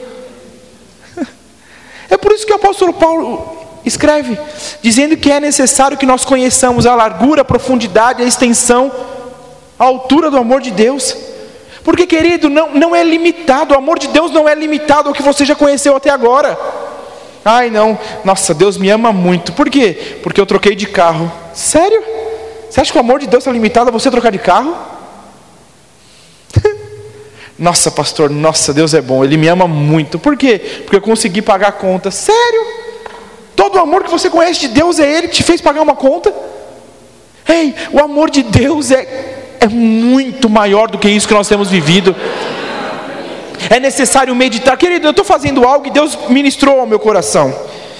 É 2.08 2.18
por 2.18 2.32
isso 2.32 2.46
que 2.46 2.54
o 2.54 2.56
apóstolo 2.56 2.94
Paulo 2.94 3.58
escreve, 3.84 4.38
dizendo 4.82 5.18
que 5.18 5.32
é 5.32 5.40
necessário 5.40 5.98
que 5.98 6.06
nós 6.06 6.24
conheçamos 6.24 6.86
a 6.86 6.96
largura, 6.96 7.42
a 7.42 7.46
profundidade, 7.46 8.22
a 8.22 8.26
extensão, 8.26 8.92
a 9.78 9.84
altura 9.84 10.30
do 10.30 10.38
amor 10.38 10.62
de 10.62 10.70
Deus. 10.72 11.18
Porque, 11.84 12.08
querido, 12.08 12.50
não, 12.50 12.74
não 12.74 12.96
é 12.96 13.04
limitado, 13.04 13.74
o 13.74 13.78
amor 13.78 14.00
de 14.00 14.08
Deus 14.08 14.32
não 14.32 14.48
é 14.48 14.56
limitado 14.56 15.10
ao 15.10 15.16
que 15.16 15.22
você 15.22 15.44
já 15.46 15.56
conheceu 15.56 15.96
até 15.96 16.10
agora. 16.10 16.58
Ai, 17.48 17.70
não, 17.70 17.96
nossa, 18.24 18.56
Deus 18.56 18.76
me 18.76 18.90
ama 18.90 19.14
muito. 19.14 19.54
Por 19.54 19.70
quê? 19.70 20.18
Porque 20.24 20.42
eu 20.42 20.48
troquei 20.48 20.74
de 20.74 20.88
carro. 20.88 21.32
Sério? 21.54 22.04
Você 22.68 22.82
acha 22.82 22.92
que 22.92 22.98
o 22.98 23.02
amor 23.02 23.20
de 23.20 23.28
Deus 23.28 23.42
está 23.42 23.52
limitado 23.52 23.90
a 23.90 23.94
você 23.94 24.10
trocar 24.10 24.32
de 24.32 24.40
carro? 24.40 24.76
nossa, 27.60 27.92
pastor, 27.92 28.32
nossa, 28.32 28.74
Deus 28.74 28.96
é 28.96 29.02
bom, 29.02 29.24
Ele 29.24 29.38
me 29.38 29.48
ama 29.48 29.68
muito. 29.68 30.18
Por 30.18 30.36
quê? 30.36 30.58
Porque 30.58 30.96
eu 30.96 31.02
consegui 31.02 31.40
pagar 31.40 31.68
a 31.68 31.72
conta. 31.72 32.10
Sério? 32.10 32.66
Todo 33.56 33.76
o 33.76 33.80
amor 33.80 34.04
que 34.04 34.10
você 34.10 34.28
conhece 34.28 34.62
de 34.62 34.70
Deus 34.70 34.98
é 34.98 35.08
Ele 35.08 35.28
que 35.28 35.36
te 35.36 35.44
fez 35.44 35.62
pagar 35.62 35.84
uma 35.84 35.96
conta? 35.96 36.34
Ei, 37.48 37.76
o 37.94 38.00
amor 38.00 38.32
de 38.32 38.42
Deus 38.42 38.90
é, 38.90 39.58
é 39.60 39.68
muito 39.68 40.50
maior 40.50 40.90
do 40.90 40.98
que 40.98 41.08
isso 41.08 41.28
que 41.28 41.34
nós 41.36 41.48
temos 41.48 41.70
vivido 41.70 42.16
é 43.70 43.80
necessário 43.80 44.36
meditar. 44.36 44.78
Querido, 44.78 45.08
eu 45.08 45.12
estou 45.12 45.26
fazendo 45.26 45.66
algo 45.66 45.88
e 45.88 45.92
Deus 45.92 46.18
ministrou 46.30 46.80
ao 46.80 46.88
meu 46.88 47.00
coração. 47.00 47.54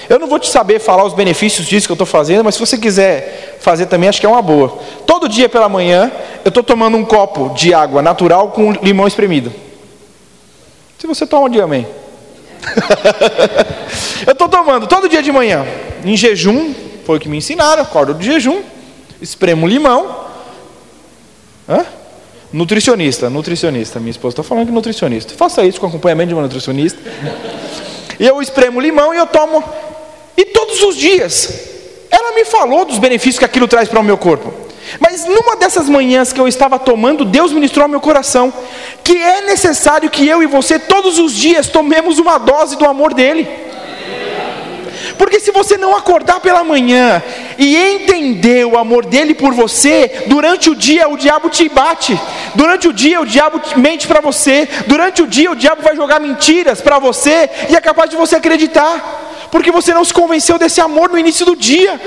Eu 0.08 0.18
não 0.18 0.28
vou 0.28 0.38
te 0.38 0.48
saber 0.48 0.78
falar 0.78 1.04
os 1.04 1.14
benefícios 1.14 1.66
disso 1.66 1.86
que 1.86 1.92
eu 1.92 1.94
estou 1.94 2.06
fazendo, 2.06 2.44
mas 2.44 2.54
se 2.54 2.60
você 2.60 2.78
quiser 2.78 3.58
fazer 3.60 3.86
também, 3.86 4.08
acho 4.08 4.20
que 4.20 4.26
é 4.26 4.28
uma 4.28 4.42
boa. 4.42 4.78
Todo 5.04 5.28
dia 5.28 5.48
pela 5.48 5.68
manhã, 5.68 6.12
eu 6.44 6.48
estou 6.48 6.62
tomando 6.62 6.96
um 6.96 7.04
copo 7.04 7.52
de 7.54 7.74
água 7.74 8.00
natural 8.00 8.50
com 8.50 8.72
limão 8.72 9.08
espremido. 9.08 9.52
Se 10.98 11.06
você 11.06 11.26
toma, 11.26 11.50
diga 11.50 11.64
amém. 11.64 11.86
eu 14.26 14.32
estou 14.32 14.48
tomando 14.48 14.86
todo 14.86 15.08
dia 15.08 15.22
de 15.22 15.32
manhã, 15.32 15.66
em 16.04 16.16
jejum, 16.16 16.72
foi 17.04 17.16
o 17.16 17.20
que 17.20 17.28
me 17.28 17.36
ensinaram, 17.36 17.82
acordo 17.82 18.14
de 18.14 18.26
jejum, 18.26 18.62
espremo 19.20 19.66
limão. 19.66 20.24
Hã? 21.68 21.84
Nutricionista, 22.52 23.28
nutricionista. 23.28 23.98
Minha 23.98 24.10
esposa 24.10 24.34
está 24.34 24.42
falando 24.42 24.66
que 24.66 24.72
nutricionista. 24.72 25.34
Faça 25.34 25.64
isso 25.64 25.80
com 25.80 25.86
acompanhamento 25.86 26.28
de 26.28 26.34
uma 26.34 26.42
nutricionista. 26.42 26.98
E 28.18 28.26
eu 28.26 28.40
espremo 28.40 28.80
limão 28.80 29.12
e 29.12 29.16
eu 29.16 29.26
tomo. 29.26 29.62
E 30.36 30.44
todos 30.46 30.82
os 30.82 30.96
dias, 30.96 31.52
ela 32.10 32.32
me 32.32 32.44
falou 32.44 32.84
dos 32.84 32.98
benefícios 32.98 33.38
que 33.38 33.44
aquilo 33.44 33.66
traz 33.66 33.88
para 33.88 34.00
o 34.00 34.04
meu 34.04 34.16
corpo. 34.16 34.52
Mas 35.00 35.24
numa 35.24 35.56
dessas 35.56 35.88
manhãs 35.88 36.32
que 36.32 36.40
eu 36.40 36.46
estava 36.46 36.78
tomando, 36.78 37.24
Deus 37.24 37.52
ministrou 37.52 37.82
ao 37.82 37.88
meu 37.88 38.00
coração 38.00 38.52
que 39.02 39.16
é 39.16 39.42
necessário 39.42 40.10
que 40.10 40.26
eu 40.26 40.42
e 40.42 40.46
você 40.46 40.78
todos 40.78 41.18
os 41.18 41.32
dias 41.32 41.68
tomemos 41.68 42.18
uma 42.18 42.38
dose 42.38 42.76
do 42.76 42.84
amor 42.84 43.14
dele. 43.14 43.65
Porque 45.18 45.40
se 45.40 45.50
você 45.50 45.76
não 45.76 45.96
acordar 45.96 46.40
pela 46.40 46.62
manhã 46.62 47.22
e 47.58 47.76
entender 47.76 48.66
o 48.66 48.76
amor 48.76 49.06
dele 49.06 49.34
por 49.34 49.54
você, 49.54 50.24
durante 50.26 50.70
o 50.70 50.74
dia 50.74 51.08
o 51.08 51.16
diabo 51.16 51.48
te 51.48 51.68
bate. 51.68 52.18
Durante 52.54 52.88
o 52.88 52.92
dia 52.92 53.20
o 53.20 53.26
diabo 53.26 53.60
mente 53.76 54.06
para 54.06 54.20
você. 54.20 54.68
Durante 54.86 55.22
o 55.22 55.26
dia 55.26 55.50
o 55.50 55.56
diabo 55.56 55.82
vai 55.82 55.96
jogar 55.96 56.20
mentiras 56.20 56.80
para 56.80 56.98
você 56.98 57.48
e 57.70 57.76
é 57.76 57.80
capaz 57.80 58.10
de 58.10 58.16
você 58.16 58.36
acreditar. 58.36 59.48
Porque 59.50 59.70
você 59.70 59.94
não 59.94 60.04
se 60.04 60.12
convenceu 60.12 60.58
desse 60.58 60.80
amor 60.80 61.08
no 61.08 61.18
início 61.18 61.46
do 61.46 61.56
dia. 61.56 62.00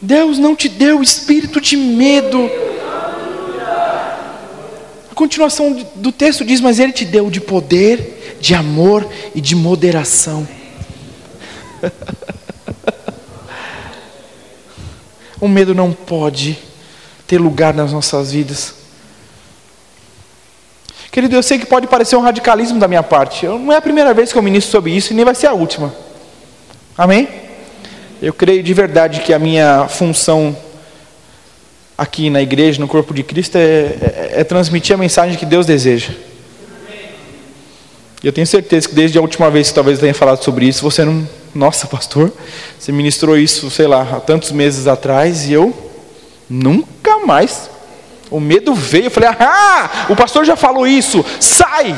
Deus 0.00 0.36
não 0.36 0.56
te 0.56 0.68
deu 0.68 1.00
espírito 1.00 1.60
de 1.60 1.76
medo 1.76 2.50
continuação 5.22 5.86
do 5.94 6.10
texto 6.10 6.44
diz: 6.44 6.60
Mas 6.60 6.80
Ele 6.80 6.92
te 6.92 7.04
deu 7.04 7.30
de 7.30 7.40
poder, 7.40 8.36
de 8.40 8.54
amor 8.54 9.08
e 9.34 9.40
de 9.40 9.54
moderação. 9.54 10.48
o 15.40 15.46
medo 15.46 15.74
não 15.74 15.92
pode 15.92 16.58
ter 17.24 17.38
lugar 17.38 17.72
nas 17.72 17.92
nossas 17.92 18.32
vidas. 18.32 18.74
Querido, 21.12 21.36
eu 21.36 21.42
sei 21.42 21.58
que 21.58 21.66
pode 21.66 21.86
parecer 21.86 22.16
um 22.16 22.20
radicalismo 22.20 22.80
da 22.80 22.88
minha 22.88 23.02
parte. 23.02 23.46
Eu, 23.46 23.60
não 23.60 23.72
é 23.72 23.76
a 23.76 23.82
primeira 23.82 24.12
vez 24.12 24.32
que 24.32 24.38
eu 24.38 24.42
ministro 24.42 24.72
sobre 24.72 24.90
isso 24.90 25.12
e 25.12 25.16
nem 25.16 25.24
vai 25.24 25.36
ser 25.36 25.46
a 25.46 25.52
última. 25.52 25.94
Amém? 26.98 27.28
Eu 28.20 28.32
creio 28.32 28.62
de 28.62 28.74
verdade 28.74 29.20
que 29.20 29.32
a 29.32 29.38
minha 29.38 29.86
função 29.88 30.56
aqui 31.96 32.30
na 32.30 32.42
igreja, 32.42 32.80
no 32.80 32.88
corpo 32.88 33.12
de 33.12 33.22
Cristo, 33.22 33.56
é, 33.56 33.60
é, 33.60 34.30
é 34.38 34.44
transmitir 34.44 34.94
a 34.94 34.98
mensagem 34.98 35.36
que 35.36 35.46
Deus 35.46 35.66
deseja. 35.66 36.12
E 38.22 38.26
eu 38.26 38.32
tenho 38.32 38.46
certeza 38.46 38.88
que 38.88 38.94
desde 38.94 39.18
a 39.18 39.20
última 39.20 39.50
vez 39.50 39.68
que 39.68 39.74
talvez 39.74 39.98
tenha 39.98 40.14
falado 40.14 40.42
sobre 40.42 40.66
isso, 40.66 40.82
você 40.82 41.04
não. 41.04 41.26
Nossa, 41.54 41.86
pastor, 41.86 42.32
você 42.78 42.90
ministrou 42.92 43.36
isso, 43.36 43.70
sei 43.70 43.86
lá, 43.86 44.02
há 44.02 44.20
tantos 44.20 44.52
meses 44.52 44.86
atrás 44.86 45.44
e 45.46 45.52
eu 45.52 45.74
nunca 46.48 47.18
mais. 47.26 47.68
O 48.30 48.40
medo 48.40 48.74
veio, 48.74 49.06
eu 49.06 49.10
falei, 49.10 49.28
ah, 49.38 50.06
o 50.08 50.16
pastor 50.16 50.46
já 50.46 50.56
falou 50.56 50.86
isso, 50.86 51.22
sai! 51.38 51.94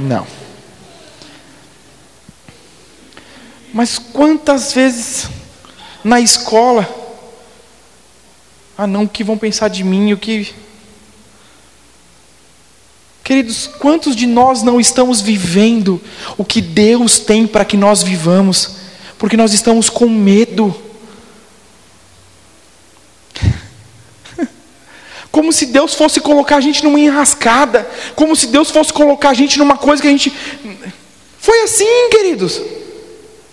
Não. 0.00 0.26
Mas 3.72 3.98
quantas 3.98 4.72
vezes 4.72 5.28
na 6.02 6.18
escola 6.18 6.88
ah, 8.78 8.86
não, 8.86 9.04
o 9.04 9.08
que 9.08 9.24
vão 9.24 9.38
pensar 9.38 9.68
de 9.68 9.82
mim? 9.82 10.12
O 10.12 10.18
que. 10.18 10.54
Queridos, 13.24 13.66
quantos 13.66 14.14
de 14.14 14.26
nós 14.26 14.62
não 14.62 14.78
estamos 14.78 15.20
vivendo 15.20 16.00
o 16.36 16.44
que 16.44 16.60
Deus 16.60 17.18
tem 17.18 17.46
para 17.46 17.64
que 17.64 17.76
nós 17.76 18.02
vivamos, 18.02 18.76
porque 19.18 19.36
nós 19.36 19.54
estamos 19.54 19.88
com 19.88 20.08
medo? 20.08 20.76
Como 25.32 25.52
se 25.52 25.66
Deus 25.66 25.94
fosse 25.94 26.20
colocar 26.20 26.56
a 26.56 26.60
gente 26.60 26.84
numa 26.84 27.00
enrascada, 27.00 27.88
como 28.14 28.34
se 28.36 28.46
Deus 28.46 28.70
fosse 28.70 28.92
colocar 28.92 29.30
a 29.30 29.34
gente 29.34 29.58
numa 29.58 29.76
coisa 29.76 30.00
que 30.00 30.08
a 30.08 30.10
gente. 30.10 30.32
Foi 31.38 31.62
assim, 31.62 32.08
queridos. 32.10 32.60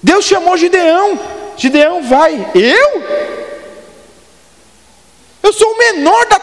Deus 0.02 0.24
chamou 0.26 0.56
Gideão. 0.58 1.20
Gideão, 1.58 2.04
vai. 2.04 2.52
Eu? 2.56 3.23
Eu 5.44 5.52
sou 5.52 5.74
o 5.74 5.78
menor 5.78 6.26
da. 6.26 6.42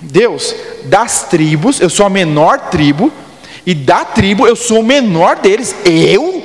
Deus, 0.00 0.54
das 0.84 1.24
tribos, 1.24 1.80
eu 1.80 1.90
sou 1.90 2.06
a 2.06 2.10
menor 2.10 2.70
tribo, 2.70 3.12
e 3.66 3.74
da 3.74 4.04
tribo 4.06 4.46
eu 4.46 4.56
sou 4.56 4.80
o 4.80 4.84
menor 4.84 5.36
deles. 5.36 5.74
Eu? 5.84 6.42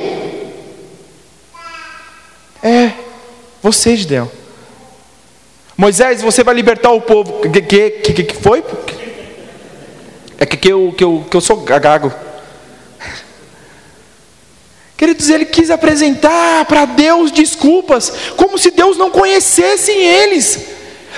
É, 2.61 2.91
você, 3.61 3.95
Gideão. 3.95 4.29
Moisés, 5.77 6.21
você 6.21 6.43
vai 6.43 6.53
libertar 6.53 6.91
o 6.91 7.01
povo. 7.01 7.41
Que 7.49 7.61
que, 7.61 7.89
que, 7.89 8.23
que 8.23 8.35
foi? 8.35 8.63
É 10.37 10.45
que, 10.45 10.57
que, 10.57 10.69
eu, 10.69 10.93
que, 10.97 11.03
eu, 11.03 11.25
que 11.29 11.37
eu 11.37 11.41
sou 11.41 11.57
gago. 11.57 12.13
Queridos, 14.97 15.29
ele 15.29 15.45
quis 15.45 15.69
apresentar 15.69 16.65
para 16.65 16.85
Deus 16.85 17.31
desculpas, 17.31 18.13
como 18.35 18.57
se 18.57 18.71
Deus 18.71 18.97
não 18.97 19.09
conhecesse 19.09 19.91
eles. 19.91 20.72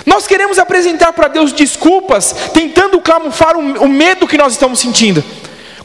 Nós 0.05 0.25
queremos 0.27 0.57
apresentar 0.57 1.13
para 1.13 1.27
Deus 1.27 1.51
desculpas, 1.53 2.35
tentando 2.53 2.99
camuflar 2.99 3.57
o 3.57 3.87
medo 3.87 4.27
que 4.27 4.37
nós 4.37 4.53
estamos 4.53 4.79
sentindo, 4.79 5.23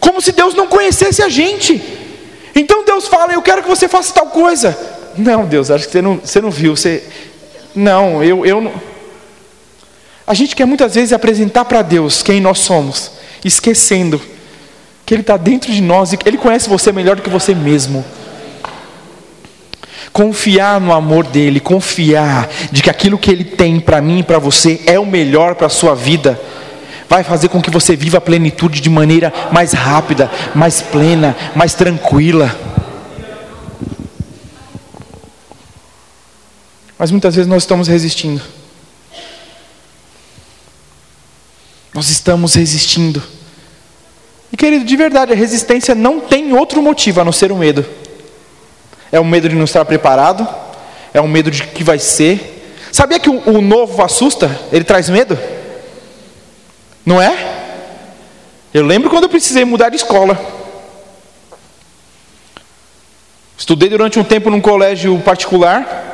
como 0.00 0.20
se 0.20 0.32
Deus 0.32 0.54
não 0.54 0.66
conhecesse 0.66 1.22
a 1.22 1.28
gente. 1.28 1.80
Então 2.54 2.84
Deus 2.84 3.06
fala: 3.06 3.32
Eu 3.32 3.42
quero 3.42 3.62
que 3.62 3.68
você 3.68 3.86
faça 3.88 4.12
tal 4.12 4.26
coisa. 4.26 4.76
Não, 5.16 5.44
Deus, 5.44 5.70
acho 5.70 5.86
que 5.86 5.92
você 5.92 6.02
não, 6.02 6.16
você 6.16 6.40
não 6.40 6.50
viu. 6.50 6.76
Você... 6.76 7.04
Não, 7.74 8.22
eu, 8.22 8.44
eu 8.46 8.60
não. 8.60 8.72
A 10.26 10.34
gente 10.34 10.54
quer 10.54 10.64
muitas 10.64 10.94
vezes 10.94 11.12
apresentar 11.12 11.64
para 11.64 11.82
Deus 11.82 12.22
quem 12.22 12.40
nós 12.40 12.60
somos, 12.60 13.10
esquecendo 13.44 14.20
que 15.04 15.14
Ele 15.14 15.22
está 15.22 15.36
dentro 15.36 15.72
de 15.72 15.80
nós 15.80 16.12
e 16.12 16.16
que 16.16 16.28
Ele 16.28 16.38
conhece 16.38 16.68
você 16.68 16.92
melhor 16.92 17.16
do 17.16 17.22
que 17.22 17.28
você 17.28 17.52
mesmo. 17.52 18.04
Confiar 20.12 20.80
no 20.80 20.92
amor 20.92 21.24
dele, 21.26 21.60
confiar 21.60 22.48
de 22.72 22.82
que 22.82 22.90
aquilo 22.90 23.18
que 23.18 23.30
ele 23.30 23.44
tem 23.44 23.78
para 23.78 24.00
mim 24.00 24.18
e 24.20 24.22
para 24.22 24.38
você 24.38 24.80
é 24.86 24.98
o 24.98 25.06
melhor 25.06 25.54
para 25.54 25.68
a 25.68 25.70
sua 25.70 25.94
vida, 25.94 26.40
vai 27.08 27.24
fazer 27.24 27.48
com 27.48 27.60
que 27.60 27.70
você 27.70 27.96
viva 27.96 28.18
a 28.18 28.20
plenitude 28.20 28.80
de 28.80 28.90
maneira 28.90 29.32
mais 29.52 29.72
rápida, 29.72 30.30
mais 30.54 30.80
plena, 30.80 31.36
mais 31.54 31.74
tranquila. 31.74 32.56
Mas 36.98 37.10
muitas 37.10 37.34
vezes 37.34 37.48
nós 37.48 37.62
estamos 37.62 37.88
resistindo. 37.88 38.42
Nós 41.94 42.10
estamos 42.10 42.54
resistindo. 42.54 43.22
E 44.52 44.56
querido, 44.56 44.84
de 44.84 44.96
verdade, 44.96 45.32
a 45.32 45.36
resistência 45.36 45.94
não 45.94 46.20
tem 46.20 46.52
outro 46.52 46.82
motivo 46.82 47.20
a 47.20 47.24
não 47.24 47.32
ser 47.32 47.50
o 47.52 47.56
medo. 47.56 47.84
É 49.12 49.18
o 49.18 49.24
medo 49.24 49.48
de 49.48 49.56
não 49.56 49.64
estar 49.64 49.84
preparado, 49.84 50.46
é 51.12 51.20
o 51.20 51.28
medo 51.28 51.50
de 51.50 51.64
que 51.64 51.82
vai 51.82 51.98
ser. 51.98 52.78
Sabia 52.92 53.18
que 53.18 53.30
o, 53.30 53.42
o 53.48 53.60
novo 53.60 54.02
assusta? 54.02 54.50
Ele 54.72 54.84
traz 54.84 55.08
medo? 55.08 55.38
Não 57.04 57.20
é? 57.20 57.60
Eu 58.72 58.84
lembro 58.86 59.10
quando 59.10 59.24
eu 59.24 59.28
precisei 59.28 59.64
mudar 59.64 59.88
de 59.88 59.96
escola. 59.96 60.38
Estudei 63.58 63.88
durante 63.88 64.18
um 64.18 64.24
tempo 64.24 64.48
num 64.48 64.60
colégio 64.60 65.18
particular. 65.20 66.08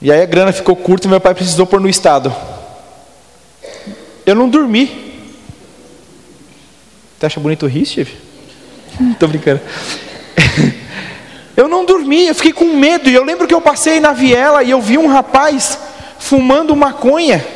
E 0.00 0.10
aí 0.10 0.22
a 0.22 0.26
grana 0.26 0.52
ficou 0.52 0.74
curta 0.74 1.06
e 1.06 1.10
meu 1.10 1.20
pai 1.20 1.34
precisou 1.34 1.66
pôr 1.66 1.80
no 1.80 1.88
estado. 1.88 2.34
Eu 4.24 4.34
não 4.34 4.48
dormi. 4.48 5.10
Você 7.18 7.26
acha 7.26 7.40
bonito 7.40 7.66
rir, 7.66 7.84
Steve? 7.84 8.16
Tô 9.18 9.26
brincando. 9.26 9.60
Eu 11.60 11.68
não 11.68 11.84
dormi, 11.84 12.26
eu 12.26 12.34
fiquei 12.34 12.54
com 12.54 12.64
medo. 12.64 13.10
E 13.10 13.14
eu 13.14 13.22
lembro 13.22 13.46
que 13.46 13.52
eu 13.52 13.60
passei 13.60 14.00
na 14.00 14.14
viela 14.14 14.62
e 14.62 14.70
eu 14.70 14.80
vi 14.80 14.96
um 14.96 15.06
rapaz 15.06 15.78
fumando 16.18 16.74
maconha. 16.74 17.46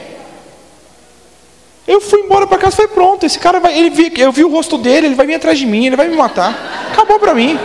Eu 1.88 2.02
fui 2.02 2.20
embora 2.20 2.46
para 2.46 2.58
casa, 2.58 2.76
foi 2.76 2.88
pronto. 2.88 3.24
Esse 3.24 3.38
cara 3.38 3.58
vai, 3.58 3.78
ele 3.78 3.88
vi, 3.88 4.12
eu 4.18 4.30
vi 4.30 4.44
o 4.44 4.50
rosto 4.50 4.76
dele, 4.76 5.06
ele 5.06 5.14
vai 5.14 5.26
vir 5.26 5.36
atrás 5.36 5.58
de 5.58 5.64
mim, 5.64 5.86
ele 5.86 5.96
vai 5.96 6.06
me 6.06 6.16
matar. 6.16 6.90
Acabou 6.92 7.18
para 7.18 7.34
mim. 7.34 7.58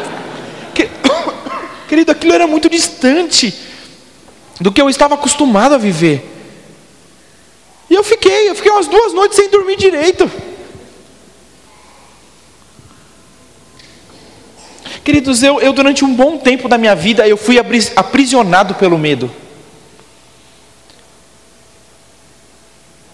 Querido, 1.90 2.14
aquilo 2.14 2.32
era 2.32 2.48
muito 2.48 2.70
distante 2.70 3.54
do 4.62 4.72
que 4.72 4.82
eu 4.82 4.90
estava 4.90 5.16
acostumado 5.16 5.76
a 5.76 5.78
viver. 5.78 6.26
E 7.90 7.96
eu 7.96 8.04
fiquei, 8.04 8.50
eu 8.50 8.56
fiquei 8.56 8.72
umas 8.72 8.88
duas 8.88 9.12
noites 9.12 9.36
sem 9.36 9.50
dormir 9.50 9.76
direito. 9.76 10.32
Queridos, 15.10 15.42
eu, 15.42 15.60
eu 15.60 15.74
durante 15.74 16.06
um 16.06 16.14
bom 16.14 16.38
tempo 16.38 16.70
da 16.70 16.78
minha 16.78 16.94
vida 16.94 17.28
eu 17.28 17.36
fui 17.36 17.58
aprisionado 17.96 18.76
pelo 18.76 18.96
medo. 18.96 19.32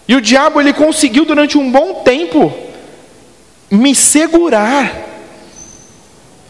E 0.06 0.14
o 0.14 0.20
diabo 0.20 0.60
ele 0.60 0.74
conseguiu 0.74 1.24
durante 1.24 1.56
um 1.56 1.72
bom 1.72 2.02
tempo 2.02 2.52
me 3.70 3.94
segurar, 3.94 4.94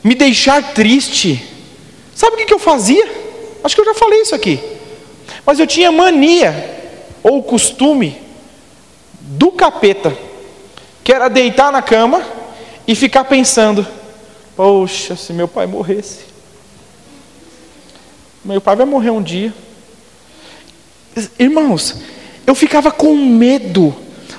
me 0.02 0.16
deixar 0.16 0.74
triste. 0.74 1.40
Sabe 2.12 2.42
o 2.42 2.44
que, 2.44 2.52
eu 2.52 2.58
fazia? 2.58 3.08
Acho 3.62 3.76
que 3.76 3.82
eu 3.82 3.84
já 3.84 3.94
falei 3.94 4.22
isso 4.22 4.34
aqui. 4.34 4.58
Mas 5.46 5.60
eu 5.60 5.66
tinha 5.68 5.92
mania 5.92 6.90
ou 7.22 7.40
costume 7.40 8.20
do 9.20 9.52
capeta, 9.52 10.12
que 11.04 11.12
era 11.12 11.28
deitar 11.28 11.70
na 11.70 11.82
cama 11.82 12.20
e 12.84 12.96
ficar 12.96 13.22
pensando: 13.26 13.86
Poxa, 14.56 15.14
se 15.14 15.34
meu 15.34 15.46
pai 15.46 15.66
morresse. 15.66 16.20
Meu 18.42 18.60
pai 18.60 18.74
vai 18.74 18.86
morrer 18.86 19.10
um 19.10 19.22
dia. 19.22 19.52
Irmãos, 21.38 21.96
eu 22.46 22.54
ficava 22.54 22.90
com 22.90 23.14
medo 23.14 23.94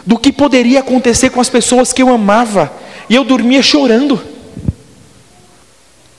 do 0.05 0.17
que 0.17 0.31
poderia 0.31 0.79
acontecer 0.79 1.29
com 1.29 1.39
as 1.39 1.49
pessoas 1.49 1.93
que 1.93 2.01
eu 2.01 2.09
amava, 2.09 2.71
e 3.09 3.15
eu 3.15 3.23
dormia 3.23 3.61
chorando. 3.61 4.21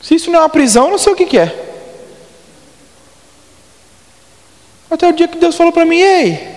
Se 0.01 0.15
isso 0.15 0.31
não 0.31 0.39
é 0.39 0.43
uma 0.43 0.49
prisão, 0.49 0.85
eu 0.85 0.91
não 0.93 0.99
sei 0.99 1.13
o 1.13 1.17
que, 1.17 1.27
que 1.27 1.39
é. 1.39 1.65
Até 4.91 5.09
o 5.09 5.13
dia 5.13 5.29
que 5.29 5.39
Deus 5.39 5.57
falou 5.57 5.73
para 5.73 5.85
mim: 5.85 5.99
Ei, 5.99 6.49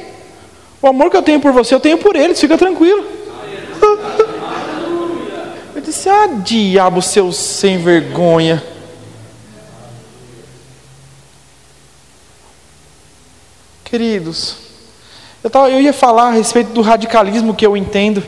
o 0.81 0.87
amor 0.87 1.09
que 1.09 1.17
eu 1.17 1.23
tenho 1.23 1.39
por 1.39 1.51
você, 1.51 1.73
eu 1.73 1.79
tenho 1.79 1.97
por 1.97 2.15
eles, 2.15 2.39
fica 2.39 2.57
tranquilo. 2.57 3.05
Disse: 5.91 6.07
Ah, 6.07 6.25
diabo, 6.25 7.01
seu 7.01 7.33
sem 7.33 7.77
vergonha. 7.77 8.63
Queridos, 13.83 14.55
eu, 15.43 15.49
tava, 15.49 15.69
eu 15.69 15.81
ia 15.81 15.91
falar 15.91 16.29
a 16.29 16.31
respeito 16.31 16.71
do 16.71 16.81
radicalismo 16.81 17.53
que 17.53 17.65
eu 17.65 17.75
entendo. 17.75 18.23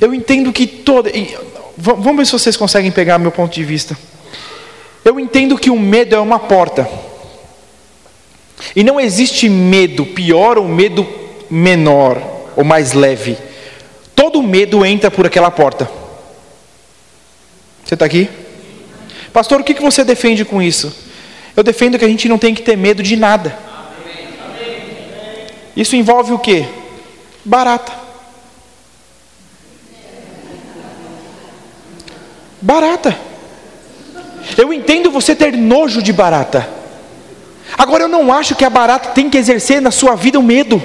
Eu 0.00 0.14
entendo 0.14 0.50
que 0.50 0.66
toda. 0.66 1.12
Vamos 1.76 2.16
ver 2.16 2.24
se 2.24 2.32
vocês 2.32 2.56
conseguem 2.56 2.90
pegar 2.90 3.18
meu 3.18 3.30
ponto 3.30 3.52
de 3.52 3.62
vista. 3.62 3.94
Eu 5.04 5.20
entendo 5.20 5.58
que 5.58 5.68
o 5.68 5.78
medo 5.78 6.14
é 6.14 6.18
uma 6.18 6.38
porta. 6.38 6.88
E 8.74 8.82
não 8.82 8.98
existe 8.98 9.50
medo 9.50 10.06
pior 10.06 10.56
ou 10.56 10.66
medo 10.66 11.06
menor 11.50 12.22
ou 12.56 12.64
mais 12.64 12.94
leve. 12.94 13.36
Todo 14.16 14.42
medo 14.42 14.82
entra 14.82 15.10
por 15.10 15.26
aquela 15.26 15.50
porta. 15.50 16.07
Você 17.88 17.94
está 17.94 18.04
aqui? 18.04 18.28
Pastor, 19.32 19.62
o 19.62 19.64
que 19.64 19.72
você 19.80 20.04
defende 20.04 20.44
com 20.44 20.60
isso? 20.60 20.94
Eu 21.56 21.62
defendo 21.62 21.98
que 21.98 22.04
a 22.04 22.08
gente 22.08 22.28
não 22.28 22.36
tem 22.36 22.54
que 22.54 22.60
ter 22.60 22.76
medo 22.76 23.02
de 23.02 23.16
nada. 23.16 23.58
Isso 25.74 25.96
envolve 25.96 26.34
o 26.34 26.38
que? 26.38 26.66
Barata. 27.42 27.92
Barata. 32.60 33.18
Eu 34.58 34.70
entendo 34.70 35.10
você 35.10 35.34
ter 35.34 35.56
nojo 35.56 36.02
de 36.02 36.12
barata. 36.12 36.68
Agora 37.78 38.04
eu 38.04 38.08
não 38.08 38.30
acho 38.30 38.54
que 38.54 38.66
a 38.66 38.70
barata 38.70 39.12
tem 39.12 39.30
que 39.30 39.38
exercer 39.38 39.80
na 39.80 39.90
sua 39.90 40.14
vida 40.14 40.38
o 40.38 40.42
medo. 40.42 40.82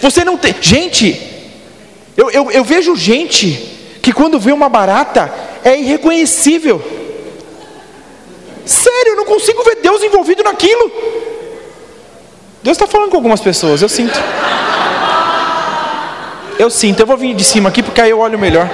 Você 0.00 0.24
não 0.24 0.38
tem. 0.38 0.54
Gente, 0.58 1.20
eu, 2.16 2.30
eu, 2.30 2.50
eu 2.50 2.64
vejo 2.64 2.96
gente 2.96 3.98
que 4.00 4.10
quando 4.10 4.40
vê 4.40 4.52
uma 4.52 4.70
barata 4.70 5.52
é 5.64 5.78
irreconhecível. 5.78 6.80
Sério, 8.66 9.12
eu 9.12 9.16
não 9.16 9.24
consigo 9.24 9.62
ver 9.64 9.76
Deus 9.76 10.02
envolvido 10.02 10.42
naquilo. 10.42 10.90
Deus 12.62 12.76
está 12.76 12.86
falando 12.86 13.10
com 13.10 13.16
algumas 13.16 13.40
pessoas, 13.40 13.82
eu 13.82 13.88
sinto. 13.88 14.18
Eu 16.58 16.70
sinto, 16.70 17.00
eu 17.00 17.06
vou 17.06 17.16
vir 17.16 17.34
de 17.34 17.44
cima 17.44 17.68
aqui 17.68 17.82
porque 17.82 18.00
aí 18.00 18.10
eu 18.10 18.20
olho 18.20 18.38
melhor. 18.38 18.70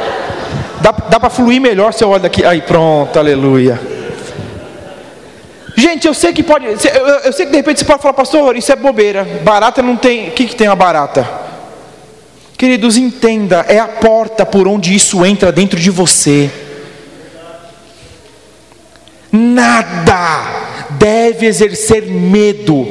Dá, 0.80 0.92
dá 0.92 1.20
para 1.20 1.30
fluir 1.30 1.60
melhor 1.60 1.92
se 1.92 2.04
eu 2.04 2.08
olho 2.10 2.22
daqui. 2.22 2.44
Aí 2.44 2.60
pronto, 2.60 3.18
aleluia. 3.18 3.80
Gente, 5.76 6.06
eu 6.06 6.12
sei 6.12 6.32
que 6.32 6.42
pode. 6.42 6.66
Eu, 6.66 6.78
sei 7.32 7.46
que 7.46 7.52
de 7.52 7.56
repente 7.56 7.78
você 7.80 7.84
pode 7.84 8.02
falar, 8.02 8.12
pastor, 8.12 8.56
isso 8.56 8.70
é 8.70 8.76
bobeira. 8.76 9.24
Barata 9.42 9.80
não 9.80 9.96
tem. 9.96 10.28
O 10.28 10.32
que, 10.32 10.46
que 10.46 10.54
tem 10.54 10.66
a 10.66 10.76
barata? 10.76 11.26
Queridos, 12.56 12.98
entenda, 12.98 13.64
é 13.66 13.78
a 13.78 13.88
porta 13.88 14.44
por 14.44 14.68
onde 14.68 14.94
isso 14.94 15.24
entra 15.24 15.50
dentro 15.50 15.80
de 15.80 15.90
você. 15.90 16.50
Nada 19.32 20.60
deve 20.90 21.46
exercer 21.46 22.06
medo. 22.06 22.86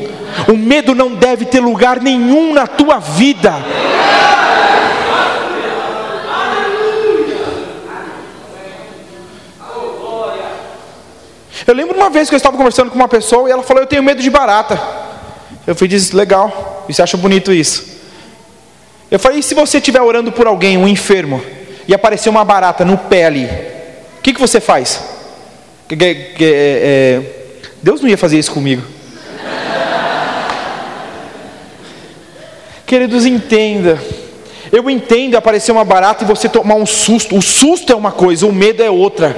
O 0.47 0.55
medo 0.55 0.95
não 0.95 1.15
deve 1.15 1.45
ter 1.45 1.59
lugar 1.59 2.01
nenhum 2.01 2.53
na 2.53 2.65
tua 2.65 2.99
vida. 2.99 3.53
Eu 11.67 11.75
lembro 11.75 11.95
uma 11.95 12.09
vez 12.09 12.27
que 12.29 12.35
eu 12.35 12.37
estava 12.37 12.57
conversando 12.57 12.89
com 12.89 12.95
uma 12.95 13.07
pessoa 13.07 13.47
e 13.47 13.51
ela 13.51 13.61
falou: 13.61 13.83
Eu 13.83 13.87
tenho 13.87 14.01
medo 14.01 14.21
de 14.21 14.29
barata. 14.29 14.81
Eu 15.67 15.75
fui 15.75 15.87
Legal, 16.13 16.85
e 16.89 16.93
você 16.93 17.03
acha 17.03 17.15
bonito 17.17 17.53
isso? 17.53 17.99
Eu 19.11 19.19
falei: 19.19 19.39
E 19.39 19.43
se 19.43 19.53
você 19.53 19.77
estiver 19.77 20.01
orando 20.01 20.31
por 20.31 20.47
alguém, 20.47 20.77
um 20.77 20.87
enfermo, 20.87 21.43
e 21.87 21.93
aparecer 21.93 22.29
uma 22.29 22.45
barata 22.45 22.85
no 22.85 22.97
ali, 23.25 23.45
o 24.17 24.21
que, 24.21 24.33
que 24.33 24.39
você 24.39 24.59
faz? 24.59 25.18
Que, 25.89 25.97
que, 25.97 26.15
que, 26.35 26.45
é, 26.45 26.47
é, 26.53 27.21
Deus 27.81 27.99
não 27.99 28.07
ia 28.07 28.17
fazer 28.17 28.37
isso 28.37 28.51
comigo. 28.51 28.83
Queridos, 32.85 33.25
entenda. 33.25 33.99
Eu 34.71 34.87
entendo 34.87 35.35
aparecer 35.35 35.71
uma 35.71 35.83
barata 35.83 36.23
e 36.23 36.27
você 36.27 36.47
tomar 36.47 36.75
um 36.75 36.85
susto. 36.85 37.35
O 37.35 37.41
susto 37.41 37.91
é 37.91 37.95
uma 37.95 38.11
coisa, 38.11 38.45
o 38.45 38.53
medo 38.53 38.83
é 38.83 38.89
outra. 38.91 39.35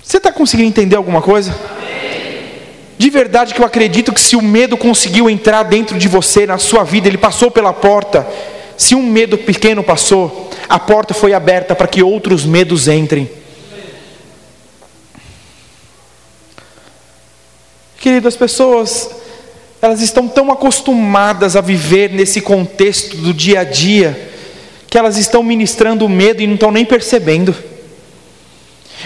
Você 0.00 0.18
está 0.18 0.30
conseguindo 0.30 0.68
entender 0.68 0.94
alguma 0.94 1.20
coisa? 1.20 1.52
De 2.96 3.10
verdade 3.10 3.54
que 3.54 3.60
eu 3.60 3.66
acredito 3.66 4.12
que 4.12 4.20
se 4.20 4.36
o 4.36 4.42
medo 4.42 4.76
conseguiu 4.76 5.28
entrar 5.28 5.64
dentro 5.64 5.98
de 5.98 6.06
você, 6.06 6.46
na 6.46 6.58
sua 6.58 6.84
vida, 6.84 7.08
ele 7.08 7.18
passou 7.18 7.50
pela 7.50 7.72
porta. 7.72 8.24
Se 8.76 8.94
um 8.94 9.02
medo 9.02 9.36
pequeno 9.36 9.82
passou, 9.82 10.48
a 10.68 10.78
porta 10.78 11.12
foi 11.12 11.32
aberta 11.32 11.74
para 11.74 11.88
que 11.88 12.04
outros 12.04 12.44
medos 12.44 12.86
entrem. 12.86 13.39
Querido, 18.00 18.26
as 18.26 18.34
pessoas, 18.34 19.10
elas 19.80 20.00
estão 20.00 20.26
tão 20.26 20.50
acostumadas 20.50 21.54
a 21.54 21.60
viver 21.60 22.10
nesse 22.10 22.40
contexto 22.40 23.16
do 23.18 23.32
dia 23.32 23.60
a 23.60 23.64
dia, 23.64 24.32
que 24.88 24.98
elas 24.98 25.16
estão 25.16 25.42
ministrando 25.42 26.08
medo 26.08 26.42
e 26.42 26.46
não 26.46 26.54
estão 26.54 26.72
nem 26.72 26.84
percebendo. 26.84 27.54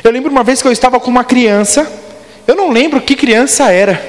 Eu 0.02 0.10
lembro 0.10 0.30
uma 0.30 0.42
vez 0.42 0.62
que 0.62 0.68
eu 0.68 0.72
estava 0.72 0.98
com 0.98 1.10
uma 1.10 1.24
criança, 1.24 1.86
eu 2.46 2.54
não 2.54 2.70
lembro 2.70 3.00
que 3.02 3.14
criança 3.14 3.70
era, 3.70 4.00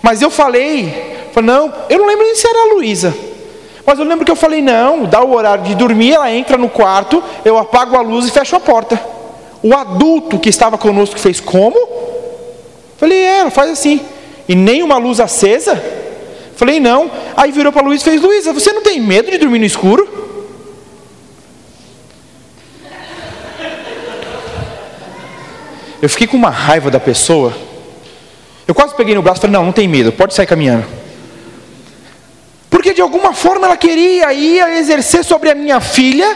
mas 0.00 0.22
eu 0.22 0.30
falei 0.30 1.12
não, 1.42 1.72
eu 1.88 1.98
não 1.98 2.06
lembro 2.06 2.24
nem 2.24 2.36
se 2.36 2.46
era 2.46 2.58
a 2.58 2.74
Luísa, 2.74 3.12
Mas 3.84 3.98
eu 3.98 4.04
lembro 4.04 4.24
que 4.24 4.30
eu 4.30 4.36
falei: 4.36 4.62
não, 4.62 5.04
dá 5.04 5.22
o 5.22 5.34
horário 5.34 5.64
de 5.64 5.74
dormir, 5.74 6.12
ela 6.12 6.30
entra 6.30 6.56
no 6.56 6.68
quarto, 6.68 7.22
eu 7.44 7.58
apago 7.58 7.96
a 7.96 8.00
luz 8.00 8.26
e 8.26 8.30
fecho 8.30 8.56
a 8.56 8.60
porta. 8.60 9.00
O 9.62 9.74
adulto 9.74 10.38
que 10.38 10.48
estava 10.48 10.78
conosco 10.78 11.18
fez 11.18 11.40
como? 11.40 12.13
Falei: 13.04 13.22
é, 13.22 13.50
faz 13.50 13.70
assim. 13.70 14.00
E 14.48 14.54
nem 14.54 14.82
uma 14.82 14.96
luz 14.96 15.20
acesa? 15.20 15.78
Falei: 16.56 16.80
não. 16.80 17.10
Aí 17.36 17.52
virou 17.52 17.70
para 17.70 17.82
Luiz 17.82 18.00
e 18.00 18.04
fez: 18.04 18.22
Luísa, 18.22 18.50
você 18.50 18.72
não 18.72 18.82
tem 18.82 18.98
medo 18.98 19.30
de 19.30 19.36
dormir 19.36 19.58
no 19.58 19.66
escuro? 19.66 20.08
Eu 26.00 26.08
fiquei 26.08 26.26
com 26.26 26.38
uma 26.38 26.48
raiva 26.48 26.90
da 26.90 26.98
pessoa. 26.98 27.54
Eu 28.66 28.74
quase 28.74 28.94
peguei 28.94 29.14
no 29.14 29.20
braço 29.20 29.40
e 29.40 29.42
falei: 29.42 29.54
Não, 29.54 29.66
não 29.66 29.72
tem 29.72 29.86
medo, 29.86 30.10
pode 30.10 30.32
sair 30.32 30.46
caminhando. 30.46 30.86
Porque 32.70 32.94
de 32.94 33.02
alguma 33.02 33.34
forma 33.34 33.66
ela 33.66 33.76
queria 33.76 34.32
ia 34.32 34.78
exercer 34.78 35.22
sobre 35.26 35.50
a 35.50 35.54
minha 35.54 35.78
filha 35.78 36.34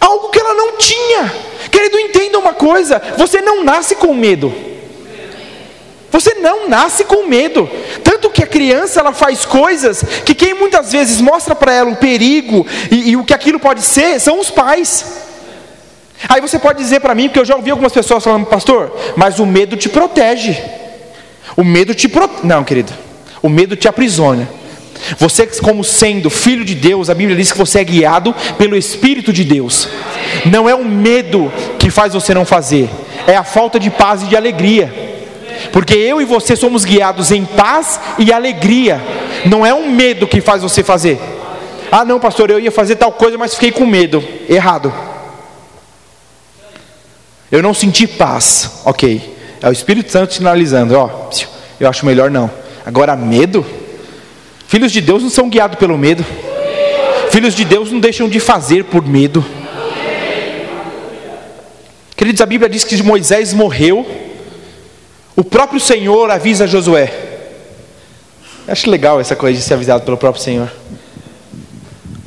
algo 0.00 0.30
que 0.30 0.40
ela 0.40 0.54
não 0.54 0.76
tinha. 0.76 1.32
Querido, 1.70 1.96
entenda 1.96 2.40
uma 2.40 2.54
coisa: 2.54 3.00
você 3.16 3.40
não 3.40 3.62
nasce 3.62 3.94
com 3.94 4.12
medo. 4.12 4.71
Você 6.12 6.34
não 6.34 6.68
nasce 6.68 7.04
com 7.04 7.26
medo. 7.26 7.68
Tanto 8.04 8.30
que 8.30 8.44
a 8.44 8.46
criança 8.46 9.00
ela 9.00 9.12
faz 9.12 9.46
coisas 9.46 10.04
que 10.24 10.34
quem 10.34 10.52
muitas 10.52 10.92
vezes 10.92 11.20
mostra 11.20 11.54
para 11.54 11.72
ela 11.72 11.90
o 11.90 11.96
perigo 11.96 12.66
e, 12.90 13.10
e 13.10 13.16
o 13.16 13.24
que 13.24 13.32
aquilo 13.32 13.58
pode 13.58 13.80
ser 13.80 14.20
são 14.20 14.38
os 14.38 14.50
pais. 14.50 15.22
Aí 16.28 16.40
você 16.40 16.58
pode 16.58 16.78
dizer 16.78 17.00
para 17.00 17.14
mim, 17.14 17.28
porque 17.28 17.40
eu 17.40 17.44
já 17.44 17.56
ouvi 17.56 17.70
algumas 17.70 17.92
pessoas 17.92 18.22
falando, 18.22 18.46
pastor, 18.46 18.94
mas 19.16 19.40
o 19.40 19.46
medo 19.46 19.76
te 19.76 19.88
protege. 19.88 20.56
O 21.56 21.64
medo 21.64 21.94
te 21.94 22.08
protege. 22.08 22.46
Não, 22.46 22.62
querido. 22.62 22.92
O 23.42 23.48
medo 23.48 23.74
te 23.74 23.88
aprisiona. 23.88 24.48
Você, 25.18 25.46
como 25.46 25.82
sendo 25.82 26.30
filho 26.30 26.64
de 26.64 26.74
Deus, 26.74 27.10
a 27.10 27.14
Bíblia 27.14 27.36
diz 27.36 27.50
que 27.50 27.58
você 27.58 27.80
é 27.80 27.84
guiado 27.84 28.34
pelo 28.56 28.76
Espírito 28.76 29.32
de 29.32 29.44
Deus. 29.44 29.88
Não 30.44 30.68
é 30.68 30.74
o 30.74 30.84
medo 30.84 31.50
que 31.78 31.90
faz 31.90 32.12
você 32.12 32.32
não 32.34 32.44
fazer, 32.44 32.88
é 33.26 33.34
a 33.34 33.42
falta 33.42 33.80
de 33.80 33.90
paz 33.90 34.22
e 34.22 34.26
de 34.26 34.36
alegria. 34.36 35.12
Porque 35.70 35.94
eu 35.94 36.20
e 36.20 36.24
você 36.24 36.56
somos 36.56 36.84
guiados 36.84 37.30
em 37.30 37.44
paz 37.44 38.00
e 38.18 38.32
alegria. 38.32 39.00
Não 39.44 39.64
é 39.64 39.72
um 39.72 39.90
medo 39.90 40.26
que 40.26 40.40
faz 40.40 40.62
você 40.62 40.82
fazer. 40.82 41.20
Ah, 41.90 42.04
não, 42.04 42.18
pastor, 42.18 42.50
eu 42.50 42.58
ia 42.58 42.72
fazer 42.72 42.96
tal 42.96 43.12
coisa, 43.12 43.36
mas 43.36 43.54
fiquei 43.54 43.70
com 43.70 43.84
medo. 43.84 44.24
Errado. 44.48 44.92
Eu 47.50 47.62
não 47.62 47.74
senti 47.74 48.06
paz. 48.06 48.80
Ok. 48.84 49.36
É 49.60 49.68
o 49.68 49.72
Espírito 49.72 50.10
Santo 50.10 50.32
sinalizando: 50.32 50.96
Ó, 50.96 51.30
eu 51.78 51.88
acho 51.88 52.06
melhor 52.06 52.30
não. 52.30 52.50
Agora, 52.84 53.14
medo? 53.14 53.64
Filhos 54.66 54.90
de 54.90 55.02
Deus 55.02 55.22
não 55.22 55.28
são 55.28 55.50
guiados 55.50 55.78
pelo 55.78 55.98
medo. 55.98 56.24
Filhos 57.30 57.54
de 57.54 57.64
Deus 57.64 57.92
não 57.92 58.00
deixam 58.00 58.28
de 58.28 58.40
fazer 58.40 58.84
por 58.84 59.06
medo. 59.06 59.44
Queridos, 62.16 62.40
a 62.40 62.46
Bíblia 62.46 62.70
diz 62.70 62.84
que 62.84 63.02
Moisés 63.02 63.52
morreu. 63.52 64.06
O 65.34 65.42
próprio 65.42 65.80
Senhor 65.80 66.30
avisa 66.30 66.66
Josué. 66.66 67.12
acho 68.68 68.90
legal 68.90 69.20
essa 69.20 69.34
coisa 69.34 69.58
de 69.58 69.64
ser 69.64 69.74
avisado 69.74 70.04
pelo 70.04 70.16
próprio 70.16 70.42
Senhor. 70.42 70.70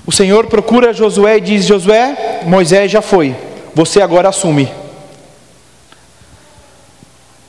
O 0.06 0.12
Senhor 0.12 0.48
procura 0.48 0.94
Josué 0.94 1.38
e 1.38 1.42
diz: 1.42 1.66
Josué, 1.66 2.42
Moisés 2.46 2.92
já 2.92 3.02
foi, 3.02 3.36
você 3.74 4.02
agora 4.02 4.30
assume. 4.30 4.72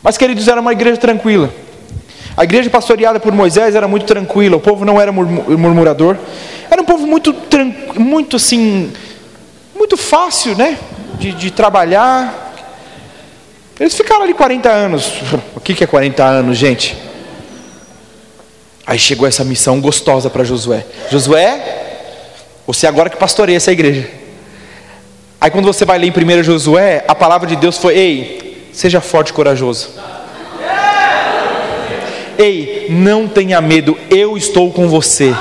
Mas, 0.03 0.17
queridos, 0.17 0.47
era 0.47 0.61
uma 0.61 0.73
igreja 0.73 0.99
tranquila. 0.99 1.53
A 2.37 2.45
igreja 2.45 2.69
pastoreada 2.69 3.19
por 3.19 3.33
Moisés 3.33 3.75
era 3.75 3.89
muito 3.89 4.05
tranquila, 4.05 4.57
o 4.57 4.61
povo 4.61 4.85
não 4.85 5.01
era 5.01 5.11
murmurador. 5.11 6.17
Era 6.71 6.83
um 6.83 6.85
povo 6.85 7.07
muito, 7.07 7.35
muito 7.99 8.37
assim, 8.37 8.93
muito 9.75 9.97
fácil, 9.97 10.55
né? 10.55 10.79
De, 11.19 11.33
de 11.33 11.51
trabalhar. 11.51 12.46
Eles 13.79 13.95
ficaram 13.95 14.23
ali 14.23 14.35
40 14.35 14.71
anos. 14.71 15.13
O 15.55 15.61
que 15.61 15.85
é 15.85 15.87
40 15.87 16.25
anos, 16.25 16.57
gente? 16.57 16.97
Aí 18.87 18.99
chegou 18.99 19.27
essa 19.27 19.45
missão 19.45 19.81
gostosa 19.81 20.31
para 20.31 20.45
Josué. 20.45 20.87
Josué, 21.11 21.61
você 22.67 22.87
agora 22.87 23.11
que 23.11 23.17
pastoreia 23.17 23.57
essa 23.57 23.73
igreja. 23.73 24.09
Aí 25.41 25.51
quando 25.51 25.67
você 25.67 25.85
vai 25.85 25.99
ler 25.99 26.07
em 26.07 26.41
1 26.41 26.43
Josué, 26.43 27.05
a 27.07 27.15
palavra 27.15 27.47
de 27.47 27.57
Deus 27.57 27.77
foi: 27.77 27.95
Ei, 27.99 28.47
Seja 28.77 29.01
forte 29.01 29.31
e 29.31 29.33
corajoso. 29.33 29.89
Ei, 32.39 32.89
não 32.91 33.27
tenha 33.27 33.59
medo, 33.63 33.97
eu 34.11 34.37
estou 34.37 34.71
com 34.71 34.87
você. 34.87 35.35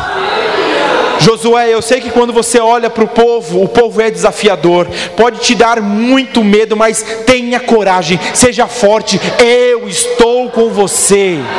Josué, 1.20 1.74
eu 1.74 1.82
sei 1.82 2.02
que 2.02 2.10
quando 2.10 2.34
você 2.34 2.60
olha 2.60 2.90
para 2.90 3.04
o 3.04 3.08
povo, 3.08 3.64
o 3.64 3.68
povo 3.68 4.02
é 4.02 4.12
desafiador, 4.12 4.88
pode 5.16 5.40
te 5.40 5.56
dar 5.56 5.82
muito 5.82 6.44
medo, 6.44 6.76
mas 6.76 7.02
tenha 7.26 7.60
coragem, 7.60 8.20
seja 8.34 8.68
forte, 8.68 9.20
eu 9.40 9.88
estou 9.88 10.50
com 10.50 10.70
você. 10.70 11.40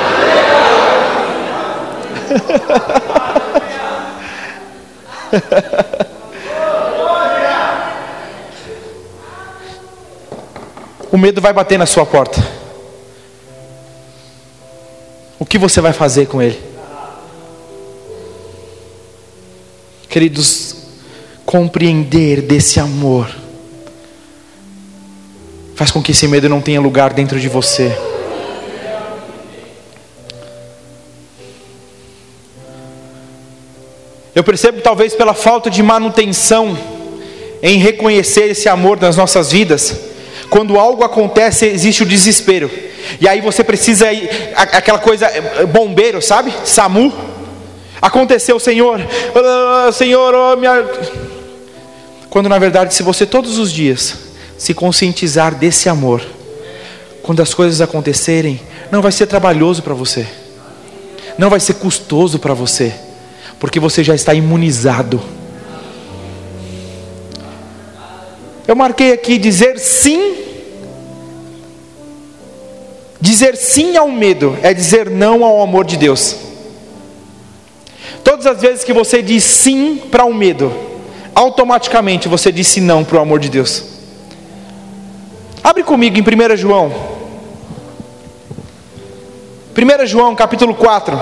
o 11.10 11.18
medo 11.18 11.40
vai 11.40 11.52
bater 11.52 11.78
na 11.78 11.86
sua 11.86 12.04
porta. 12.04 12.42
O 15.38 15.44
que 15.44 15.58
você 15.58 15.80
vai 15.80 15.92
fazer 15.92 16.26
com 16.26 16.42
ele? 16.42 16.60
Queridos, 20.16 20.76
compreender 21.44 22.40
desse 22.40 22.80
amor 22.80 23.28
faz 25.74 25.90
com 25.90 26.02
que 26.02 26.12
esse 26.12 26.26
medo 26.26 26.48
não 26.48 26.62
tenha 26.62 26.80
lugar 26.80 27.12
dentro 27.12 27.38
de 27.38 27.50
você. 27.50 27.94
Eu 34.34 34.42
percebo 34.42 34.80
talvez 34.80 35.14
pela 35.14 35.34
falta 35.34 35.68
de 35.68 35.82
manutenção 35.82 36.78
em 37.62 37.76
reconhecer 37.76 38.44
esse 38.52 38.70
amor 38.70 38.98
nas 38.98 39.18
nossas 39.18 39.52
vidas 39.52 40.00
quando 40.48 40.78
algo 40.78 41.04
acontece, 41.04 41.66
existe 41.66 42.02
o 42.02 42.06
desespero. 42.06 42.70
E 43.20 43.28
aí 43.28 43.42
você 43.42 43.62
precisa 43.62 44.10
ir, 44.10 44.30
aquela 44.54 44.98
coisa, 44.98 45.26
eh, 45.26 45.66
bombeiro, 45.66 46.22
sabe? 46.22 46.54
SAMU. 46.64 47.12
Aconteceu, 48.00 48.58
Senhor, 48.60 49.00
oh, 49.34 49.92
Senhor, 49.92 50.34
oh, 50.34 50.56
minha. 50.56 50.84
Quando 52.28 52.48
na 52.48 52.58
verdade, 52.58 52.94
se 52.94 53.02
você 53.02 53.24
todos 53.24 53.58
os 53.58 53.72
dias 53.72 54.14
se 54.58 54.74
conscientizar 54.74 55.54
desse 55.54 55.88
amor, 55.88 56.22
quando 57.22 57.40
as 57.40 57.54
coisas 57.54 57.80
acontecerem, 57.80 58.60
não 58.90 59.02
vai 59.02 59.12
ser 59.12 59.26
trabalhoso 59.26 59.82
para 59.82 59.94
você, 59.94 60.26
não 61.38 61.50
vai 61.50 61.60
ser 61.60 61.74
custoso 61.74 62.38
para 62.38 62.54
você, 62.54 62.94
porque 63.58 63.80
você 63.80 64.04
já 64.04 64.14
está 64.14 64.34
imunizado 64.34 65.20
Eu 68.66 68.74
marquei 68.74 69.12
aqui 69.12 69.38
dizer 69.38 69.78
sim. 69.78 70.34
Dizer 73.20 73.56
sim 73.56 73.96
ao 73.96 74.08
medo 74.08 74.58
é 74.62 74.74
dizer 74.74 75.08
não 75.08 75.44
ao 75.44 75.62
amor 75.62 75.84
de 75.84 75.96
Deus. 75.96 76.36
Todas 78.26 78.44
as 78.44 78.60
vezes 78.60 78.82
que 78.82 78.92
você 78.92 79.22
diz 79.22 79.44
sim 79.44 79.98
para 80.10 80.24
o 80.24 80.34
medo, 80.34 80.72
automaticamente 81.32 82.26
você 82.26 82.50
disse 82.50 82.80
não 82.80 83.04
para 83.04 83.18
o 83.18 83.20
amor 83.20 83.38
de 83.38 83.48
Deus. 83.48 83.84
Abre 85.62 85.84
comigo 85.84 86.18
em 86.18 86.22
1 86.22 86.56
João. 86.56 86.92
1 89.76 90.06
João 90.06 90.34
capítulo 90.34 90.74
4. 90.74 91.16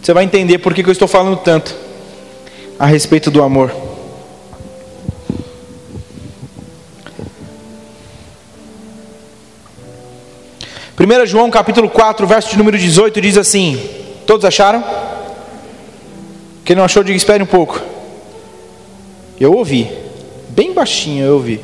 Você 0.00 0.14
vai 0.14 0.22
entender 0.22 0.58
por 0.58 0.72
que, 0.72 0.86
eu 0.86 0.92
estou 0.92 1.08
falando 1.08 1.38
tanto 1.38 1.74
a 2.78 2.86
respeito 2.86 3.28
do 3.28 3.42
amor. 3.42 3.74
Primeiro 11.02 11.26
João 11.26 11.50
capítulo 11.50 11.90
4, 11.90 12.24
verso 12.28 12.50
de 12.50 12.56
número 12.56 12.78
18 12.78 13.20
diz 13.20 13.36
assim: 13.36 13.76
Todos 14.24 14.44
acharam? 14.44 14.84
Quem 16.64 16.76
não 16.76 16.84
achou, 16.84 17.02
diga 17.02 17.16
espere 17.16 17.42
um 17.42 17.46
pouco. 17.46 17.80
Eu 19.40 19.52
ouvi, 19.52 19.90
bem 20.50 20.72
baixinho 20.72 21.26
eu 21.26 21.34
ouvi. 21.34 21.60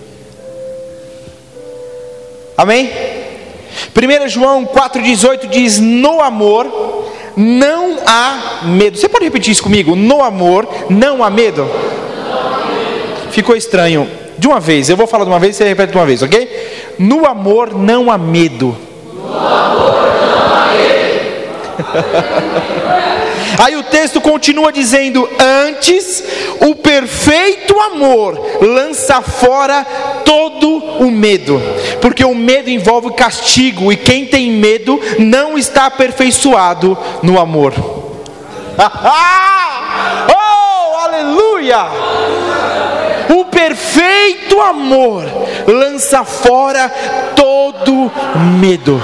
Amém? 2.56 2.90
1 3.94 4.28
João 4.28 4.66
4,18 4.66 5.46
diz: 5.46 5.78
No 5.78 6.20
amor 6.20 6.66
não 7.36 7.96
há 8.04 8.62
medo. 8.64 8.98
Você 8.98 9.08
pode 9.08 9.24
repetir 9.24 9.52
isso 9.52 9.62
comigo? 9.62 9.94
No 9.94 10.20
amor, 10.20 10.68
não 10.90 11.22
há 11.22 11.30
medo? 11.30 11.64
Ficou 13.30 13.54
estranho. 13.54 14.10
De 14.36 14.48
uma 14.48 14.58
vez, 14.58 14.88
eu 14.88 14.96
vou 14.96 15.06
falar 15.06 15.22
de 15.22 15.30
uma 15.30 15.38
vez, 15.38 15.54
você 15.54 15.62
repete 15.62 15.92
de 15.92 15.98
uma 15.98 16.06
vez, 16.06 16.22
ok? 16.22 16.96
No 16.98 17.24
amor 17.24 17.72
não 17.72 18.10
há 18.10 18.18
medo. 18.18 18.87
Aí 23.58 23.76
o 23.76 23.82
texto 23.82 24.20
continua 24.20 24.70
dizendo: 24.72 25.28
Antes, 25.38 26.22
o 26.60 26.74
perfeito 26.76 27.78
amor 27.80 28.40
lança 28.60 29.20
fora 29.20 29.84
todo 30.24 30.68
o 31.00 31.10
medo, 31.10 31.60
porque 32.00 32.24
o 32.24 32.34
medo 32.34 32.70
envolve 32.70 33.12
castigo, 33.14 33.92
e 33.92 33.96
quem 33.96 34.26
tem 34.26 34.50
medo 34.50 35.00
não 35.18 35.58
está 35.58 35.86
aperfeiçoado 35.86 36.96
no 37.22 37.40
amor. 37.40 37.74
oh, 40.28 40.96
aleluia! 41.04 41.86
O 43.30 43.44
perfeito 43.46 44.60
amor 44.60 45.24
lança 45.66 46.24
fora 46.24 46.88
todo 47.34 48.10
medo. 48.60 49.02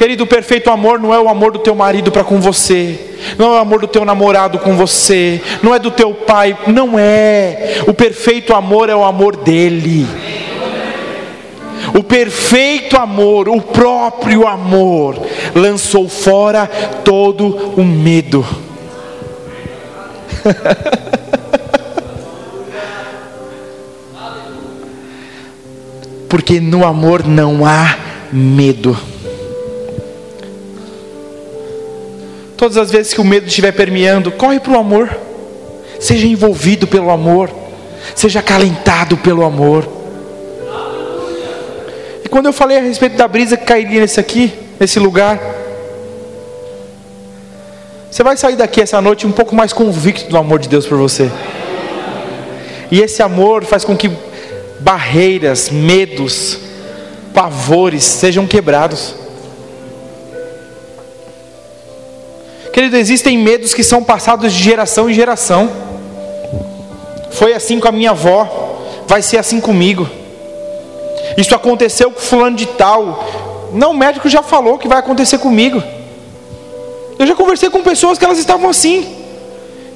Querido, 0.00 0.24
o 0.24 0.26
perfeito 0.26 0.70
amor 0.70 0.98
não 0.98 1.12
é 1.12 1.20
o 1.20 1.28
amor 1.28 1.52
do 1.52 1.58
teu 1.58 1.74
marido 1.74 2.10
para 2.10 2.24
com 2.24 2.40
você, 2.40 2.98
não 3.36 3.52
é 3.52 3.58
o 3.58 3.60
amor 3.60 3.82
do 3.82 3.86
teu 3.86 4.02
namorado 4.02 4.58
com 4.58 4.74
você, 4.74 5.42
não 5.62 5.74
é 5.74 5.78
do 5.78 5.90
teu 5.90 6.14
pai, 6.14 6.56
não 6.66 6.98
é. 6.98 7.82
O 7.86 7.92
perfeito 7.92 8.54
amor 8.54 8.88
é 8.88 8.96
o 8.96 9.04
amor 9.04 9.36
dele. 9.36 10.06
O 11.94 12.02
perfeito 12.02 12.96
amor, 12.96 13.46
o 13.46 13.60
próprio 13.60 14.48
amor, 14.48 15.18
lançou 15.54 16.08
fora 16.08 16.66
todo 17.04 17.74
o 17.76 17.84
medo. 17.84 18.42
Porque 26.26 26.58
no 26.58 26.86
amor 26.86 27.26
não 27.26 27.66
há 27.66 27.98
medo. 28.32 29.09
Todas 32.60 32.76
as 32.76 32.90
vezes 32.90 33.14
que 33.14 33.22
o 33.22 33.24
medo 33.24 33.46
estiver 33.46 33.72
permeando, 33.72 34.30
corre 34.30 34.60
para 34.60 34.74
o 34.74 34.78
amor. 34.78 35.08
Seja 35.98 36.26
envolvido 36.26 36.86
pelo 36.86 37.08
amor. 37.08 37.50
Seja 38.14 38.40
acalentado 38.40 39.16
pelo 39.16 39.44
amor. 39.44 39.88
E 42.22 42.28
quando 42.28 42.44
eu 42.44 42.52
falei 42.52 42.76
a 42.76 42.82
respeito 42.82 43.16
da 43.16 43.26
brisa 43.26 43.56
que 43.56 43.64
cairia 43.64 44.02
nesse 44.02 44.20
aqui, 44.20 44.52
nesse 44.78 44.98
lugar, 44.98 45.40
você 48.10 48.22
vai 48.22 48.36
sair 48.36 48.56
daqui 48.56 48.82
essa 48.82 49.00
noite 49.00 49.26
um 49.26 49.32
pouco 49.32 49.54
mais 49.54 49.72
convicto 49.72 50.28
do 50.28 50.36
amor 50.36 50.58
de 50.58 50.68
Deus 50.68 50.84
por 50.84 50.98
você. 50.98 51.30
E 52.90 53.00
esse 53.00 53.22
amor 53.22 53.64
faz 53.64 53.86
com 53.86 53.96
que 53.96 54.10
barreiras, 54.80 55.70
medos, 55.70 56.58
pavores 57.32 58.04
sejam 58.04 58.46
quebrados. 58.46 59.14
Querido, 62.80 62.96
existem 62.96 63.36
medos 63.36 63.74
que 63.74 63.84
são 63.84 64.02
passados 64.02 64.54
de 64.54 64.64
geração 64.64 65.10
em 65.10 65.12
geração. 65.12 65.70
Foi 67.30 67.52
assim 67.52 67.78
com 67.78 67.86
a 67.86 67.92
minha 67.92 68.12
avó, 68.12 69.04
vai 69.06 69.20
ser 69.20 69.36
assim 69.36 69.60
comigo. 69.60 70.08
Isso 71.36 71.54
aconteceu 71.54 72.10
com 72.10 72.18
fulano 72.18 72.56
de 72.56 72.64
tal. 72.64 73.68
Não, 73.74 73.90
o 73.90 73.94
médico 73.94 74.30
já 74.30 74.42
falou 74.42 74.78
que 74.78 74.88
vai 74.88 74.96
acontecer 74.96 75.36
comigo. 75.36 75.82
Eu 77.18 77.26
já 77.26 77.34
conversei 77.34 77.68
com 77.68 77.82
pessoas 77.82 78.16
que 78.16 78.24
elas 78.24 78.38
estavam 78.38 78.70
assim. 78.70 79.14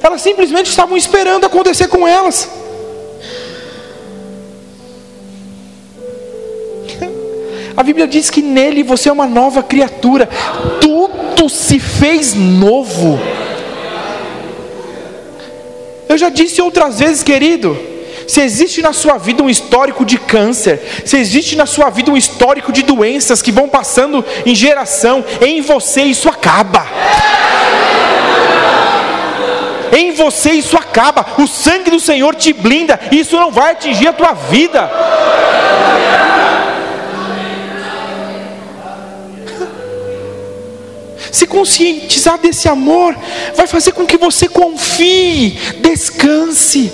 Elas 0.03 0.21
simplesmente 0.21 0.69
estavam 0.69 0.95
esperando 0.95 1.47
acontecer 1.47 1.89
com 1.89 2.07
elas. 2.07 2.51
A 7.77 7.83
Bíblia 7.83 8.07
diz 8.07 8.31
que 8.31 8.41
nele 8.41 8.83
você 8.83 9.09
é 9.09 9.13
uma 9.13 9.27
nova 9.27 9.63
criatura, 9.63 10.29
tudo 11.45 11.49
se 11.49 11.79
fez 11.79 12.35
novo. 12.35 13.21
Eu 16.09 16.17
já 16.17 16.29
disse 16.29 16.61
outras 16.63 16.99
vezes, 16.99 17.23
querido, 17.23 17.77
se 18.27 18.41
existe 18.41 18.81
na 18.81 18.93
sua 18.93 19.19
vida 19.19 19.43
um 19.43 19.51
histórico 19.51 20.05
de 20.05 20.19
câncer, 20.19 20.81
se 21.05 21.17
existe 21.17 21.57
na 21.57 21.67
sua 21.67 21.91
vida 21.91 22.11
um 22.11 22.17
histórico 22.17 22.73
de 22.73 22.83
doenças 22.83 23.43
que 23.43 23.53
vão 23.53 23.69
passando 23.69 24.25
em 24.47 24.55
geração, 24.55 25.25
em 25.41 25.61
você 25.61 26.03
isso 26.03 26.29
acaba. 26.29 26.87
Em 29.93 30.13
você 30.13 30.53
isso 30.53 30.77
acaba. 30.77 31.27
O 31.39 31.47
sangue 31.47 31.91
do 31.91 32.01
Senhor 32.01 32.35
te 32.35 32.53
blinda, 32.53 32.99
isso 33.13 33.37
não 33.37 33.51
vai 33.51 33.73
atingir 33.73 34.09
a 34.09 34.13
tua 34.13 34.33
vida. 34.33 34.91
Se 41.35 41.49
conscientizar 41.49 42.39
desse 42.39 42.69
amor, 42.69 43.17
vai 43.57 43.67
fazer 43.67 43.91
com 43.91 44.07
que 44.07 44.17
você 44.17 44.47
confie, 44.49 45.59
descanse, 45.81 46.93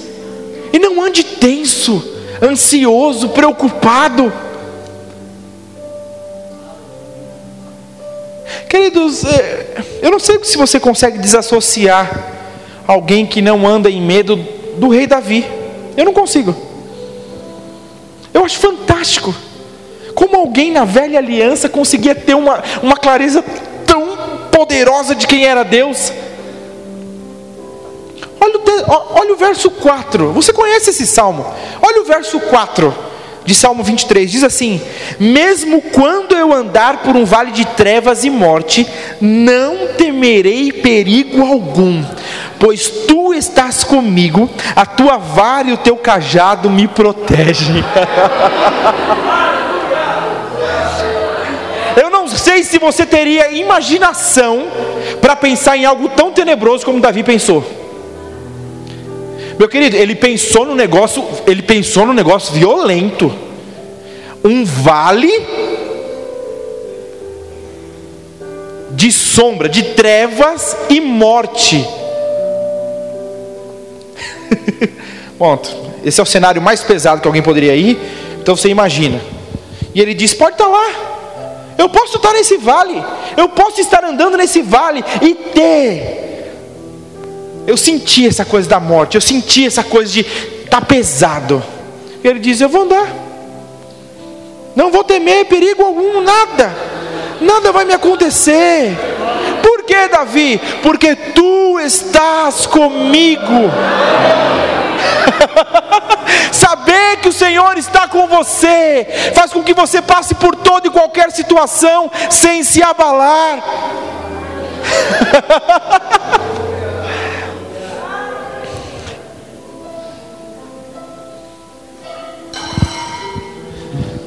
e 0.73 0.79
não 0.79 1.03
ande 1.03 1.23
tenso, 1.23 2.03
ansioso, 2.41 3.29
preocupado. 3.29 4.33
Queridos, 8.67 9.25
é, 9.25 9.85
eu 10.01 10.11
não 10.11 10.19
sei 10.19 10.43
se 10.43 10.57
você 10.57 10.81
consegue 10.81 11.19
desassociar 11.19 12.33
alguém 12.87 13.27
que 13.27 13.43
não 13.43 13.67
anda 13.67 13.91
em 13.91 14.01
medo 14.01 14.37
do 14.79 14.89
rei 14.89 15.07
Davi. 15.07 15.45
Eu 15.99 16.07
não 16.07 16.15
consigo. 16.15 16.57
Eu 18.33 18.43
acho 18.43 18.59
fantástico. 18.59 19.35
Como 20.15 20.35
alguém 20.35 20.73
na 20.73 20.87
velha 20.87 21.19
aliança 21.19 21.69
conseguia 21.69 22.15
ter 22.15 22.35
uma, 22.35 22.65
uma 22.83 22.97
clareza 22.97 23.45
poderosa 24.51 25.15
de 25.15 25.27
quem 25.27 25.45
era 25.45 25.63
Deus. 25.63 26.13
Olha 28.41 28.57
o, 28.57 29.19
olha 29.19 29.33
o 29.35 29.37
verso 29.37 29.71
4. 29.71 30.33
Você 30.33 30.53
conhece 30.53 30.91
esse 30.91 31.07
salmo? 31.07 31.47
Olha 31.83 32.01
o 32.03 32.05
verso 32.05 32.41
4 32.41 33.11
de 33.45 33.55
Salmo 33.55 33.83
23. 33.83 34.31
Diz 34.31 34.45
assim: 34.45 34.81
Mesmo 35.19 35.83
quando 35.83 36.35
eu 36.37 36.53
andar 36.53 36.99
por 36.99 37.17
um 37.17 37.25
vale 37.25 37.51
de 37.51 37.65
trevas 37.65 38.25
e 38.25 38.31
morte, 38.31 38.87
não 39.21 39.89
temerei 39.97 40.73
perigo 40.73 41.45
algum, 41.45 42.05
pois 42.59 42.89
tu 43.07 43.35
estás 43.35 43.85
comigo, 43.85 44.49
a 44.75 44.87
tua 44.87 45.17
vara 45.19 45.69
e 45.69 45.73
o 45.73 45.79
teu 45.79 45.97
cajado 45.97 46.71
me 46.71 46.89
protegem. 46.89 47.85
sei 52.41 52.65
se 52.65 52.79
você 52.79 53.07
teria 53.07 53.53
imaginação 53.53 54.67
para 55.21 55.37
pensar 55.37 55.77
em 55.77 55.85
algo 55.85 56.09
tão 56.09 56.33
tenebroso 56.33 56.85
como 56.85 57.01
Davi 57.01 57.23
pensou. 57.23 57.65
Meu 59.59 59.69
querido, 59.69 59.97
ele 59.97 60.15
pensou 60.15 60.65
no 60.65 60.75
negócio, 60.75 61.23
ele 61.47 61.63
pensou 61.63 62.07
no 62.07 62.13
negócio 62.13 62.53
violento. 62.55 63.33
Um 64.43 64.65
vale 64.65 65.31
de 68.93 69.13
sombra, 69.13 69.69
de 69.69 69.83
trevas 69.95 70.77
e 70.89 71.01
morte. 71.01 71.87
Ponto. 75.39 75.91
Esse 76.03 76.19
é 76.19 76.23
o 76.23 76.27
cenário 76.27 76.61
mais 76.63 76.83
pesado 76.83 77.21
que 77.21 77.29
alguém 77.29 77.43
poderia 77.43 77.77
ir. 77.77 77.99
Então 78.41 78.57
você 78.57 78.71
imagina. 78.71 79.21
E 79.95 80.01
ele 80.01 80.15
diz: 80.15 80.33
pode 80.33 80.53
estar 80.53 80.65
tá 80.65 80.71
lá. 80.71 81.00
Eu 81.81 81.89
posso 81.89 82.19
estar 82.19 82.35
nesse 82.35 82.59
vale, 82.59 83.03
eu 83.39 83.49
posso 83.49 83.81
estar 83.81 84.05
andando 84.05 84.37
nesse 84.37 84.61
vale 84.61 85.03
e 85.23 85.35
ter. 85.35 86.53
Eu 87.67 87.75
senti 87.75 88.27
essa 88.27 88.45
coisa 88.45 88.69
da 88.69 88.79
morte, 88.79 89.15
eu 89.15 89.21
senti 89.21 89.67
essa 89.67 89.83
coisa 89.83 90.13
de 90.13 90.23
tá 90.69 90.83
pesado. 90.83 91.63
E 92.23 92.29
ele 92.29 92.39
diz: 92.39 92.61
Eu 92.61 92.69
vou 92.69 92.83
andar, 92.83 93.09
não 94.77 94.91
vou 94.91 95.03
temer 95.03 95.47
perigo 95.47 95.83
algum, 95.83 96.21
nada, 96.21 96.77
nada 97.41 97.73
vai 97.73 97.87
me 97.87 97.95
acontecer. 97.95 98.95
Por 99.63 99.80
que, 99.91 100.09
Davi? 100.09 100.61
Porque 100.83 101.15
tu 101.17 101.79
estás 101.81 102.67
comigo. 102.67 103.43
Saber 106.53 107.17
que 107.17 107.29
o 107.29 107.33
Senhor 107.33 107.77
está 107.77 108.07
com 108.07 108.29
você 108.29 109.33
faz 109.35 109.53
com 109.53 109.65
que 109.65 109.75
você 109.75 110.01
passe 110.01 110.37
por 110.37 110.55
toda 110.55 110.87
e 110.87 110.91
qualquer 110.91 111.33
situação 111.33 112.09
sem 112.31 112.63
se 112.63 112.81
abalar. 112.83 113.59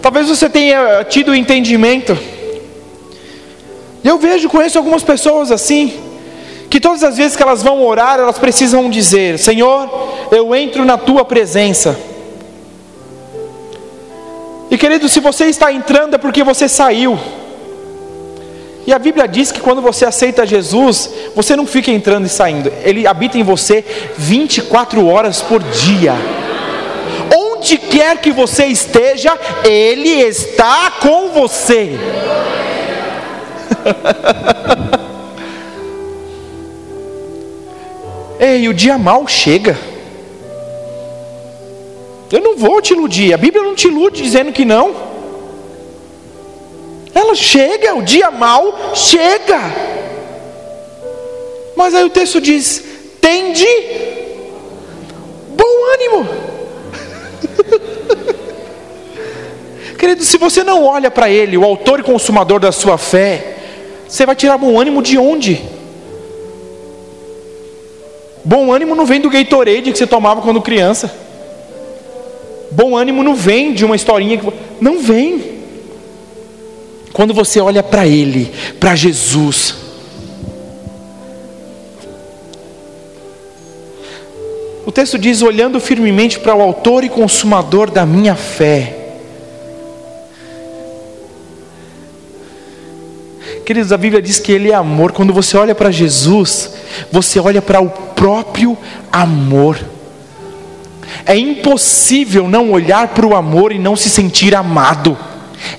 Talvez 0.01 0.27
você 0.27 0.49
tenha 0.49 1.05
tido 1.05 1.33
entendimento. 1.33 2.32
Eu 4.03 4.17
vejo, 4.17 4.49
conheço 4.49 4.77
algumas 4.77 5.01
pessoas 5.01 5.51
assim, 5.51 5.93
que 6.69 6.79
todas 6.79 7.03
as 7.03 7.17
vezes 7.17 7.37
que 7.37 7.43
elas 7.43 7.63
vão 7.63 7.81
orar, 7.85 8.19
elas 8.19 8.37
precisam 8.37 8.89
dizer: 8.89 9.39
Senhor, 9.39 9.89
eu 10.31 10.53
entro 10.53 10.83
na 10.83 10.97
tua 10.97 11.23
presença. 11.23 11.97
E 14.69 14.77
querido, 14.77 15.07
se 15.07 15.19
você 15.19 15.45
está 15.45 15.71
entrando 15.71 16.15
é 16.15 16.17
porque 16.17 16.43
você 16.43 16.67
saiu. 16.67 17.17
E 18.85 18.91
a 18.91 18.99
Bíblia 18.99 19.27
diz 19.27 19.51
que 19.51 19.61
quando 19.61 19.81
você 19.81 20.03
aceita 20.03 20.45
Jesus, 20.45 21.09
você 21.35 21.55
não 21.55 21.65
fica 21.65 21.89
entrando 21.89 22.25
e 22.25 22.29
saindo, 22.29 22.71
ele 22.83 23.07
habita 23.07 23.37
em 23.37 23.43
você 23.43 23.85
24 24.17 25.07
horas 25.07 25.41
por 25.41 25.63
dia. 25.63 26.13
Onde 27.33 27.77
quer 27.77 28.17
que 28.17 28.31
você 28.31 28.65
esteja, 28.65 29.37
ele 29.63 30.09
está 30.09 30.91
com 30.99 31.29
você. 31.29 31.97
Ei, 38.39 38.67
o 38.67 38.73
dia 38.73 38.97
mal 38.97 39.27
chega. 39.27 39.77
Eu 42.31 42.41
não 42.41 42.57
vou 42.57 42.81
te 42.81 42.93
iludir, 42.93 43.33
a 43.33 43.37
Bíblia 43.37 43.63
não 43.63 43.75
te 43.75 43.87
ilude 43.87 44.21
dizendo 44.21 44.51
que 44.51 44.65
não. 44.65 44.95
Ela 47.13 47.35
chega, 47.35 47.95
o 47.95 48.01
dia 48.01 48.31
mal 48.31 48.95
chega. 48.95 49.59
Mas 51.75 51.93
aí 51.93 52.03
o 52.03 52.09
texto 52.09 52.41
diz: 52.41 52.83
tende 53.21 53.67
bom 55.49 55.93
ânimo. 55.93 56.27
Querido, 59.97 60.23
se 60.23 60.37
você 60.37 60.63
não 60.63 60.83
olha 60.85 61.09
para 61.09 61.29
Ele, 61.29 61.57
o 61.57 61.63
autor 61.63 61.99
e 61.99 62.03
consumador 62.03 62.59
da 62.59 62.71
sua 62.71 62.97
fé, 62.97 63.57
você 64.13 64.27
vai 64.27 64.35
tirar 64.35 64.59
bom 64.59 64.79
ânimo 64.79 65.01
de 65.01 65.17
onde? 65.17 65.59
Bom 68.45 68.71
ânimo 68.71 68.93
não 68.93 69.07
vem 69.07 69.19
do 69.19 69.27
Gatorade 69.27 69.91
que 69.91 69.97
você 69.97 70.05
tomava 70.05 70.39
quando 70.39 70.61
criança. 70.61 71.11
Bom 72.69 72.95
ânimo 72.95 73.23
não 73.23 73.33
vem 73.33 73.73
de 73.73 73.83
uma 73.83 73.95
historinha 73.95 74.37
que 74.37 74.53
não 74.79 74.99
vem. 74.99 75.63
Quando 77.11 77.33
você 77.33 77.59
olha 77.59 77.81
para 77.81 78.05
Ele, 78.05 78.51
para 78.79 78.95
Jesus, 78.95 79.73
o 84.85 84.91
texto 84.91 85.17
diz: 85.17 85.41
olhando 85.41 85.79
firmemente 85.79 86.39
para 86.39 86.53
o 86.53 86.61
Autor 86.61 87.03
e 87.03 87.09
Consumador 87.09 87.89
da 87.89 88.05
minha 88.05 88.35
fé. 88.35 89.02
Queridos, 93.65 93.93
a 93.93 93.97
Bíblia 93.97 94.21
diz 94.21 94.39
que 94.39 94.51
Ele 94.51 94.71
é 94.71 94.75
amor. 94.75 95.13
Quando 95.13 95.31
você 95.31 95.55
olha 95.55 95.73
para 95.73 95.89
Jesus, 95.89 96.73
você 97.11 97.39
olha 97.39 97.61
para 97.61 97.79
o 97.81 97.89
próprio 97.89 98.77
amor. 99.11 99.79
É 101.25 101.37
impossível 101.37 102.47
não 102.49 102.71
olhar 102.71 103.09
para 103.09 103.25
o 103.25 103.35
amor 103.35 103.71
e 103.71 103.79
não 103.79 103.95
se 103.95 104.09
sentir 104.09 104.53
amado. 104.53 105.17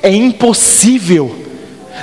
É 0.02 0.10
impossível 0.10 1.44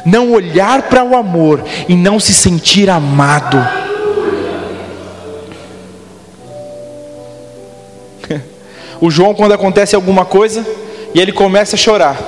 não 0.05 0.31
olhar 0.31 0.83
para 0.83 1.03
o 1.03 1.15
amor 1.15 1.63
e 1.87 1.95
não 1.95 2.19
se 2.19 2.33
sentir 2.33 2.89
amado. 2.89 3.57
O 9.01 9.09
João, 9.09 9.33
quando 9.33 9.53
acontece 9.53 9.95
alguma 9.95 10.25
coisa 10.25 10.63
e 11.15 11.19
ele 11.19 11.31
começa 11.31 11.75
a 11.75 11.79
chorar, 11.79 12.21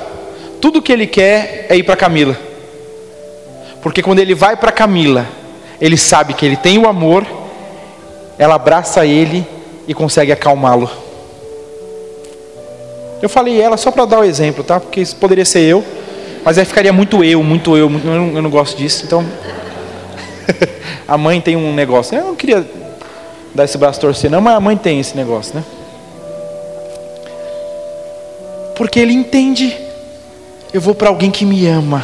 tudo 0.59 0.81
que 0.81 0.91
ele 0.91 1.05
quer 1.05 1.67
é 1.69 1.77
ir 1.77 1.83
para 1.83 1.95
Camila, 1.95 2.35
porque 3.83 4.01
quando 4.01 4.19
ele 4.19 4.33
vai 4.33 4.55
para 4.55 4.71
Camila, 4.71 5.27
ele 5.79 5.97
sabe 5.97 6.33
que 6.33 6.45
ele 6.45 6.55
tem 6.55 6.77
o 6.77 6.87
amor, 6.87 7.27
ela 8.39 8.55
abraça 8.55 9.05
ele 9.05 9.45
e 9.85 9.93
consegue 9.93 10.31
acalmá-lo. 10.31 10.89
Eu 13.21 13.27
falei 13.27 13.61
ela 13.61 13.75
só 13.75 13.91
para 13.91 14.05
dar 14.05 14.19
o 14.19 14.23
exemplo, 14.23 14.63
tá? 14.63 14.79
Porque 14.79 15.01
isso 15.01 15.17
poderia 15.17 15.45
ser 15.45 15.61
eu, 15.61 15.83
mas 16.43 16.57
aí 16.57 16.65
ficaria 16.65 16.93
muito 16.93 17.23
eu, 17.23 17.43
muito 17.43 17.77
eu, 17.77 17.89
muito, 17.89 18.07
eu, 18.07 18.13
não, 18.13 18.35
eu 18.35 18.41
não 18.41 18.49
gosto 18.49 18.77
disso. 18.77 19.03
Então, 19.05 19.25
a 21.07 21.17
mãe 21.17 21.41
tem 21.41 21.55
um 21.55 21.73
negócio. 21.73 22.17
Eu 22.17 22.25
não 22.25 22.35
queria 22.35 22.65
dar 23.53 23.65
esse 23.65 23.77
braço 23.77 23.99
torcer, 23.99 24.31
não, 24.31 24.41
mas 24.41 24.55
a 24.55 24.59
mãe 24.59 24.75
tem 24.77 24.99
esse 24.99 25.15
negócio, 25.15 25.55
né? 25.55 25.63
Porque 28.75 28.99
ele 28.99 29.13
entende. 29.13 29.77
Eu 30.73 30.81
vou 30.81 30.95
para 30.95 31.09
alguém 31.09 31.29
que 31.29 31.45
me 31.45 31.67
ama, 31.67 32.03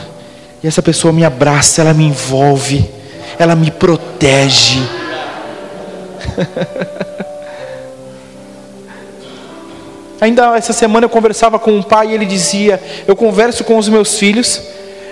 e 0.64 0.68
essa 0.68 0.82
pessoa 0.82 1.14
me 1.14 1.24
abraça, 1.24 1.82
ela 1.82 1.94
me 1.94 2.06
envolve, 2.06 2.90
ela 3.38 3.56
me 3.56 3.70
protege. 3.72 4.80
Ainda 10.22 10.58
essa 10.58 10.74
semana 10.74 11.06
eu 11.06 11.10
conversava 11.10 11.58
com 11.58 11.72
um 11.72 11.82
pai 11.82 12.10
e 12.10 12.14
ele 12.14 12.26
dizia: 12.26 12.82
Eu 13.08 13.16
converso 13.16 13.64
com 13.64 13.78
os 13.78 13.88
meus 13.88 14.20
filhos 14.20 14.62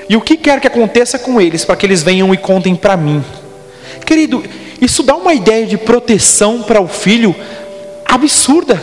e 0.10 0.18
o 0.18 0.22
que 0.22 0.36
quer 0.36 0.60
que 0.60 0.68
aconteça 0.68 1.18
com 1.18 1.40
eles 1.40 1.64
para 1.64 1.78
que 1.78 1.86
eles 1.86 2.04
venham 2.04 2.34
e 2.34 2.38
contem 2.38 2.76
para 2.76 2.98
mim. 2.98 3.24
Querido, 4.06 4.44
isso 4.82 5.04
dá 5.04 5.16
uma 5.16 5.34
ideia 5.34 5.66
de 5.66 5.78
proteção 5.78 6.62
para 6.62 6.82
o 6.82 6.88
filho 6.88 7.36
absurda, 8.06 8.82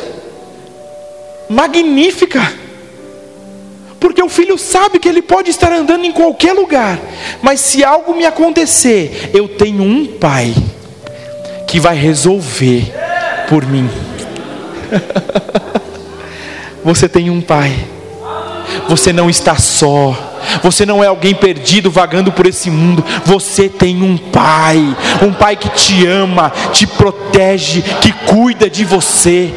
magnífica. 1.49 2.64
Porque 4.05 4.23
o 4.23 4.29
filho 4.29 4.59
sabe 4.59 4.99
que 4.99 5.09
ele 5.09 5.23
pode 5.23 5.49
estar 5.49 5.73
andando 5.73 6.05
em 6.05 6.13
qualquer 6.13 6.53
lugar, 6.53 7.01
mas 7.41 7.59
se 7.59 7.83
algo 7.83 8.15
me 8.15 8.27
acontecer, 8.27 9.31
eu 9.33 9.49
tenho 9.49 9.83
um 9.83 10.05
pai 10.05 10.55
que 11.67 11.81
vai 11.81 11.97
resolver 11.97 12.93
por 13.49 13.65
mim. 13.65 13.89
Você 16.85 17.09
tem 17.09 17.31
um 17.31 17.41
pai. 17.41 17.75
Você 18.91 19.11
não 19.11 19.31
está 19.31 19.57
só. 19.57 20.15
Você 20.63 20.85
não 20.85 21.03
é 21.03 21.07
alguém 21.07 21.35
perdido 21.35 21.91
vagando 21.91 22.31
por 22.31 22.47
esse 22.47 22.71
mundo. 22.71 23.03
Você 23.25 23.71
tem 23.71 24.03
um 24.03 24.19
pai, 24.19 24.95
um 25.23 25.33
pai 25.33 25.57
que 25.57 25.71
te 25.71 26.07
ama, 26.07 26.53
te 26.75 26.87
protege, 26.87 27.81
que 28.03 28.13
cuida 28.13 28.69
de 28.69 28.85
você. 28.85 29.51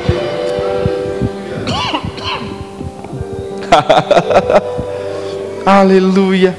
Aleluia. 5.65 6.55